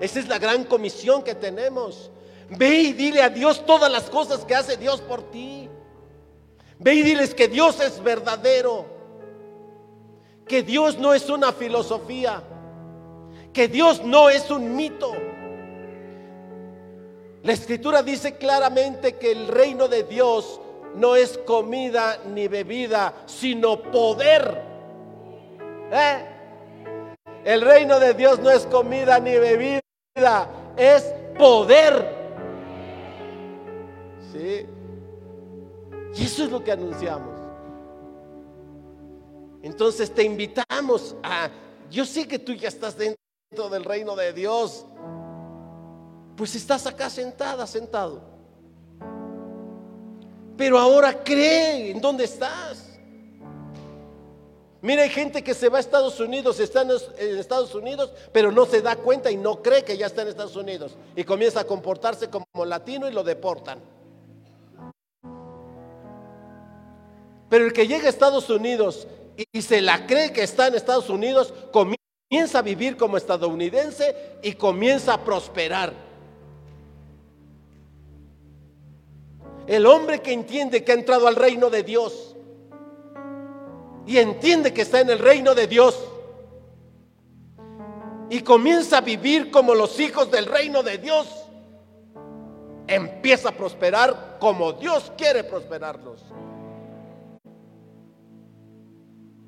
Esa 0.01 0.19
es 0.19 0.27
la 0.27 0.39
gran 0.39 0.65
comisión 0.65 1.23
que 1.23 1.35
tenemos. 1.35 2.11
Ve 2.49 2.75
y 2.75 2.93
dile 2.93 3.21
a 3.21 3.29
Dios 3.29 3.65
todas 3.65 3.89
las 3.89 4.09
cosas 4.09 4.43
que 4.43 4.55
hace 4.55 4.75
Dios 4.75 4.99
por 4.99 5.31
ti. 5.31 5.69
Ve 6.77 6.95
y 6.95 7.01
diles 7.03 7.33
que 7.33 7.47
Dios 7.47 7.79
es 7.79 8.03
verdadero 8.03 8.99
que 10.51 10.63
Dios 10.63 10.97
no 10.97 11.13
es 11.13 11.29
una 11.29 11.53
filosofía, 11.53 12.43
que 13.53 13.69
Dios 13.69 14.03
no 14.03 14.29
es 14.29 14.51
un 14.51 14.75
mito. 14.75 15.13
La 17.43 17.53
escritura 17.53 18.03
dice 18.03 18.35
claramente 18.35 19.15
que 19.15 19.31
el 19.31 19.47
reino 19.47 19.87
de 19.87 20.03
Dios 20.03 20.59
no 20.95 21.15
es 21.15 21.37
comida 21.37 22.19
ni 22.33 22.49
bebida, 22.49 23.13
sino 23.27 23.81
poder. 23.81 24.61
¿Eh? 25.89 26.25
El 27.45 27.61
reino 27.61 27.97
de 27.97 28.13
Dios 28.13 28.39
no 28.39 28.51
es 28.51 28.65
comida 28.65 29.19
ni 29.19 29.37
bebida, 29.37 29.79
es 30.77 31.03
poder. 31.37 32.19
¿Sí? 34.31 34.65
Y 36.15 36.25
eso 36.25 36.43
es 36.43 36.51
lo 36.51 36.63
que 36.63 36.71
anunciamos. 36.71 37.39
Entonces 39.61 40.13
te 40.13 40.23
invitamos 40.23 41.15
a, 41.23 41.49
yo 41.89 42.05
sé 42.05 42.27
que 42.27 42.39
tú 42.39 42.53
ya 42.53 42.67
estás 42.67 42.97
dentro 42.97 43.69
del 43.69 43.85
reino 43.85 44.15
de 44.15 44.33
Dios, 44.33 44.85
pues 46.35 46.55
estás 46.55 46.87
acá 46.87 47.09
sentada, 47.09 47.65
sentado. 47.67 48.21
Pero 50.57 50.77
ahora 50.77 51.23
cree 51.23 51.91
en 51.91 52.01
dónde 52.01 52.25
estás. 52.25 52.80
Mira, 54.81 55.03
hay 55.03 55.09
gente 55.09 55.43
que 55.43 55.53
se 55.53 55.69
va 55.69 55.77
a 55.77 55.81
Estados 55.81 56.19
Unidos, 56.19 56.59
está 56.59 56.81
en 56.81 56.91
Estados 57.37 57.75
Unidos, 57.75 58.11
pero 58.31 58.51
no 58.51 58.65
se 58.65 58.81
da 58.81 58.95
cuenta 58.95 59.29
y 59.29 59.37
no 59.37 59.61
cree 59.61 59.83
que 59.83 59.95
ya 59.95 60.07
está 60.07 60.23
en 60.23 60.29
Estados 60.29 60.55
Unidos. 60.55 60.93
Y 61.15 61.23
comienza 61.23 61.59
a 61.59 61.67
comportarse 61.67 62.29
como 62.29 62.65
latino 62.65 63.07
y 63.07 63.13
lo 63.13 63.23
deportan. 63.23 63.79
Pero 67.47 67.65
el 67.65 67.73
que 67.73 67.85
llega 67.87 68.07
a 68.07 68.09
Estados 68.09 68.49
Unidos 68.49 69.07
y 69.51 69.61
se 69.61 69.81
la 69.81 70.07
cree 70.07 70.33
que 70.33 70.41
está 70.41 70.67
en 70.67 70.75
Estados 70.75 71.09
Unidos, 71.09 71.53
comienza 71.71 72.59
a 72.59 72.61
vivir 72.63 72.97
como 72.97 73.17
estadounidense 73.17 74.15
y 74.41 74.53
comienza 74.53 75.13
a 75.13 75.23
prosperar. 75.23 75.93
El 79.67 79.85
hombre 79.85 80.21
que 80.21 80.33
entiende 80.33 80.83
que 80.83 80.91
ha 80.91 80.95
entrado 80.95 81.27
al 81.27 81.35
reino 81.35 81.69
de 81.69 81.83
Dios 81.83 82.30
y 84.11 84.17
entiende 84.17 84.73
que 84.73 84.81
está 84.81 84.99
en 84.99 85.09
el 85.09 85.19
reino 85.19 85.55
de 85.55 85.67
Dios 85.67 85.97
y 88.29 88.41
comienza 88.41 88.97
a 88.97 89.01
vivir 89.01 89.49
como 89.51 89.73
los 89.73 89.97
hijos 90.01 90.29
del 90.29 90.47
reino 90.47 90.83
de 90.83 90.97
Dios, 90.97 91.27
empieza 92.87 93.49
a 93.49 93.51
prosperar 93.53 94.37
como 94.37 94.73
Dios 94.73 95.13
quiere 95.17 95.45
prosperarlos. 95.45 96.25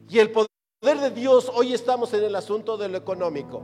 Y 0.08 0.20
el 0.20 0.32
poder 0.32 0.48
de 0.82 1.12
Dios, 1.12 1.52
hoy 1.54 1.74
estamos 1.74 2.14
en 2.14 2.24
el 2.24 2.34
asunto 2.34 2.78
de 2.78 2.88
lo 2.88 2.98
económico, 2.98 3.62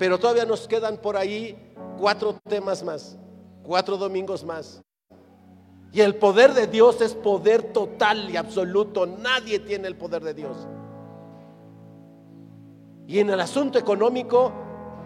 pero 0.00 0.18
todavía 0.18 0.46
nos 0.46 0.66
quedan 0.66 0.96
por 0.96 1.16
ahí 1.16 1.72
cuatro 1.96 2.40
temas 2.48 2.82
más, 2.82 3.16
cuatro 3.62 3.96
domingos 3.96 4.42
más. 4.42 4.82
Y 5.96 6.02
el 6.02 6.16
poder 6.16 6.52
de 6.52 6.66
Dios 6.66 7.00
es 7.00 7.14
poder 7.14 7.72
total 7.72 8.28
y 8.28 8.36
absoluto. 8.36 9.06
Nadie 9.06 9.60
tiene 9.60 9.88
el 9.88 9.96
poder 9.96 10.22
de 10.22 10.34
Dios. 10.34 10.68
Y 13.06 13.18
en 13.18 13.30
el 13.30 13.40
asunto 13.40 13.78
económico, 13.78 14.52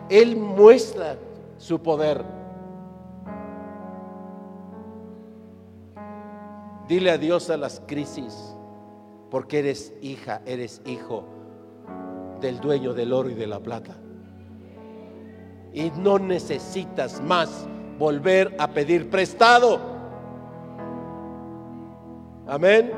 Él 0.08 0.34
muestra 0.34 1.16
su 1.58 1.80
poder. 1.80 2.24
Dile 6.88 7.12
adiós 7.12 7.50
a 7.50 7.56
las 7.56 7.80
crisis 7.86 8.56
porque 9.30 9.60
eres 9.60 9.92
hija, 10.02 10.42
eres 10.44 10.82
hijo 10.86 11.24
del 12.40 12.58
dueño 12.58 12.94
del 12.94 13.12
oro 13.12 13.30
y 13.30 13.34
de 13.34 13.46
la 13.46 13.60
plata. 13.60 13.94
Y 15.72 15.92
no 15.92 16.18
necesitas 16.18 17.22
más 17.22 17.68
volver 17.96 18.56
a 18.58 18.72
pedir 18.72 19.08
prestado. 19.08 19.89
Amén. 22.46 22.90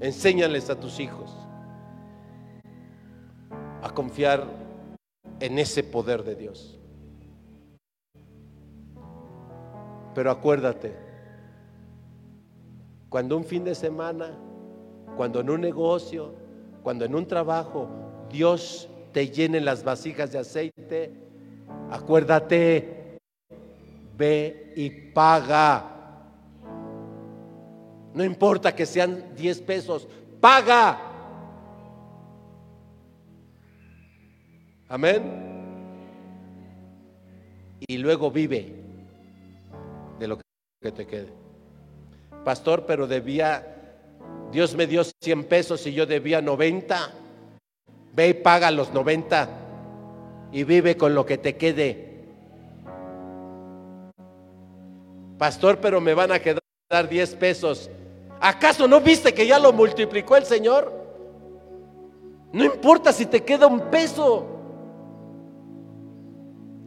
Enséñales 0.00 0.70
a 0.70 0.80
tus 0.80 0.98
hijos 0.98 1.36
a 3.82 3.90
confiar 3.92 4.46
en 5.40 5.58
ese 5.58 5.82
poder 5.82 6.22
de 6.22 6.34
Dios. 6.34 6.78
Pero 10.14 10.30
acuérdate, 10.30 10.94
cuando 13.08 13.36
un 13.36 13.44
fin 13.44 13.64
de 13.64 13.74
semana, 13.74 14.38
cuando 15.16 15.40
en 15.40 15.50
un 15.50 15.60
negocio, 15.60 16.34
cuando 16.82 17.04
en 17.04 17.14
un 17.14 17.26
trabajo, 17.26 17.88
Dios 18.30 18.88
te 19.12 19.28
llene 19.28 19.60
las 19.60 19.84
vasijas 19.84 20.32
de 20.32 20.38
aceite, 20.38 21.12
acuérdate, 21.90 23.18
ve 24.16 24.69
y 24.84 24.90
paga. 24.90 25.84
No 28.14 28.24
importa 28.24 28.74
que 28.74 28.86
sean 28.86 29.34
10 29.36 29.60
pesos, 29.62 30.08
paga. 30.40 30.98
Amén. 34.88 35.22
Y 37.86 37.98
luego 37.98 38.30
vive 38.30 38.74
de 40.18 40.28
lo 40.28 40.38
que 40.38 40.92
te 40.92 41.06
quede 41.06 41.40
pastor, 42.44 42.84
pero 42.86 43.06
debía, 43.06 43.66
Dios 44.52 44.74
me 44.74 44.86
dio 44.86 45.02
100 45.04 45.44
pesos 45.44 45.86
y 45.86 45.92
yo 45.92 46.06
debía 46.06 46.40
90. 46.40 47.12
Ve 48.12 48.28
y 48.28 48.34
paga 48.34 48.70
los 48.70 48.92
90 48.92 49.48
y 50.52 50.64
vive 50.64 50.96
con 50.96 51.14
lo 51.14 51.24
que 51.24 51.38
te 51.38 51.56
quede. 51.56 52.09
Pastor, 55.40 55.80
pero 55.80 56.02
me 56.02 56.12
van 56.12 56.32
a 56.32 56.38
quedar 56.38 56.60
10 57.08 57.34
pesos. 57.36 57.88
¿Acaso 58.42 58.86
no 58.86 59.00
viste 59.00 59.32
que 59.32 59.46
ya 59.46 59.58
lo 59.58 59.72
multiplicó 59.72 60.36
el 60.36 60.44
Señor? 60.44 60.92
No 62.52 62.62
importa 62.62 63.10
si 63.10 63.24
te 63.24 63.42
queda 63.42 63.66
un 63.66 63.80
peso. 63.90 64.46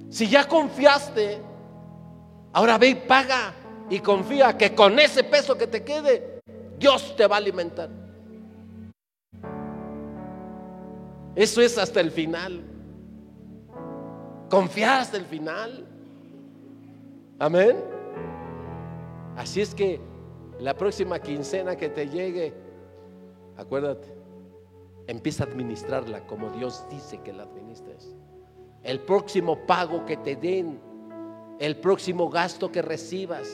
Si 0.07 0.27
ya 0.27 0.47
confiaste, 0.47 1.41
ahora 2.53 2.77
ve 2.77 2.89
y 2.89 2.95
paga 2.95 3.55
y 3.89 3.97
confía 4.01 4.55
que 4.55 4.75
con 4.75 4.99
ese 4.99 5.23
peso 5.23 5.57
que 5.57 5.65
te 5.65 5.83
quede, 5.83 6.43
Dios 6.77 7.15
te 7.15 7.25
va 7.25 7.37
a 7.37 7.39
alimentar. 7.39 7.89
Eso 11.35 11.59
es 11.59 11.75
hasta 11.79 11.99
el 11.99 12.11
final. 12.11 12.61
Confiar 14.47 14.99
hasta 15.01 15.17
el 15.17 15.25
final. 15.25 15.87
Amén. 17.39 17.92
Así 19.35 19.61
es 19.61 19.73
que 19.73 19.99
la 20.59 20.75
próxima 20.75 21.19
quincena 21.19 21.75
que 21.75 21.89
te 21.89 22.07
llegue, 22.07 22.53
acuérdate, 23.57 24.13
empieza 25.07 25.43
a 25.43 25.47
administrarla 25.47 26.25
como 26.27 26.49
Dios 26.51 26.85
dice 26.89 27.19
que 27.21 27.33
la 27.33 27.43
administres. 27.43 28.15
El 28.83 28.99
próximo 28.99 29.65
pago 29.65 30.05
que 30.05 30.17
te 30.17 30.35
den, 30.35 30.79
el 31.59 31.77
próximo 31.77 32.29
gasto 32.29 32.71
que 32.71 32.81
recibas 32.81 33.49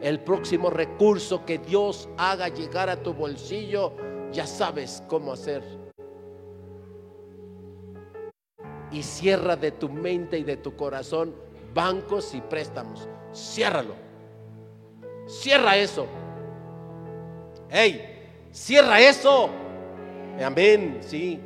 el 0.00 0.20
próximo 0.20 0.70
recurso 0.70 1.44
que 1.44 1.58
Dios 1.58 2.08
haga 2.16 2.48
llegar 2.48 2.88
a 2.88 3.02
tu 3.02 3.12
bolsillo, 3.12 3.92
ya 4.32 4.46
sabes 4.46 5.02
cómo 5.08 5.32
hacer. 5.32 5.62
Y 8.90 9.02
cierra 9.02 9.56
de 9.56 9.72
tu 9.72 9.88
mente 9.88 10.38
y 10.38 10.44
de 10.44 10.56
tu 10.56 10.76
corazón 10.76 11.34
bancos 11.74 12.34
y 12.34 12.40
préstamos. 12.40 13.08
Ciérralo. 13.34 14.07
Cierra 15.28 15.76
eso. 15.76 16.06
Hey, 17.68 18.30
cierra 18.50 18.98
eso. 18.98 19.50
Amén, 20.42 20.98
sí. 21.02 21.38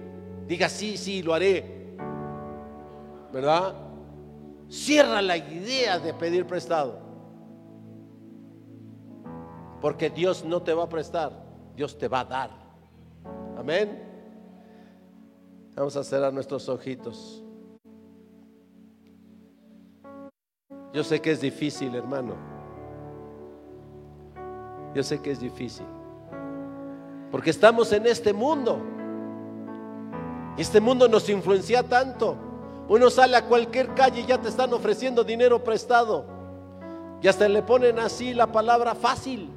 Diga 0.46 0.68
sí, 0.68 0.96
sí, 0.96 1.20
lo 1.20 1.34
haré. 1.34 1.96
¿Verdad? 3.32 3.74
Cierra 4.68 5.20
la 5.20 5.36
idea 5.36 5.98
de 5.98 6.14
pedir 6.14 6.46
prestado. 6.46 7.00
Porque 9.80 10.10
Dios 10.10 10.44
no 10.44 10.62
te 10.62 10.72
va 10.72 10.84
a 10.84 10.88
prestar, 10.88 11.32
Dios 11.74 11.98
te 11.98 12.06
va 12.06 12.20
a 12.20 12.24
dar. 12.24 12.50
Amén. 13.58 14.00
Vamos 15.74 15.96
a 15.96 16.04
cerrar 16.04 16.32
nuestros 16.32 16.68
ojitos. 16.68 17.42
Yo 20.92 21.02
sé 21.02 21.20
que 21.20 21.32
es 21.32 21.40
difícil, 21.40 21.96
hermano. 21.96 22.51
Yo 24.94 25.02
sé 25.02 25.20
que 25.20 25.30
es 25.30 25.40
difícil. 25.40 25.86
Porque 27.30 27.50
estamos 27.50 27.92
en 27.92 28.06
este 28.06 28.32
mundo. 28.32 28.78
Este 30.58 30.80
mundo 30.80 31.08
nos 31.08 31.28
influencia 31.28 31.82
tanto. 31.82 32.36
Uno 32.88 33.08
sale 33.08 33.36
a 33.36 33.46
cualquier 33.46 33.94
calle 33.94 34.20
y 34.20 34.26
ya 34.26 34.38
te 34.38 34.48
están 34.48 34.72
ofreciendo 34.72 35.24
dinero 35.24 35.64
prestado. 35.64 36.26
Y 37.22 37.28
hasta 37.28 37.48
le 37.48 37.62
ponen 37.62 37.98
así 37.98 38.34
la 38.34 38.48
palabra 38.48 38.94
fácil. 38.94 39.48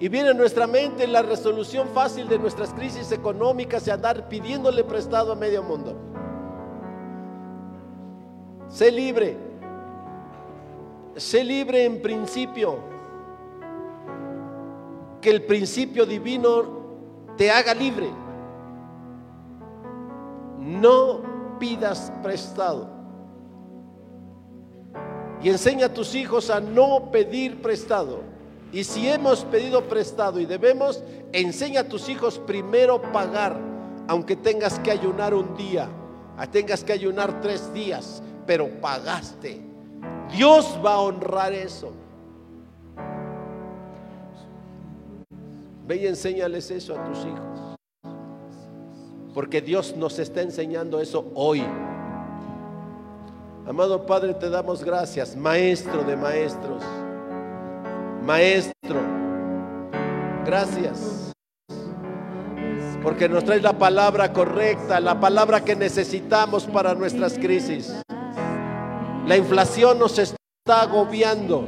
Y 0.00 0.08
viene 0.08 0.30
a 0.30 0.34
nuestra 0.34 0.66
mente 0.66 1.06
la 1.06 1.22
resolución 1.22 1.88
fácil 1.94 2.28
de 2.28 2.38
nuestras 2.38 2.74
crisis 2.74 3.12
económicas 3.12 3.86
y 3.86 3.90
andar 3.90 4.28
pidiéndole 4.28 4.82
prestado 4.82 5.32
a 5.32 5.36
medio 5.36 5.62
mundo. 5.62 5.94
Sé 8.68 8.90
libre. 8.90 9.43
Sé 11.16 11.44
libre 11.44 11.84
en 11.84 12.02
principio. 12.02 12.78
Que 15.20 15.30
el 15.30 15.42
principio 15.42 16.04
divino 16.04 16.84
te 17.36 17.50
haga 17.50 17.74
libre. 17.74 18.08
No 20.58 21.20
pidas 21.58 22.12
prestado. 22.22 22.88
Y 25.42 25.50
enseña 25.50 25.86
a 25.86 25.94
tus 25.94 26.14
hijos 26.14 26.50
a 26.50 26.60
no 26.60 27.10
pedir 27.10 27.60
prestado. 27.60 28.22
Y 28.72 28.82
si 28.82 29.08
hemos 29.08 29.44
pedido 29.44 29.84
prestado 29.84 30.40
y 30.40 30.46
debemos, 30.46 31.04
enseña 31.32 31.82
a 31.82 31.88
tus 31.88 32.08
hijos 32.08 32.40
primero 32.40 33.00
pagar, 33.12 33.56
aunque 34.08 34.34
tengas 34.34 34.80
que 34.80 34.90
ayunar 34.90 35.32
un 35.32 35.56
día, 35.56 35.88
tengas 36.50 36.82
que 36.82 36.92
ayunar 36.92 37.40
tres 37.40 37.72
días, 37.72 38.22
pero 38.46 38.68
pagaste. 38.80 39.73
Dios 40.32 40.78
va 40.84 40.94
a 40.94 41.00
honrar 41.00 41.52
eso. 41.52 41.92
Ve 45.86 45.96
y 45.96 46.06
enséñales 46.06 46.70
eso 46.70 46.98
a 46.98 47.04
tus 47.04 47.18
hijos. 47.18 47.76
Porque 49.34 49.60
Dios 49.60 49.96
nos 49.96 50.18
está 50.18 50.42
enseñando 50.42 51.00
eso 51.00 51.30
hoy. 51.34 51.62
Amado 53.66 54.06
Padre, 54.06 54.34
te 54.34 54.48
damos 54.48 54.84
gracias, 54.84 55.34
Maestro 55.36 56.04
de 56.04 56.16
Maestros. 56.16 56.82
Maestro, 58.22 59.00
gracias. 60.44 61.32
Porque 63.02 63.28
nos 63.28 63.44
traes 63.44 63.62
la 63.62 63.76
palabra 63.76 64.32
correcta, 64.32 65.00
la 65.00 65.20
palabra 65.20 65.62
que 65.62 65.76
necesitamos 65.76 66.64
para 66.64 66.94
nuestras 66.94 67.38
crisis. 67.38 67.94
La 69.26 69.36
inflación 69.36 69.98
nos 69.98 70.18
está 70.18 70.36
agobiando, 70.66 71.66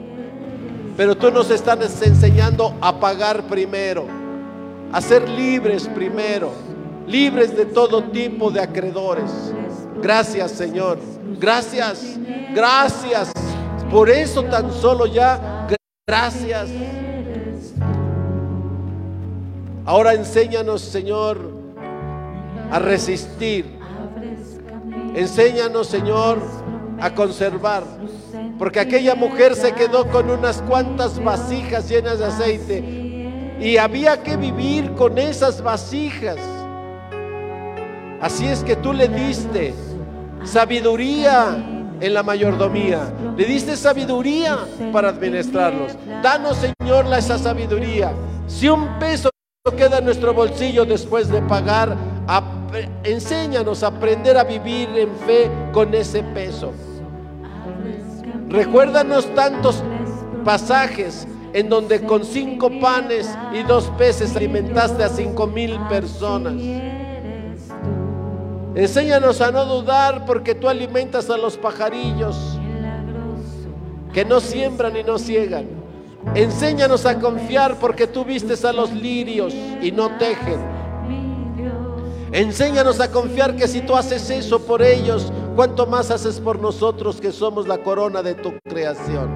pero 0.97 1.17
tú 1.17 1.31
nos 1.31 1.51
estás 1.51 2.03
enseñando 2.03 2.75
a 2.81 3.01
pagar 3.01 3.45
primero, 3.45 4.07
a 4.93 5.01
ser 5.01 5.29
libres 5.29 5.89
primero, 5.89 6.53
libres 7.07 7.57
de 7.57 7.65
todo 7.67 8.05
tipo 8.05 8.51
de 8.51 8.61
acreedores. 8.61 9.31
Gracias 10.03 10.53
Señor, 10.53 10.99
gracias, 11.41 12.19
gracias. 12.55 13.33
Por 13.91 14.11
eso 14.11 14.43
tan 14.45 14.71
solo 14.73 15.07
ya, 15.07 15.67
gracias. 16.07 16.69
Ahora 19.87 20.15
enséñanos, 20.15 20.83
Señor, 20.83 21.39
a 22.71 22.79
resistir. 22.81 23.79
Enséñanos, 25.15 25.87
Señor, 25.87 26.39
a 27.01 27.15
conservar. 27.15 27.85
Porque 28.59 28.81
aquella 28.81 29.15
mujer 29.15 29.55
se 29.55 29.73
quedó 29.73 30.07
con 30.09 30.31
unas 30.31 30.63
cuantas 30.63 31.23
vasijas 31.23 31.89
llenas 31.89 32.19
de 32.19 32.25
aceite. 32.25 32.79
Y 33.61 33.77
había 33.77 34.23
que 34.23 34.37
vivir 34.37 34.93
con 34.93 35.19
esas 35.19 35.63
vasijas. 35.63 36.39
Así 38.21 38.47
es 38.47 38.63
que 38.63 38.77
tú 38.77 38.93
le 38.93 39.09
diste 39.09 39.75
sabiduría 40.45 41.57
en 42.01 42.15
la 42.15 42.23
mayordomía. 42.23 43.13
Le 43.37 43.45
diste 43.45 43.77
sabiduría 43.77 44.59
para 44.93 45.09
administrarlos. 45.11 45.97
Danos, 46.23 46.57
Señor, 46.57 47.07
esa 47.17 47.39
sabiduría. 47.39 48.13
Si 48.47 48.69
un 48.69 48.99
peso 48.99 49.31
queda 49.75 49.99
en 49.99 50.05
nuestro 50.05 50.33
bolsillo 50.33 50.85
después 50.85 51.29
de 51.29 51.43
pagar, 51.43 51.97
enséñanos 53.03 53.83
a 53.83 53.89
aprender 53.89 54.37
a 54.37 54.45
vivir 54.45 54.89
en 54.97 55.11
fe 55.27 55.51
con 55.73 55.95
ese 55.95 56.23
peso. 56.23 56.73
Recuérdanos 58.49 59.27
tantos 59.35 59.83
pasajes 60.45 61.27
en 61.53 61.69
donde 61.69 62.03
con 62.03 62.25
cinco 62.25 62.71
panes 62.81 63.29
y 63.53 63.63
dos 63.63 63.91
peces 63.99 64.37
alimentaste 64.37 65.03
a 65.03 65.09
cinco 65.09 65.47
mil 65.47 65.79
personas. 65.89 66.55
Enséñanos 68.75 69.41
a 69.41 69.51
no 69.51 69.65
dudar 69.65 70.27
porque 70.27 70.55
tú 70.55 70.69
alimentas 70.69 71.31
a 71.31 71.39
los 71.39 71.57
pajarillos 71.57 72.37
que 74.13 74.25
no 74.25 74.39
siembran 74.41 74.97
y 74.97 75.03
no 75.03 75.19
ciegan. 75.19 75.76
Enséñanos 76.35 77.07
a 77.07 77.19
confiar 77.19 77.79
porque 77.79 78.07
tú 78.07 78.25
vistes 78.25 78.65
a 78.65 78.73
los 78.73 78.93
lirios 78.93 79.55
y 79.81 79.93
no 79.93 80.17
tejen. 80.19 80.61
Enséñanos 82.33 83.01
a 83.01 83.11
confiar 83.11 83.57
que 83.57 83.69
si 83.69 83.81
tú 83.81 83.97
haces 83.97 84.29
eso 84.31 84.61
por 84.61 84.83
ellos, 84.83 85.33
cuánto 85.55 85.87
más 85.87 86.11
haces 86.11 86.41
por 86.41 86.59
nosotros 86.59 87.21
que 87.21 87.33
somos 87.33 87.67
la 87.67 87.79
corona 87.79 88.23
de 88.23 88.35
tu 88.35 88.53
creación. 88.65 89.31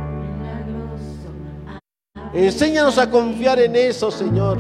Enséñanos 2.34 2.98
a 2.98 3.10
confiar 3.10 3.58
en 3.60 3.76
eso, 3.76 4.10
Señor. 4.10 4.58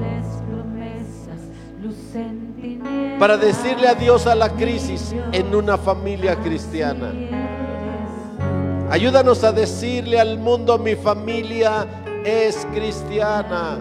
Para 3.18 3.36
decirle 3.36 3.86
adiós 3.88 4.26
a 4.26 4.34
la 4.34 4.48
crisis 4.48 5.14
en 5.32 5.54
una 5.54 5.76
familia 5.76 6.36
cristiana. 6.36 7.12
Ayúdanos 8.90 9.44
a 9.44 9.52
decirle 9.52 10.18
al 10.18 10.38
mundo, 10.38 10.78
mi 10.78 10.96
familia 10.96 11.86
es 12.24 12.66
cristiana. 12.72 13.78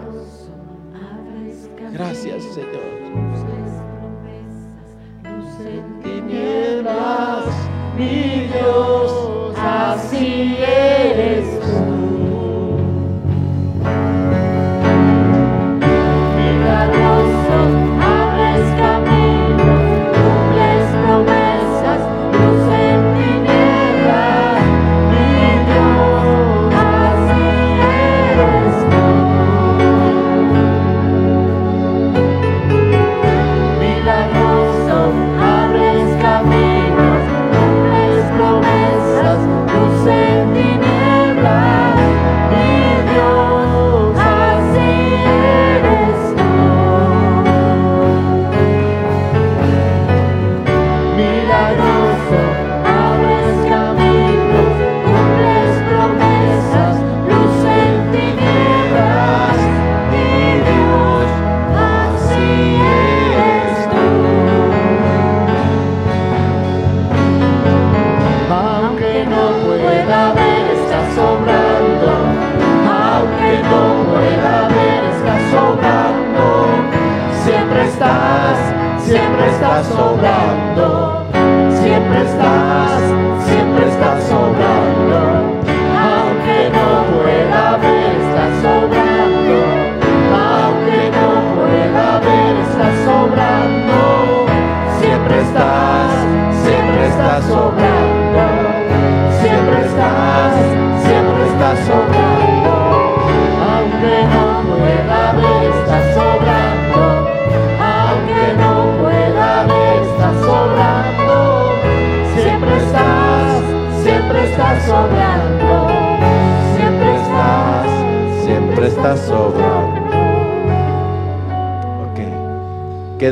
Gracias, 1.91 2.43
Señor. 2.43 2.99
Tinieblas, 6.03 7.45
mi 7.97 8.47
Dios, 8.47 9.53
así 9.57 10.55
eres 10.57 11.59
tú. 11.59 11.88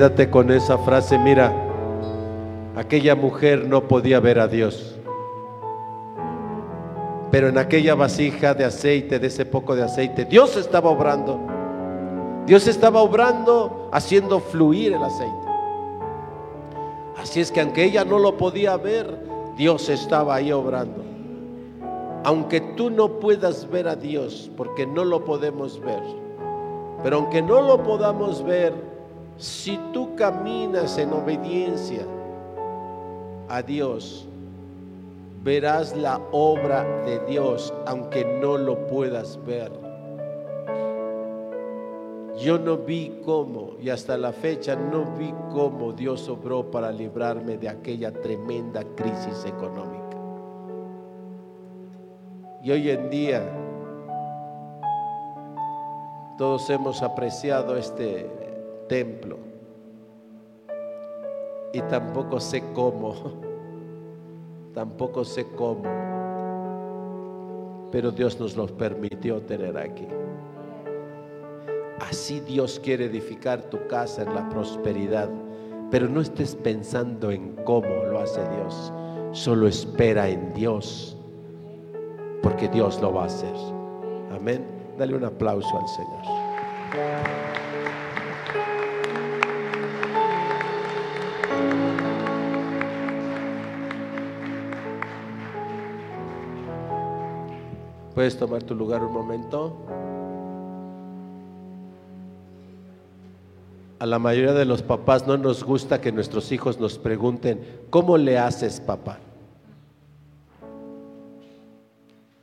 Con 0.08 0.52
esa 0.52 0.78
frase, 0.78 1.20
mira, 1.20 1.52
aquella 2.78 3.14
mujer 3.14 3.68
no 3.68 3.90
podía 3.90 4.22
ver 4.22 4.40
a 4.40 4.48
Dios. 4.48 4.96
Pero 7.30 7.50
en 7.50 7.58
aquella 7.58 7.94
vasija 7.94 8.54
de 8.54 8.64
aceite, 8.64 9.20
de 9.20 9.28
ese 9.28 9.46
poco 9.46 9.76
de 9.76 9.84
aceite, 9.84 10.24
Dios 10.24 10.56
estaba 10.56 10.90
obrando. 10.90 11.38
Dios 12.46 12.68
estaba 12.68 13.02
obrando, 13.02 13.90
haciendo 13.92 14.40
fluir 14.40 14.94
el 14.94 15.04
aceite. 15.04 15.48
Así 17.18 17.42
es 17.42 17.52
que 17.52 17.60
aunque 17.60 17.84
ella 17.84 18.06
no 18.06 18.18
lo 18.18 18.38
podía 18.38 18.78
ver, 18.78 19.20
Dios 19.58 19.90
estaba 19.90 20.36
ahí 20.36 20.54
obrando. 20.54 21.04
Aunque 22.24 22.62
tú 22.62 22.90
no 22.90 23.20
puedas 23.20 23.70
ver 23.70 23.90
a 23.90 23.98
Dios, 23.98 24.50
porque 24.56 24.88
no 24.88 25.04
lo 25.04 25.26
podemos 25.26 25.82
ver, 25.82 26.02
pero 27.04 27.18
aunque 27.18 27.42
no 27.42 27.62
lo 27.62 27.84
podamos 27.84 28.42
ver, 28.44 28.74
tú 29.38 29.80
caminas 30.18 30.98
en 30.98 31.14
obediencia 31.14 32.02
a 33.48 33.62
Dios, 33.62 34.28
verás 35.44 35.96
la 35.96 36.20
obra 36.32 36.84
de 37.06 37.20
Dios 37.28 37.74
aunque 37.86 38.26
no 38.42 38.58
lo 38.58 38.88
puedas 38.88 39.40
ver. 39.46 39.72
Yo 42.38 42.60
no 42.60 42.78
vi 42.78 43.20
cómo, 43.26 43.78
y 43.82 43.90
hasta 43.90 44.18
la 44.18 44.32
fecha 44.32 44.76
no 44.76 45.06
vi 45.18 45.34
cómo 45.52 45.94
Dios 45.94 46.28
obró 46.30 46.70
para 46.70 46.92
librarme 46.92 47.58
de 47.58 47.70
aquella 47.70 48.12
tremenda 48.12 48.84
crisis 48.96 49.46
económica. 49.46 50.18
Y 52.62 52.72
hoy 52.72 52.90
en 52.92 53.10
día 53.10 53.42
todos 56.38 56.70
hemos 56.70 57.02
apreciado 57.02 57.76
este 57.76 58.30
templo 58.88 59.48
y 61.74 61.82
tampoco 61.82 62.40
sé 62.40 62.64
cómo, 62.74 63.14
tampoco 64.74 65.24
sé 65.24 65.46
cómo, 65.56 65.84
pero 67.92 68.12
Dios 68.12 68.40
nos 68.40 68.56
lo 68.56 68.68
permitió 68.68 69.42
tener 69.42 69.78
aquí. 69.78 70.08
Así 72.00 72.40
Dios 72.42 72.80
quiere 72.80 73.06
edificar 73.06 73.62
tu 73.64 73.86
casa 73.88 74.22
en 74.24 74.34
la 74.36 74.48
prosperidad, 74.50 75.30
pero 75.90 76.08
no 76.08 76.22
estés 76.22 76.56
pensando 76.56 77.32
en 77.32 77.56
cómo 77.64 77.88
lo 77.88 78.20
hace 78.20 78.42
Dios, 78.50 78.94
solo 79.32 79.68
espera 79.68 80.30
en 80.30 80.54
Dios, 80.54 81.18
porque 82.42 82.68
Dios 82.70 83.02
lo 83.02 83.14
va 83.14 83.24
a 83.24 83.26
hacer. 83.26 83.56
Amén. 84.32 84.66
Dale 84.98 85.16
un 85.16 85.26
aplauso 85.26 85.78
al 85.78 85.88
Señor. 85.88 87.47
Puedes 98.18 98.36
tomar 98.36 98.64
tu 98.64 98.74
lugar 98.74 99.04
un 99.04 99.14
momento. 99.14 99.78
A 104.00 104.08
la 104.08 104.18
mayoría 104.18 104.54
de 104.54 104.66
los 104.66 104.82
papás 104.82 105.28
no 105.28 105.38
nos 105.38 105.64
gusta 105.64 106.02
que 106.02 106.12
nuestros 106.12 106.52
hijos 106.52 106.80
nos 106.80 106.98
pregunten, 106.98 107.64
¿cómo 107.92 108.18
le 108.18 108.40
haces 108.40 108.80
papá? 108.80 109.20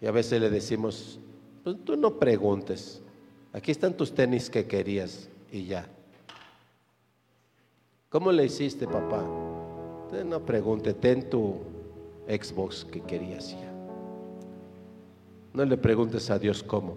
Y 0.01 0.06
a 0.06 0.12
veces 0.12 0.40
le 0.40 0.48
decimos, 0.48 1.18
pues 1.64 1.76
tú 1.84 1.96
no 1.96 2.20
preguntes, 2.20 3.02
aquí 3.52 3.72
están 3.72 3.94
tus 3.94 4.14
tenis 4.14 4.48
que 4.48 4.66
querías 4.66 5.28
y 5.51 5.64
ya. 5.64 5.88
¿Cómo 8.10 8.30
le 8.30 8.44
hiciste 8.44 8.86
papá? 8.86 9.24
Usted 10.05 10.24
no 10.24 10.38
pregunte, 10.38 10.94
ten 10.94 11.28
tu 11.28 11.56
Xbox 12.28 12.84
que 12.84 13.01
querías 13.01 13.51
y 13.51 13.56
ya. 13.56 13.73
No 15.55 15.64
le 15.64 15.76
preguntes 15.76 16.31
a 16.31 16.39
Dios 16.39 16.64
cómo. 16.64 16.97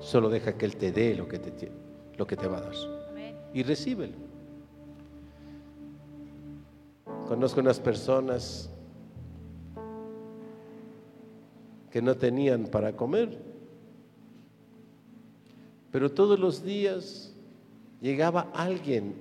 Solo 0.00 0.30
deja 0.30 0.56
que 0.56 0.64
Él 0.64 0.76
te 0.76 0.90
dé 0.90 1.14
lo 1.14 1.28
que 1.28 1.38
te, 1.38 1.70
lo 2.16 2.26
que 2.26 2.34
te 2.34 2.48
va 2.48 2.58
a 2.58 2.60
dar. 2.62 2.74
Y 3.52 3.62
recíbelo. 3.62 4.14
Conozco 7.28 7.60
unas 7.60 7.78
personas 7.78 8.70
que 11.90 12.00
no 12.00 12.16
tenían 12.16 12.64
para 12.64 12.96
comer, 12.96 13.38
pero 15.90 16.10
todos 16.10 16.38
los 16.38 16.64
días 16.64 17.34
llegaba 18.00 18.50
alguien, 18.54 19.14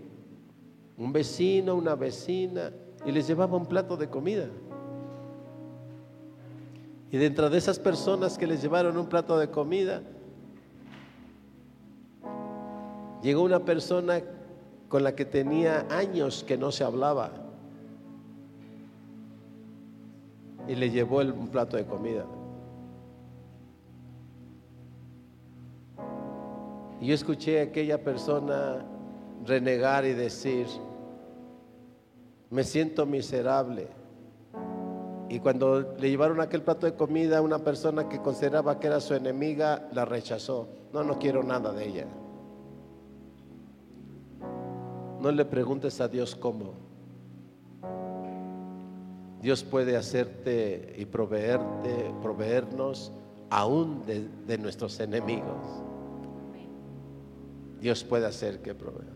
un 0.98 1.12
vecino, 1.12 1.76
una 1.76 1.96
vecina, 1.96 2.72
y 3.06 3.12
les 3.12 3.28
llevaba 3.28 3.58
un 3.58 3.66
plato 3.66 3.98
de 3.98 4.10
comida. 4.10 4.48
Y 7.12 7.18
dentro 7.18 7.50
de 7.50 7.58
esas 7.58 7.78
personas 7.78 8.38
que 8.38 8.48
les 8.48 8.62
llevaron 8.62 8.98
un 8.98 9.08
plato 9.08 9.38
de 9.38 9.50
comida, 9.50 10.02
llegó 13.22 13.44
una 13.44 13.66
persona 13.66 14.22
con 14.88 15.04
la 15.04 15.14
que 15.14 15.26
tenía 15.26 15.86
años 15.90 16.46
que 16.46 16.58
no 16.58 16.72
se 16.72 16.86
hablaba 16.86 17.32
y 20.70 20.76
le 20.76 20.90
llevó 20.90 21.20
el, 21.20 21.34
un 21.34 21.50
plato 21.50 21.76
de 21.76 21.86
comida. 21.86 22.26
Y 27.02 27.08
yo 27.08 27.14
escuché 27.14 27.60
a 27.60 27.64
aquella 27.64 28.02
persona 28.02 28.86
renegar 29.46 30.06
y 30.06 30.14
decir, 30.14 30.68
me 32.50 32.64
siento 32.64 33.06
miserable 33.06 34.01
y 35.32 35.40
cuando 35.40 35.96
le 35.98 36.10
llevaron 36.10 36.42
aquel 36.42 36.62
plato 36.62 36.86
de 36.86 36.94
comida, 36.94 37.42
una 37.42 37.60
persona 37.60 38.10
que 38.10 38.20
consideraba 38.20 38.82
que 38.82 38.88
era 38.88 39.00
su 39.00 39.14
enemiga 39.14 39.88
la 39.94 40.04
rechazó. 40.04 40.68
No, 40.92 41.06
no 41.06 41.18
quiero 41.20 41.42
nada 41.42 41.72
de 41.72 41.88
ella. 41.88 42.06
No 45.22 45.32
le 45.32 45.46
preguntes 45.46 46.02
a 46.02 46.10
Dios 46.10 46.36
cómo. 46.36 46.74
Dios 49.42 49.64
puede 49.64 49.96
hacerte 49.96 50.96
y 50.98 51.06
proveerte, 51.06 52.14
proveernos 52.22 53.14
aún 53.50 54.06
de, 54.06 54.28
de 54.46 54.58
nuestros 54.58 55.00
enemigos. 55.00 55.82
Dios 57.80 58.04
puede 58.04 58.26
hacer 58.26 58.62
que 58.62 58.76
provea. 58.76 59.16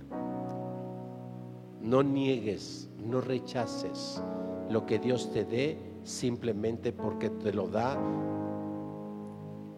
No 1.81 2.03
niegues, 2.03 2.89
no 3.03 3.19
rechaces 3.19 4.23
lo 4.69 4.85
que 4.85 4.97
Dios 4.97 5.29
te 5.33 5.43
dé 5.43 5.94
simplemente 6.05 6.93
porque 6.93 7.31
te 7.31 7.51
lo 7.51 7.67
da 7.67 7.97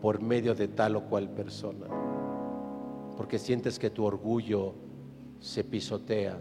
por 0.01 0.21
medio 0.21 0.53
de 0.53 0.67
tal 0.67 0.97
o 0.97 1.05
cual 1.05 1.29
persona. 1.29 1.87
Porque 3.15 3.39
sientes 3.39 3.79
que 3.79 3.89
tu 3.89 4.03
orgullo 4.05 4.75
se 5.39 5.63
pisotea. 5.63 6.37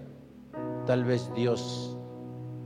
Tal 0.84 1.04
vez 1.04 1.32
Dios 1.34 1.96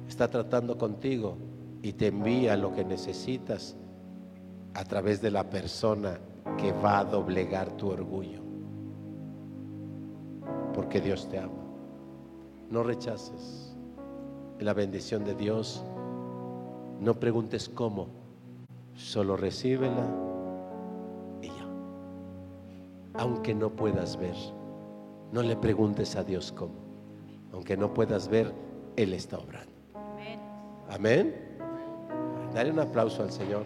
está 0.09 0.29
tratando 0.29 0.77
contigo 0.77 1.37
y 1.83 1.93
te 1.93 2.09
envía 2.09 2.57
lo 2.57 2.75
que 2.75 2.85
necesitas 2.85 3.77
a 4.75 4.85
través 4.85 5.21
de 5.21 5.31
la 5.31 5.49
persona 5.49 6.19
que 6.57 6.73
va 6.73 7.01
a 7.01 7.05
doblegar 7.05 7.71
tu 7.77 7.91
orgullo. 7.91 8.41
Porque 10.75 11.01
Dios 11.01 11.29
te 11.29 11.39
ama. 11.39 11.53
No 12.71 12.83
rechaces 12.83 13.77
la 14.59 14.73
bendición 14.73 15.25
de 15.25 15.35
Dios 15.35 15.85
no 17.01 17.15
preguntes 17.15 17.69
cómo, 17.69 18.09
solo 18.95 19.37
recíbela 19.37 20.07
y 21.41 21.49
ya. 21.49 21.67
Aunque 23.15 23.55
no 23.55 23.71
puedas 23.71 24.17
ver, 24.19 24.37
no 25.33 25.43
le 25.43 25.57
preguntes 25.57 26.17
a 26.17 26.25
Dios 26.25 26.53
cómo. 26.53 26.75
Aunque 27.53 27.77
no 27.77 27.93
puedas 27.95 28.29
ver, 28.29 28.53
Él 28.97 29.15
está 29.15 29.39
obrando. 29.39 29.73
Amén. 30.91 31.35
Dale 32.53 32.71
un 32.71 32.81
aplauso 32.81 33.23
al 33.23 33.33
Señor. 33.33 33.65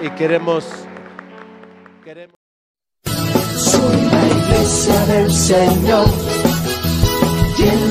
Y 0.00 0.10
queremos, 0.10 0.64
queremos. 2.04 2.34
Soy 3.56 4.00
la 4.02 4.26
iglesia 4.28 5.06
del 5.06 5.30
Señor 5.30 6.27